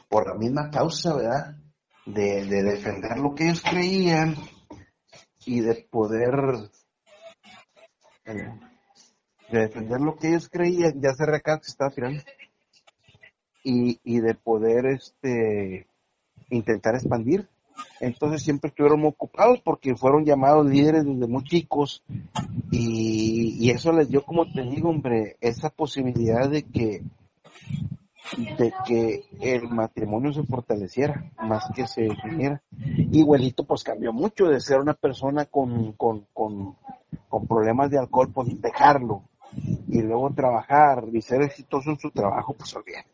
por 0.09 0.29
la 0.29 0.35
misma 0.35 0.69
causa, 0.71 1.15
¿verdad? 1.15 1.57
De, 2.05 2.45
de 2.45 2.63
defender 2.63 3.19
lo 3.19 3.35
que 3.35 3.45
ellos 3.45 3.63
creían 3.63 4.37
y 5.47 5.61
de 5.61 5.87
poder 5.91 6.35
eh, 8.25 8.61
de 9.51 9.59
defender 9.59 10.01
lo 10.01 10.17
que 10.17 10.29
ellos 10.29 10.49
creían, 10.49 11.01
ya 11.01 11.15
se 11.15 11.25
recá 11.25 11.59
que 11.59 11.67
estaba 11.67 11.91
tirando 11.91 12.21
y, 13.63 14.01
y 14.05 14.21
de 14.21 14.35
poder 14.35 14.87
este 14.87 15.87
intentar 16.51 16.95
expandir. 16.95 17.49
Entonces 18.01 18.43
siempre 18.43 18.69
estuvieron 18.69 19.01
muy 19.01 19.09
ocupados 19.09 19.61
porque 19.65 19.97
fueron 19.97 20.25
llamados 20.25 20.67
líderes 20.67 21.05
desde 21.05 21.27
muy 21.27 21.43
chicos 21.45 22.03
y, 22.71 23.57
y 23.59 23.71
eso 23.71 23.93
les 23.93 24.09
dio, 24.09 24.23
como 24.23 24.51
te 24.53 24.63
digo, 24.63 24.91
hombre, 24.91 25.37
esa 25.41 25.71
posibilidad 25.71 26.49
de 26.51 26.65
que 26.65 27.03
de 28.59 28.73
que 28.87 29.25
el 29.41 29.69
matrimonio 29.69 30.33
se 30.33 30.45
fortaleciera 30.45 31.31
más 31.43 31.65
que 31.75 31.87
se 31.87 32.03
definiera. 32.03 32.63
Y 32.97 33.23
Huelito 33.23 33.65
pues 33.65 33.85
cambió 33.85 34.13
mucho 34.13 34.47
de 34.47 34.61
ser 34.61 34.81
una 34.81 34.95
persona 34.95 35.45
con, 35.45 35.93
con, 35.93 36.27
con, 36.33 36.77
con 37.29 37.47
problemas 37.47 37.91
de 37.91 37.99
alcohol, 37.99 38.31
pues 38.33 38.61
dejarlo 38.61 39.23
y 39.89 40.01
luego 40.01 40.31
trabajar 40.31 41.05
y 41.13 41.21
ser 41.21 41.43
exitoso 41.43 41.91
en 41.91 41.99
su 41.99 42.11
trabajo, 42.11 42.55
pues 42.55 42.75
olvídate 42.75 43.09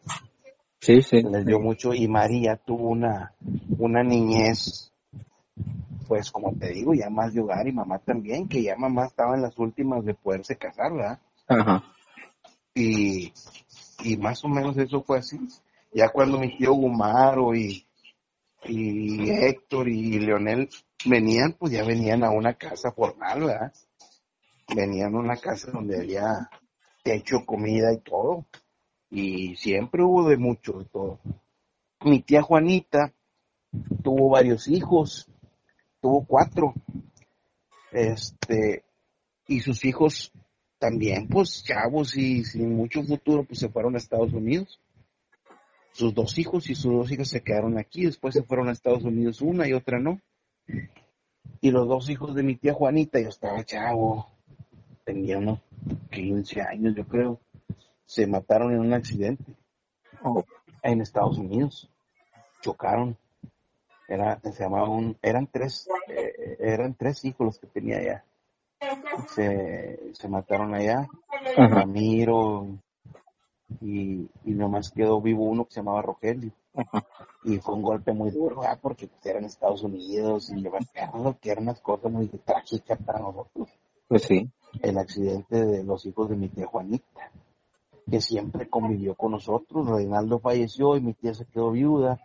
sí, 0.81 1.03
sí. 1.03 1.23
les 1.23 1.45
dio 1.45 1.61
mucho 1.61 1.95
y 1.95 2.09
María 2.09 2.57
tuvo 2.57 2.89
una, 2.89 3.33
una 3.79 4.03
niñez, 4.03 4.93
pues 6.07 6.31
como 6.31 6.55
te 6.55 6.73
digo, 6.73 6.95
ya 6.95 7.11
más 7.11 7.35
de 7.35 7.41
hogar 7.41 7.67
y 7.67 7.73
mamá 7.73 7.99
también, 7.99 8.49
que 8.49 8.63
ya 8.63 8.77
mamá 8.77 9.07
estaba 9.07 9.35
en 9.35 9.43
las 9.43 9.59
últimas 9.59 10.05
de 10.05 10.15
poderse 10.15 10.57
casar, 10.57 10.93
¿verdad? 10.93 11.19
Ajá. 11.47 11.85
Y, 12.75 13.33
y 14.05 14.17
más 14.17 14.45
o 14.45 14.49
menos 14.49 14.77
eso 14.77 15.03
fue 15.03 15.19
así. 15.19 15.39
Ya 15.93 16.09
cuando 16.11 16.39
mi 16.39 16.57
tío 16.57 16.73
Gumaro 16.75 17.55
y, 17.55 17.87
y 18.65 19.31
Héctor 19.31 19.89
y 19.89 20.19
Leonel 20.19 20.69
venían, 21.05 21.55
pues 21.59 21.73
ya 21.73 21.85
venían 21.85 22.25
a 22.25 22.31
una 22.31 22.55
casa 22.55 22.93
formal, 22.93 23.41
¿verdad? 23.41 23.73
Venían 24.75 25.15
a 25.15 25.19
una 25.19 25.37
casa 25.37 25.71
donde 25.71 25.99
había 25.99 26.49
techo, 27.03 27.45
comida 27.47 27.93
y 27.93 27.99
todo. 27.99 28.47
Y 29.11 29.57
siempre 29.57 30.03
hubo 30.03 30.29
de 30.29 30.37
mucho, 30.37 30.75
de 30.75 30.85
todo. 30.87 31.19
Mi 32.05 32.21
tía 32.21 32.43
Juanita 32.43 33.13
tuvo 34.03 34.31
varios 34.31 34.69
hijos, 34.69 35.29
tuvo 36.01 36.25
cuatro. 36.27 36.75
Este, 37.91 38.85
y 39.47 39.61
sus 39.61 39.85
hijos 39.85 40.33
también, 40.79 41.27
pues 41.29 41.65
chavos 41.65 42.17
y 42.17 42.45
sin 42.45 42.77
mucho 42.77 43.03
futuro, 43.03 43.45
pues 43.45 43.61
se 43.61 43.69
fueron 43.69 43.95
a 43.95 43.99
Estados 43.99 44.33
Unidos. 44.33 44.81
Sus 45.93 46.15
dos 46.15 46.39
hijos 46.39 46.71
y 46.71 46.75
sus 46.75 46.93
dos 46.93 47.11
hijas 47.11 47.29
se 47.29 47.43
quedaron 47.43 47.79
aquí, 47.79 48.05
después 48.05 48.35
se 48.35 48.43
fueron 48.43 48.69
a 48.69 48.73
Estados 48.73 49.03
Unidos 49.03 49.41
una 49.41 49.67
y 49.67 49.73
otra 49.73 49.99
no. 49.99 50.21
Y 51.61 51.71
los 51.71 51.89
dos 51.89 52.09
hijos 52.09 52.35
de 52.35 52.45
mi 52.45 52.55
tía 52.55 52.75
Juanita, 52.75 53.19
yo 53.21 53.31
estaba 53.31 53.65
chavo, 53.65 54.29
tenía 55.05 55.39
unos 55.39 55.61
15 56.11 56.61
años 56.61 56.95
yo 56.95 57.05
creo, 57.07 57.41
se 58.09 58.27
mataron 58.27 58.73
en 58.73 58.81
un 58.81 58.95
accidente 58.95 59.55
Oh, 60.23 60.45
en 60.83 61.01
Estados 61.01 61.39
Unidos. 61.39 61.89
Chocaron. 62.61 63.17
Era, 64.09 64.41
se 64.41 64.63
llamaba 64.65 64.89
un, 64.89 65.17
eran 65.23 65.47
tres, 65.47 65.87
eh, 66.09 66.57
eran 66.59 66.95
tres 66.95 67.25
hijos 67.25 67.47
los 67.47 67.59
que 67.59 67.67
tenía 67.67 67.99
allá. 67.99 68.25
Se, 69.35 70.15
se 70.15 70.29
mataron 70.29 70.75
allá. 70.75 71.07
Ramiro 71.57 72.67
y, 73.81 74.29
y 74.45 74.53
nomás 74.53 74.91
quedó 74.91 75.21
vivo 75.21 75.45
uno 75.45 75.67
que 75.67 75.75
se 75.75 75.81
llamaba 75.81 76.03
Rogelio. 76.03 76.53
Y 77.45 77.59
fue 77.59 77.75
un 77.75 77.83
golpe 77.83 78.13
muy 78.13 78.31
duro, 78.31 78.61
¿verdad? 78.61 78.79
porque 78.81 79.09
pues, 79.09 79.27
era 79.27 79.39
en 79.39 79.45
Estados 79.45 79.83
Unidos 79.83 80.51
y 80.51 80.67
acuerdo 80.67 81.37
que 81.41 81.51
era 81.51 81.61
una 81.61 81.75
cosa 81.75 82.09
muy 82.09 82.29
trágica 82.29 82.97
para 82.97 83.21
nosotros. 83.21 83.69
Pues 84.09 84.23
sí. 84.23 84.51
El 84.81 84.99
accidente 84.99 85.65
de 85.65 85.85
los 85.85 86.05
hijos 86.07 86.29
de 86.29 86.37
mi 86.37 86.49
tía 86.49 86.67
Juanita, 86.67 87.31
que 88.11 88.21
siempre 88.21 88.69
convivió 88.69 89.15
con 89.15 89.33
nosotros. 89.33 89.89
Reinaldo 89.89 90.39
falleció 90.39 90.97
y 90.97 91.01
mi 91.01 91.15
tía 91.15 91.35
se 91.35 91.47
quedó 91.47 91.71
viuda. 91.73 92.19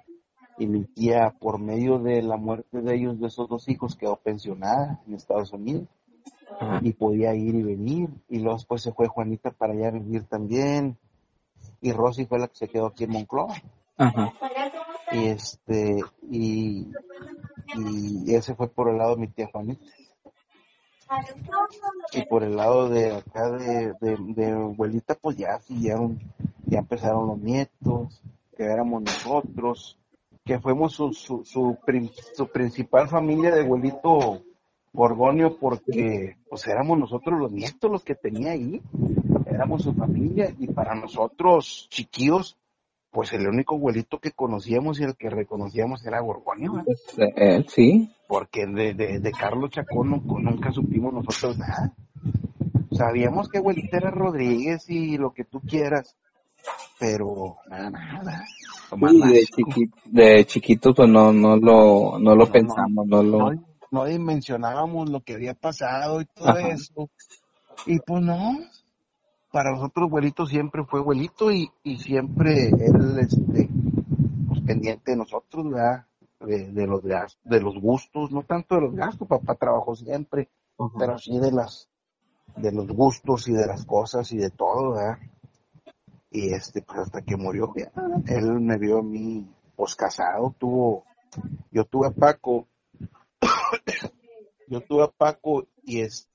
Y 0.58 0.68
mi 0.68 0.84
tía, 0.84 1.34
por 1.40 1.60
medio 1.60 1.98
de 1.98 2.22
la 2.22 2.38
muerte 2.38 2.82
de 2.82 2.96
ellos, 2.96 3.20
de 3.20 3.28
esos 3.28 3.50
dos 3.50 3.68
hijos, 3.70 3.96
quedó 3.96 4.18
pensionada 4.18 5.02
en 5.08 5.16
Estados 5.16 5.52
Unidos 5.52 5.88
Ajá. 6.60 6.80
y 6.84 6.94
podía 6.94 7.34
ir 7.34 7.56
y 7.56 7.64
venir. 7.64 8.10
Y 8.30 8.40
luego 8.40 8.58
después 8.58 8.82
se 8.82 8.94
fue 8.94 9.08
Juanita 9.08 9.50
para 9.52 9.74
allá 9.74 9.88
a 9.88 9.92
vivir 9.92 10.26
también. 10.26 10.98
Y 11.82 11.92
Rosy 11.92 12.26
fue 12.26 12.40
la 12.40 12.48
que 12.48 12.56
se 12.56 12.68
quedó 12.68 12.88
aquí 12.88 13.06
en 13.06 13.12
Moncloa. 13.12 13.56
Ajá. 13.98 14.34
Y 15.12 15.26
este, 15.26 16.02
y, 16.30 16.92
y 17.76 18.36
ese 18.36 18.56
fue 18.56 18.68
por 18.68 18.90
el 18.90 18.98
lado 18.98 19.16
de 19.16 19.22
mi 19.22 19.28
tía 19.28 19.50
Juanita. 19.52 19.84
Y 22.14 22.26
por 22.26 22.44
el 22.44 22.56
lado 22.56 22.90
de 22.90 23.16
acá 23.16 23.50
de, 23.52 23.94
de, 24.00 24.18
de 24.20 24.52
abuelita, 24.52 25.16
pues 25.16 25.38
ya 25.38 25.60
siguieron, 25.60 26.20
ya 26.66 26.80
empezaron 26.80 27.28
los 27.28 27.38
nietos, 27.40 28.22
que 28.56 28.64
éramos 28.64 29.04
nosotros, 29.04 29.98
que 30.46 30.60
fuimos 30.60 30.94
su, 30.94 31.14
su, 31.14 31.44
su, 31.46 31.78
su 32.36 32.48
principal 32.48 33.08
familia 33.08 33.52
de 33.52 33.62
abuelito 33.62 34.42
Gorgonio, 34.92 35.58
porque 35.58 36.38
pues 36.50 36.68
éramos 36.68 37.00
nosotros 37.00 37.40
los 37.40 37.52
nietos 37.52 37.90
los 37.90 38.04
que 38.04 38.16
tenía 38.16 38.52
ahí, 38.52 38.82
éramos 39.48 39.84
su 39.84 39.94
familia, 39.94 40.54
y 40.60 40.68
para 40.68 40.94
nosotros 40.94 41.88
chiquillos, 41.90 42.58
pues 43.14 43.32
el 43.32 43.48
único 43.48 43.76
abuelito 43.76 44.18
que 44.20 44.32
conocíamos 44.32 45.00
y 45.00 45.04
el 45.04 45.16
que 45.16 45.30
reconocíamos 45.30 46.04
era 46.06 46.20
Gorgonio, 46.20 46.80
¿eh? 46.80 46.94
Eh, 47.18 47.34
él 47.36 47.66
sí. 47.70 48.12
porque 48.28 48.66
de, 48.66 48.96
de, 48.96 49.20
de 49.20 49.32
Carlos 49.32 49.70
Chacón 49.70 50.10
no- 50.10 50.40
nunca 50.40 50.72
supimos 50.72 51.14
nosotros 51.14 51.58
nada. 51.60 51.94
Sabíamos 52.92 53.50
que 53.50 53.60
abuelita 53.60 53.98
era 53.98 54.10
Rodríguez 54.10 54.90
y 54.90 55.18
lo 55.18 55.32
que 55.32 55.44
tú 55.46 55.62
quieras, 55.62 56.16
pero 57.00 57.58
nada, 57.70 57.92
nada. 57.92 58.46
Sí, 58.90 58.98
de, 59.00 59.20
básico. 59.20 59.72
chiqui- 59.72 59.92
de 60.06 60.46
chiquitos 60.46 60.96
pues 60.96 61.10
no, 61.10 61.32
no 61.32 61.56
lo, 61.56 62.18
no 62.20 62.36
lo 62.36 62.36
No, 62.36 62.46
no, 62.46 62.52
pensamos, 62.52 63.08
no 63.08 63.24
lo... 63.24 63.38
no, 63.54 63.66
no 63.92 64.06
dimensionábamos 64.06 65.10
lo 65.10 65.22
que 65.22 65.34
había 65.36 65.54
pasado 65.54 66.20
y 66.22 66.26
todo 66.26 66.50
Ajá. 66.50 66.70
eso. 66.70 67.10
Y 67.86 68.00
pues 68.00 68.24
no, 68.24 68.58
para 69.54 69.72
nosotros 69.72 70.08
abuelito 70.08 70.48
siempre 70.48 70.84
fue 70.84 71.02
abuelito 71.02 71.52
y, 71.52 71.72
y 71.84 72.00
siempre 72.00 72.70
él 72.70 73.20
este, 73.20 73.70
pues, 74.48 74.62
pendiente 74.62 75.12
de 75.12 75.18
nosotros, 75.18 75.70
¿verdad? 75.70 76.08
De, 76.40 76.72
de 76.72 76.88
los 76.88 77.04
gastos, 77.04 77.40
de 77.44 77.62
los 77.62 77.80
gustos, 77.80 78.32
no 78.32 78.42
tanto 78.42 78.74
de 78.74 78.82
los 78.82 78.96
gastos, 78.96 79.28
papá 79.28 79.54
trabajó 79.54 79.96
siempre, 79.96 80.50
pero 80.98 81.20
sí 81.20 81.38
de 81.38 81.52
las 81.52 81.88
de 82.58 82.72
los 82.72 82.88
gustos 82.88 83.48
y 83.48 83.54
de 83.54 83.68
las 83.68 83.86
cosas 83.86 84.32
y 84.32 84.38
de 84.38 84.50
todo, 84.50 84.94
¿verdad? 84.94 85.20
Y 86.32 86.52
este, 86.52 86.82
pues 86.82 87.02
hasta 87.02 87.22
que 87.22 87.38
murió, 87.38 87.72
ya, 87.76 87.92
él 88.26 88.60
me 88.60 88.80
vio 88.80 88.98
a 89.00 89.04
mí, 89.04 89.48
pues 89.76 89.96
casado, 89.96 90.56
tuvo, 90.58 91.06
yo 91.72 91.86
tuve 91.86 92.08
a 92.08 92.12
Paco, 92.12 92.68
yo 94.68 94.82
tuve 94.82 95.04
a 95.04 95.12
Paco 95.12 95.68
y 95.84 96.02
es, 96.02 96.28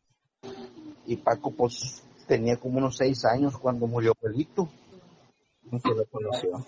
y 1.04 1.16
Paco 1.16 1.50
pues 1.50 2.04
tenía 2.28 2.56
como 2.56 2.78
unos 2.78 2.96
seis 2.96 3.24
años 3.24 3.58
cuando 3.58 3.86
murió 3.86 4.12
abuelito, 4.16 4.68
Se 5.70 5.88
lo 5.88 6.04
conoció. 6.06 6.50
lo 6.52 6.64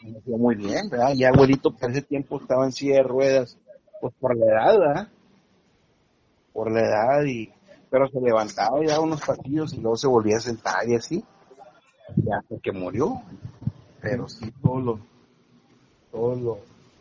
conocía 0.00 0.36
muy 0.36 0.56
bien, 0.56 0.88
¿verdad? 0.90 1.14
Ya 1.14 1.28
abuelito 1.28 1.70
por 1.70 1.90
ese 1.90 2.02
tiempo 2.02 2.38
estaba 2.40 2.64
en 2.66 2.72
silla 2.72 2.96
de 2.96 3.02
ruedas, 3.04 3.56
pues 4.00 4.12
por 4.20 4.36
la 4.36 4.46
edad, 4.46 4.78
¿verdad? 4.78 5.08
Por 6.52 6.70
la 6.70 6.80
edad 6.80 7.24
y, 7.24 7.50
pero 7.90 8.08
se 8.08 8.20
levantaba 8.20 8.82
y 8.82 8.86
daba 8.86 9.04
unos 9.04 9.20
pasillos 9.20 9.72
y 9.72 9.80
luego 9.80 9.96
se 9.96 10.08
volvía 10.08 10.36
a 10.36 10.40
sentar 10.40 10.88
y 10.88 10.96
así, 10.96 11.24
ya 12.16 12.38
hasta 12.38 12.56
que 12.58 12.72
murió, 12.72 13.22
pero 14.00 14.28
sí 14.28 14.52
todo 14.62 14.80
lo, 14.80 14.98
todo 16.12 16.34
lo, 16.36 16.56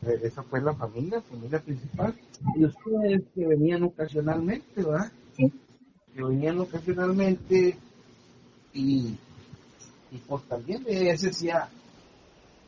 eh, 0.09 0.19
esa 0.23 0.43
fue 0.43 0.61
la 0.61 0.73
familia, 0.73 1.21
familia 1.21 1.59
principal, 1.59 2.15
y 2.55 2.65
ustedes 2.65 3.23
que 3.35 3.47
venían 3.47 3.83
ocasionalmente, 3.83 4.83
¿verdad? 4.83 5.11
Sí. 5.35 5.51
Que 6.15 6.23
venían 6.23 6.59
ocasionalmente 6.59 7.77
y, 8.73 9.17
y 10.11 10.17
pues 10.27 10.43
también 10.43 10.83
ese 10.87 11.29
hacía, 11.29 11.69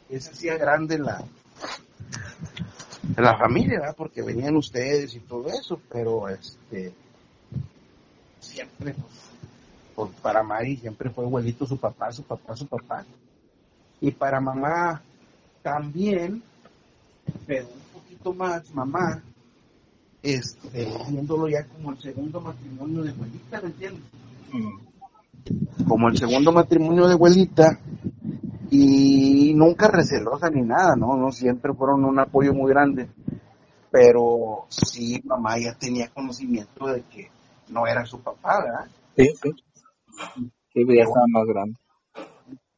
ese 0.10 0.32
hacía 0.32 0.58
grande 0.58 0.98
la, 0.98 1.24
la 3.18 3.38
familia, 3.38 3.80
¿verdad? 3.80 3.96
Porque 3.98 4.22
venían 4.22 4.56
ustedes 4.56 5.16
y 5.16 5.20
todo 5.20 5.48
eso, 5.50 5.80
pero 5.92 6.28
este, 6.30 6.94
siempre, 8.40 8.94
pues, 8.94 9.14
pues, 9.96 10.12
para 10.22 10.44
Mari 10.44 10.78
siempre 10.78 11.10
fue 11.10 11.26
abuelito 11.26 11.66
su 11.66 11.78
papá, 11.78 12.12
su 12.12 12.24
papá, 12.24 12.56
su 12.56 12.68
papá. 12.68 13.06
Y 14.02 14.12
para 14.12 14.42
mamá 14.42 15.02
también, 15.62 16.44
pero 17.48 17.68
un 17.68 18.02
poquito 18.02 18.34
más, 18.34 18.70
mamá, 18.74 19.24
este, 20.26 20.88
viéndolo 21.10 21.48
ya 21.48 21.66
como 21.66 21.92
el 21.92 22.00
segundo 22.00 22.42
matrimonio 22.42 23.04
de 23.04 23.12
abuelita, 23.12 23.62
¿me 23.62 23.68
entiendes? 23.68 24.04
Como 25.88 26.10
el 26.10 26.18
segundo 26.18 26.52
matrimonio 26.52 27.08
de 27.08 27.14
abuelita, 27.14 27.80
y 28.72 29.54
nunca 29.54 29.88
recelosa 29.88 30.50
ni 30.50 30.62
nada, 30.62 30.96
¿no? 30.96 31.16
No 31.16 31.32
siempre 31.32 31.74
fueron 31.74 32.04
un 32.06 32.20
apoyo 32.20 32.54
muy 32.54 32.72
grande, 32.72 33.08
pero 33.92 34.66
sí, 34.70 35.22
mamá 35.24 35.60
ya 35.60 35.76
tenía 35.78 36.10
conocimiento 36.10 36.88
de 36.88 37.04
que 37.04 37.30
no 37.70 37.86
era 37.86 38.06
su 38.06 38.20
papá, 38.20 38.64
¿verdad? 38.64 38.88
Sí, 39.16 39.30
sí. 39.42 39.52
Sí, 40.74 40.86
ya 40.88 41.04
estaba 41.04 41.26
más 41.30 41.46
grande. 41.46 41.78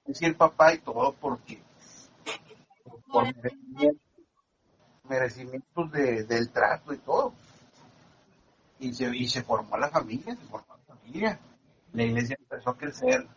decir 0.06 0.36
papá 0.36 0.74
y 0.74 0.80
todo 0.80 1.16
porque 1.20 1.60
por 3.12 3.26
merecimientos, 3.26 4.07
merecimientos 5.10 5.92
de, 5.92 6.24
del 6.24 6.50
trato 6.50 6.94
y 6.94 6.98
todo. 6.98 7.34
Y 8.80 8.94
se, 8.94 9.16
y 9.16 9.28
se 9.28 9.44
formó 9.44 9.78
la 9.78 9.90
familia, 9.90 10.36
se 10.36 10.46
formó 10.46 10.76
la 10.88 10.96
familia. 10.96 11.40
La 11.94 12.04
iglesia 12.04 12.38
empezó 12.40 12.72
a 12.72 12.78
crecer. 12.78 13.28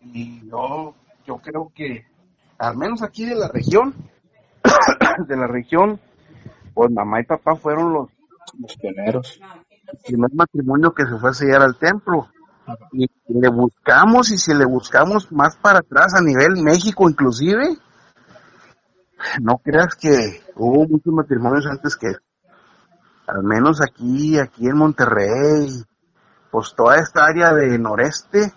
Y 0.00 0.48
yo, 0.48 0.94
yo 1.26 1.36
creo 1.38 1.70
que, 1.74 2.06
al 2.58 2.76
menos 2.76 3.02
aquí 3.02 3.26
de 3.26 3.34
la 3.34 3.48
región, 3.48 3.94
de 5.28 5.36
la 5.36 5.46
región, 5.46 6.00
pues 6.74 6.90
mamá 6.90 7.20
y 7.20 7.24
papá 7.24 7.56
fueron 7.56 7.92
los 7.92 8.08
Los 8.58 8.76
pioneros. 8.76 9.40
primer 10.06 10.32
matrimonio 10.32 10.94
que 10.94 11.04
se 11.04 11.18
fue 11.18 11.30
a 11.30 11.34
sellar 11.34 11.62
al 11.62 11.76
templo. 11.76 12.28
Y 12.92 13.10
le 13.28 13.48
buscamos 13.48 14.30
y 14.30 14.38
si 14.38 14.54
le 14.54 14.64
buscamos 14.64 15.30
más 15.32 15.56
para 15.56 15.80
atrás 15.80 16.14
a 16.14 16.22
nivel 16.22 16.62
México 16.62 17.08
inclusive, 17.08 17.76
no 19.40 19.58
creas 19.58 19.94
que 19.94 20.42
hubo 20.56 20.86
muchos 20.88 21.12
matrimonios 21.12 21.66
antes 21.66 21.96
que 21.96 22.08
al 23.26 23.42
menos 23.44 23.80
aquí, 23.80 24.38
aquí 24.38 24.66
en 24.66 24.76
Monterrey, 24.76 25.68
pues 26.50 26.74
toda 26.76 26.96
esta 26.96 27.24
área 27.26 27.52
de 27.54 27.78
noreste, 27.78 28.52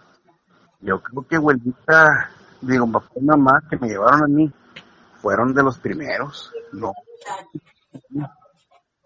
yo 0.82 1.02
creo 1.02 1.28
que 1.28 1.36
abuelita, 1.36 2.30
digo, 2.62 2.92
papá 2.92 3.10
y 3.16 3.24
mamá 3.24 3.62
que 3.70 3.78
me 3.78 3.88
llevaron 3.90 4.24
a 4.24 4.28
mí, 4.28 4.52
fueron 5.22 5.54
de 5.54 5.64
los 5.64 5.78
primeros, 5.78 6.52
no, 6.72 6.92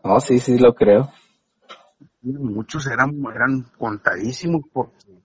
No, 0.04 0.20
sí, 0.22 0.40
sí, 0.40 0.58
lo 0.58 0.74
creo. 0.74 1.12
muchos 2.22 2.88
eran, 2.88 3.12
eran 3.34 3.64
contadísimos 3.78 4.62
porque, 4.72 5.22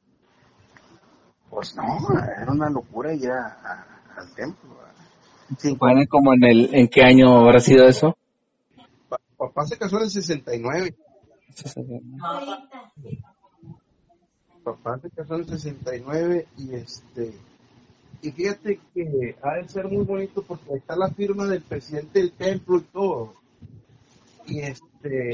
pues 1.49 1.77
no, 1.77 1.85
era 2.41 2.51
una 2.51 2.69
locura 2.69 3.13
ir 3.13 3.31
a- 3.31 3.47
a- 3.65 4.21
al 4.21 4.35
templo. 4.35 4.71
¿Verdad? 5.57 5.59
Sí, 5.59 5.77
Bueno, 5.79 6.01
como 6.09 6.35
en 6.35 6.45
el, 6.45 6.75
¿en 6.75 6.89
qué 6.89 7.03
año 7.03 7.37
habrá 7.41 7.61
sido 7.61 7.87
eso? 7.89 8.17
pa- 9.09 9.19
papá 9.37 9.67
se 9.67 9.77
casó 9.79 9.97
en 9.99 10.05
el 10.05 10.11
69 10.11 10.95
Papá 14.65 14.99
se 15.01 15.11
casó 15.11 15.35
en 15.37 15.47
69 15.49 16.47
y 16.59 16.75
este 16.75 17.35
y 18.23 18.31
fíjate 18.31 18.79
que 18.95 19.37
ha 19.43 19.57
de 19.57 19.69
ser 19.69 19.89
muy 19.89 20.05
bonito 20.05 20.43
porque 20.43 20.71
ahí 20.73 20.79
está 20.79 20.95
la 20.95 21.09
firma 21.11 21.47
del 21.47 21.63
presidente 21.63 22.21
del 22.21 22.33
templo 22.33 22.79
y 22.79 22.83
todo. 22.83 23.35
Y 24.47 24.61
este 24.61 25.33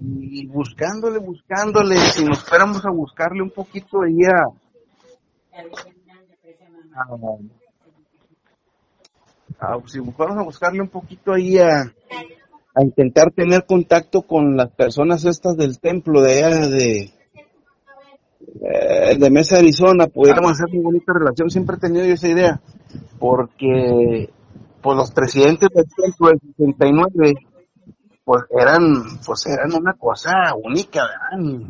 y 0.00 0.46
buscándole, 0.46 1.18
buscándole, 1.20 1.96
si 1.96 2.24
nos 2.24 2.44
fuéramos 2.44 2.84
a 2.84 2.90
buscarle 2.90 3.40
un 3.42 3.50
poquito 3.50 4.02
ahí 4.02 4.18
a, 4.26 4.42
a, 7.00 7.06
si 9.86 10.00
fuéramos 10.00 10.42
a 10.42 10.44
buscarle 10.44 10.80
un 10.80 10.88
poquito 10.88 11.32
ahí 11.32 11.58
a, 11.58 11.92
a 12.74 12.82
intentar 12.82 13.30
tener 13.30 13.64
contacto 13.66 14.22
con 14.22 14.56
las 14.56 14.70
personas 14.70 15.24
estas 15.24 15.56
del 15.56 15.78
templo 15.78 16.20
de 16.20 16.44
allá 16.44 16.66
de, 16.68 17.12
eh, 18.60 19.16
de 19.18 19.30
Mesa, 19.30 19.58
Arizona, 19.58 20.06
pudiéramos 20.06 20.52
hacer 20.52 20.66
una 20.72 20.84
bonita 20.84 21.12
relación. 21.12 21.50
Siempre 21.50 21.76
he 21.76 21.80
tenido 21.80 22.04
yo 22.04 22.14
esa 22.14 22.28
idea, 22.28 22.60
porque 23.18 24.30
pues 24.82 24.96
los 24.96 25.10
presidentes 25.12 25.68
del 25.72 25.86
templo 25.88 26.28
del 26.28 26.40
69 26.56 27.34
pues 28.24 28.44
eran 28.50 29.02
pues 29.24 29.46
eran 29.46 29.72
una 29.74 29.92
cosa 29.94 30.32
única, 30.62 31.02
¿verdad? 31.02 31.68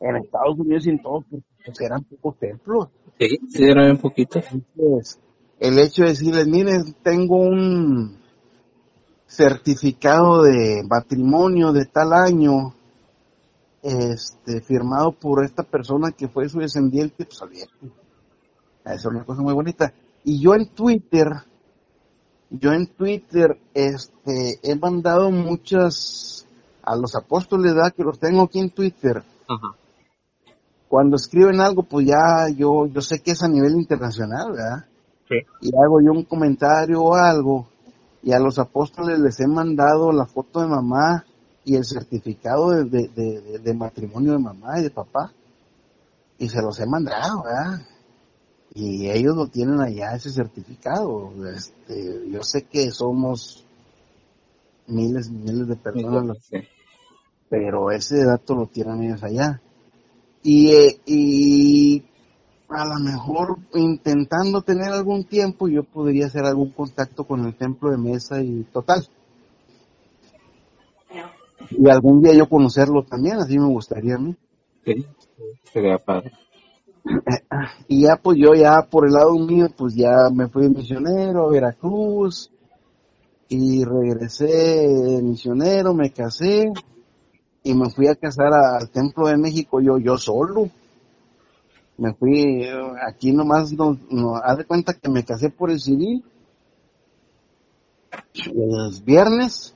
En 0.00 0.16
Estados 0.16 0.58
Unidos 0.58 0.86
y 0.86 0.90
en 0.90 1.02
todo, 1.02 1.24
pues 1.30 1.80
eran 1.80 2.04
pocos 2.04 2.38
templos. 2.38 2.88
Sí, 3.18 3.38
sí, 3.48 3.64
eran 3.64 3.92
un 3.92 3.98
poquito. 3.98 4.40
Entonces, 4.52 5.18
el 5.58 5.78
hecho 5.78 6.02
de 6.02 6.10
decirles, 6.10 6.46
miren, 6.46 6.94
tengo 7.02 7.36
un 7.36 8.18
certificado 9.26 10.42
de 10.42 10.82
matrimonio 10.88 11.72
de 11.72 11.86
tal 11.86 12.12
año, 12.12 12.74
este, 13.82 14.60
firmado 14.60 15.12
por 15.12 15.44
esta 15.44 15.62
persona 15.62 16.12
que 16.12 16.28
fue 16.28 16.48
su 16.48 16.58
descendiente, 16.58 17.24
pues 17.24 17.40
olvídate. 17.40 17.72
Es 18.84 19.04
una 19.04 19.24
cosa 19.24 19.42
muy 19.42 19.54
bonita. 19.54 19.92
Y 20.24 20.40
yo 20.40 20.54
en 20.54 20.68
Twitter, 20.68 21.28
yo 22.50 22.72
en 22.72 22.86
Twitter, 22.86 23.58
este, 23.74 24.58
he 24.62 24.76
mandado 24.76 25.30
muchas 25.30 26.46
a 26.82 26.96
los 26.96 27.14
apóstoles, 27.16 27.74
¿verdad? 27.74 27.92
Que 27.94 28.04
los 28.04 28.18
tengo 28.18 28.42
aquí 28.42 28.60
en 28.60 28.70
Twitter. 28.70 29.22
Cuando 30.88 31.16
escriben 31.16 31.60
algo, 31.60 31.82
pues 31.82 32.06
ya 32.06 32.48
yo, 32.48 32.86
yo 32.86 33.00
sé 33.00 33.20
que 33.20 33.32
es 33.32 33.42
a 33.42 33.48
nivel 33.48 33.72
internacional, 33.72 34.52
¿verdad? 34.52 34.86
Y 35.60 35.70
hago 35.76 36.00
yo 36.00 36.12
un 36.12 36.24
comentario 36.24 37.02
o 37.02 37.14
algo, 37.14 37.68
y 38.22 38.32
a 38.32 38.38
los 38.38 38.58
apóstoles 38.58 39.18
les 39.18 39.38
he 39.40 39.46
mandado 39.46 40.12
la 40.12 40.26
foto 40.26 40.60
de 40.60 40.68
mamá 40.68 41.24
y 41.64 41.76
el 41.76 41.84
certificado 41.84 42.70
de, 42.70 42.84
de, 42.84 43.08
de, 43.08 43.58
de 43.58 43.74
matrimonio 43.74 44.32
de 44.32 44.38
mamá 44.38 44.78
y 44.78 44.84
de 44.84 44.90
papá, 44.90 45.32
y 46.38 46.48
se 46.48 46.60
los 46.60 46.78
he 46.80 46.86
mandado, 46.86 47.42
¿verdad? 47.42 47.80
y 48.78 49.08
ellos 49.08 49.34
lo 49.34 49.46
tienen 49.46 49.80
allá 49.80 50.14
ese 50.14 50.30
certificado. 50.30 51.32
Este, 51.46 52.28
yo 52.28 52.42
sé 52.42 52.64
que 52.64 52.90
somos 52.90 53.64
miles 54.86 55.28
y 55.28 55.32
miles 55.32 55.66
de 55.66 55.76
personas, 55.76 56.36
pero 57.48 57.90
ese 57.90 58.22
dato 58.22 58.54
lo 58.54 58.66
tienen 58.66 59.02
ellos 59.02 59.22
allá. 59.22 59.62
Y, 60.42 60.72
eh, 60.72 61.00
y 61.06 62.04
a 62.68 62.84
lo 62.84 62.98
mejor 62.98 63.58
intentando 63.74 64.62
tener 64.62 64.92
algún 64.92 65.24
tiempo 65.24 65.68
yo 65.68 65.84
podría 65.84 66.26
hacer 66.26 66.44
algún 66.44 66.70
contacto 66.70 67.24
con 67.24 67.44
el 67.44 67.54
templo 67.54 67.90
de 67.90 67.98
mesa 67.98 68.42
y 68.42 68.64
total. 68.72 69.06
Y 71.70 71.88
algún 71.88 72.22
día 72.22 72.34
yo 72.34 72.48
conocerlo 72.48 73.02
también, 73.02 73.36
así 73.36 73.58
me 73.58 73.66
gustaría 73.66 74.16
a 74.16 74.18
mí. 74.18 74.36
Sí, 74.84 75.06
sería 75.72 75.98
padre. 75.98 76.32
Y 77.88 78.02
ya 78.02 78.16
pues 78.16 78.38
yo 78.38 78.54
ya 78.54 78.82
por 78.90 79.06
el 79.06 79.12
lado 79.12 79.32
mío 79.38 79.68
pues 79.76 79.94
ya 79.94 80.28
me 80.32 80.48
fui 80.48 80.68
misionero 80.68 81.46
a 81.46 81.50
Veracruz 81.50 82.50
y 83.48 83.84
regresé 83.84 85.20
misionero, 85.22 85.94
me 85.94 86.10
casé 86.10 86.72
y 87.62 87.74
me 87.74 87.90
fui 87.90 88.08
a 88.08 88.16
casar 88.16 88.52
al 88.52 88.90
Templo 88.90 89.28
de 89.28 89.36
México 89.36 89.80
yo 89.80 89.98
yo 89.98 90.18
solo. 90.18 90.68
Me 91.98 92.12
fui 92.14 92.68
aquí 93.06 93.32
nomás, 93.32 93.72
no, 93.72 93.98
no, 94.10 94.36
haz 94.36 94.58
de 94.58 94.64
cuenta 94.64 94.94
que 94.94 95.08
me 95.08 95.24
casé 95.24 95.50
por 95.50 95.70
el 95.70 95.80
civil 95.80 96.24
el 98.44 99.02
viernes, 99.02 99.74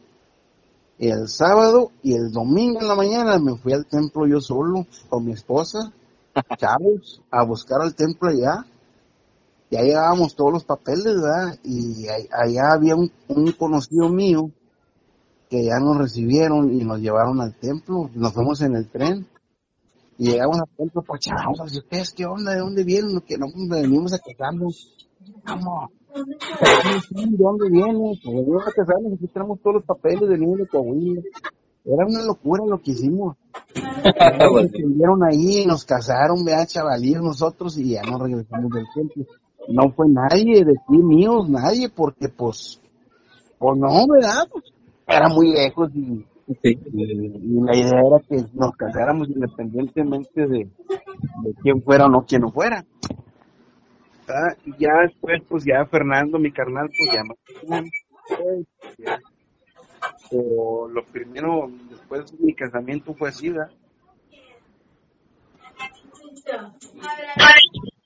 el 0.99 1.29
sábado 1.29 1.93
y 2.03 2.15
el 2.15 2.31
domingo 2.31 2.81
en 2.81 2.89
la 2.89 2.95
mañana 2.95 3.39
me 3.39 3.57
fui 3.57 3.73
al 3.73 3.87
templo 3.87 4.27
yo 4.27 4.41
solo 4.41 4.87
con 5.09 5.25
mi 5.25 5.33
esposa 5.33 5.93
chavos 6.59 7.23
a 7.31 7.43
buscar 7.45 7.81
al 7.81 7.95
templo 7.95 8.31
allá. 8.31 8.67
Ya 9.71 9.83
llevábamos 9.83 10.35
todos 10.35 10.53
los 10.53 10.65
papeles, 10.65 11.05
¿verdad? 11.05 11.57
Y 11.63 12.07
allá 12.09 12.73
había 12.73 12.97
un, 12.97 13.13
conocido 13.57 14.09
mío 14.09 14.51
que 15.49 15.65
ya 15.65 15.79
nos 15.79 15.97
recibieron 15.97 16.75
y 16.75 16.83
nos 16.85 16.99
llevaron 17.01 17.41
al 17.41 17.55
templo. 17.55 18.11
Nos 18.15 18.33
fuimos 18.33 18.61
en 18.63 18.75
el 18.75 18.89
tren 18.89 19.27
y 20.21 20.33
llegamos 20.33 20.59
al 20.61 20.69
templo, 20.77 21.01
pues 21.01 21.21
chavos, 21.23 21.59
¿ustedes 21.63 22.13
qué 22.13 22.27
onda? 22.27 22.53
¿De 22.53 22.59
dónde 22.59 22.85
vienen? 22.85 23.23
Que 23.23 23.39
no 23.39 23.47
venimos 23.71 24.13
a 24.13 24.19
casarnos. 24.19 25.09
Vamos. 25.47 25.93
¿De 26.13 27.37
dónde 27.39 27.71
vienen? 27.71 28.19
Pues 28.23 28.37
venimos 28.37 28.69
a 28.69 28.71
casarnos, 28.71 29.15
aquí 29.15 29.29
tenemos 29.29 29.59
todos 29.63 29.77
los 29.77 29.85
papeles 29.87 30.29
de 30.29 30.37
niño 30.37 30.57
de 30.59 30.69
Coahuila. 30.69 31.23
Era 31.87 32.05
una 32.07 32.23
locura 32.23 32.65
lo 32.67 32.77
que 32.83 32.91
hicimos. 32.91 33.39
nos 33.75 34.65
estuvieron 34.67 35.25
ahí, 35.25 35.65
nos 35.65 35.87
casaron, 35.87 36.45
vea, 36.45 36.67
chavalíos 36.67 37.23
nosotros 37.25 37.79
y 37.79 37.93
ya 37.93 38.03
nos 38.03 38.21
regresamos 38.21 38.71
del 38.73 38.85
templo. 38.95 39.25
No 39.69 39.91
fue 39.93 40.07
nadie 40.11 40.67
de 40.67 40.75
ti 40.87 40.99
míos, 40.99 41.49
nadie, 41.49 41.89
porque 41.89 42.29
pues, 42.29 42.79
pues 43.59 43.79
no, 43.79 44.07
¿verdad? 44.07 44.47
Pues, 44.53 44.65
era 45.07 45.31
muy 45.31 45.51
lejos 45.55 45.91
y, 45.95 46.27
y, 46.63 47.61
la 47.63 47.77
idea 47.77 48.01
era 48.01 48.19
que 48.29 48.45
nos 48.55 48.73
casáramos 48.77 49.29
independientemente 49.29 50.47
de, 50.47 50.69
quién 51.63 51.83
fuera 51.83 52.07
o 52.07 52.09
no 52.09 52.25
quién 52.27 52.43
no 52.43 52.51
fuera. 52.51 52.85
Y 54.65 54.73
ya 54.79 55.01
después, 55.03 55.43
pues 55.49 55.65
ya 55.65 55.85
Fernando, 55.87 56.39
mi 56.39 56.53
carnal, 56.53 56.89
pues 56.89 57.11
ya 57.13 57.23
pero 60.31 60.89
lo 60.89 61.05
primero 61.05 61.69
después 61.91 62.31
de 62.31 62.39
mi 62.41 62.55
casamiento 62.55 63.15
fue 63.15 63.31
así. 63.31 63.53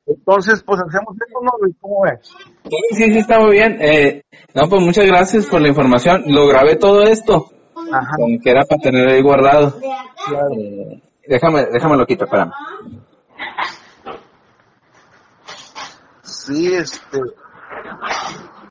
Entonces, 0.07 0.63
pues 0.65 0.81
hacemos 0.81 1.15
esto, 1.27 1.41
¿no? 1.43 1.51
¿Cómo 1.81 2.03
ves? 2.03 2.21
Sí, 2.91 3.13
sí, 3.13 3.19
está 3.19 3.39
muy 3.39 3.53
bien. 3.53 3.79
Eh, 3.81 4.23
no, 4.55 4.69
pues 4.69 4.83
muchas 4.83 5.07
gracias 5.07 5.47
por 5.47 5.61
la 5.61 5.69
información. 5.69 6.25
Lo 6.27 6.47
grabé 6.47 6.77
todo 6.77 7.03
esto. 7.03 7.51
Ajá. 7.99 8.17
que 8.43 8.51
era 8.51 8.65
para 8.65 8.81
tener 8.81 9.09
ahí 9.09 9.23
guardado. 9.23 9.79
Eh, 9.81 11.01
déjame, 11.27 11.67
déjame 11.67 11.97
lo 11.97 12.07
quito, 12.07 12.25
espérame. 12.25 12.53
Sí, 16.23 16.75
este, 16.75 17.21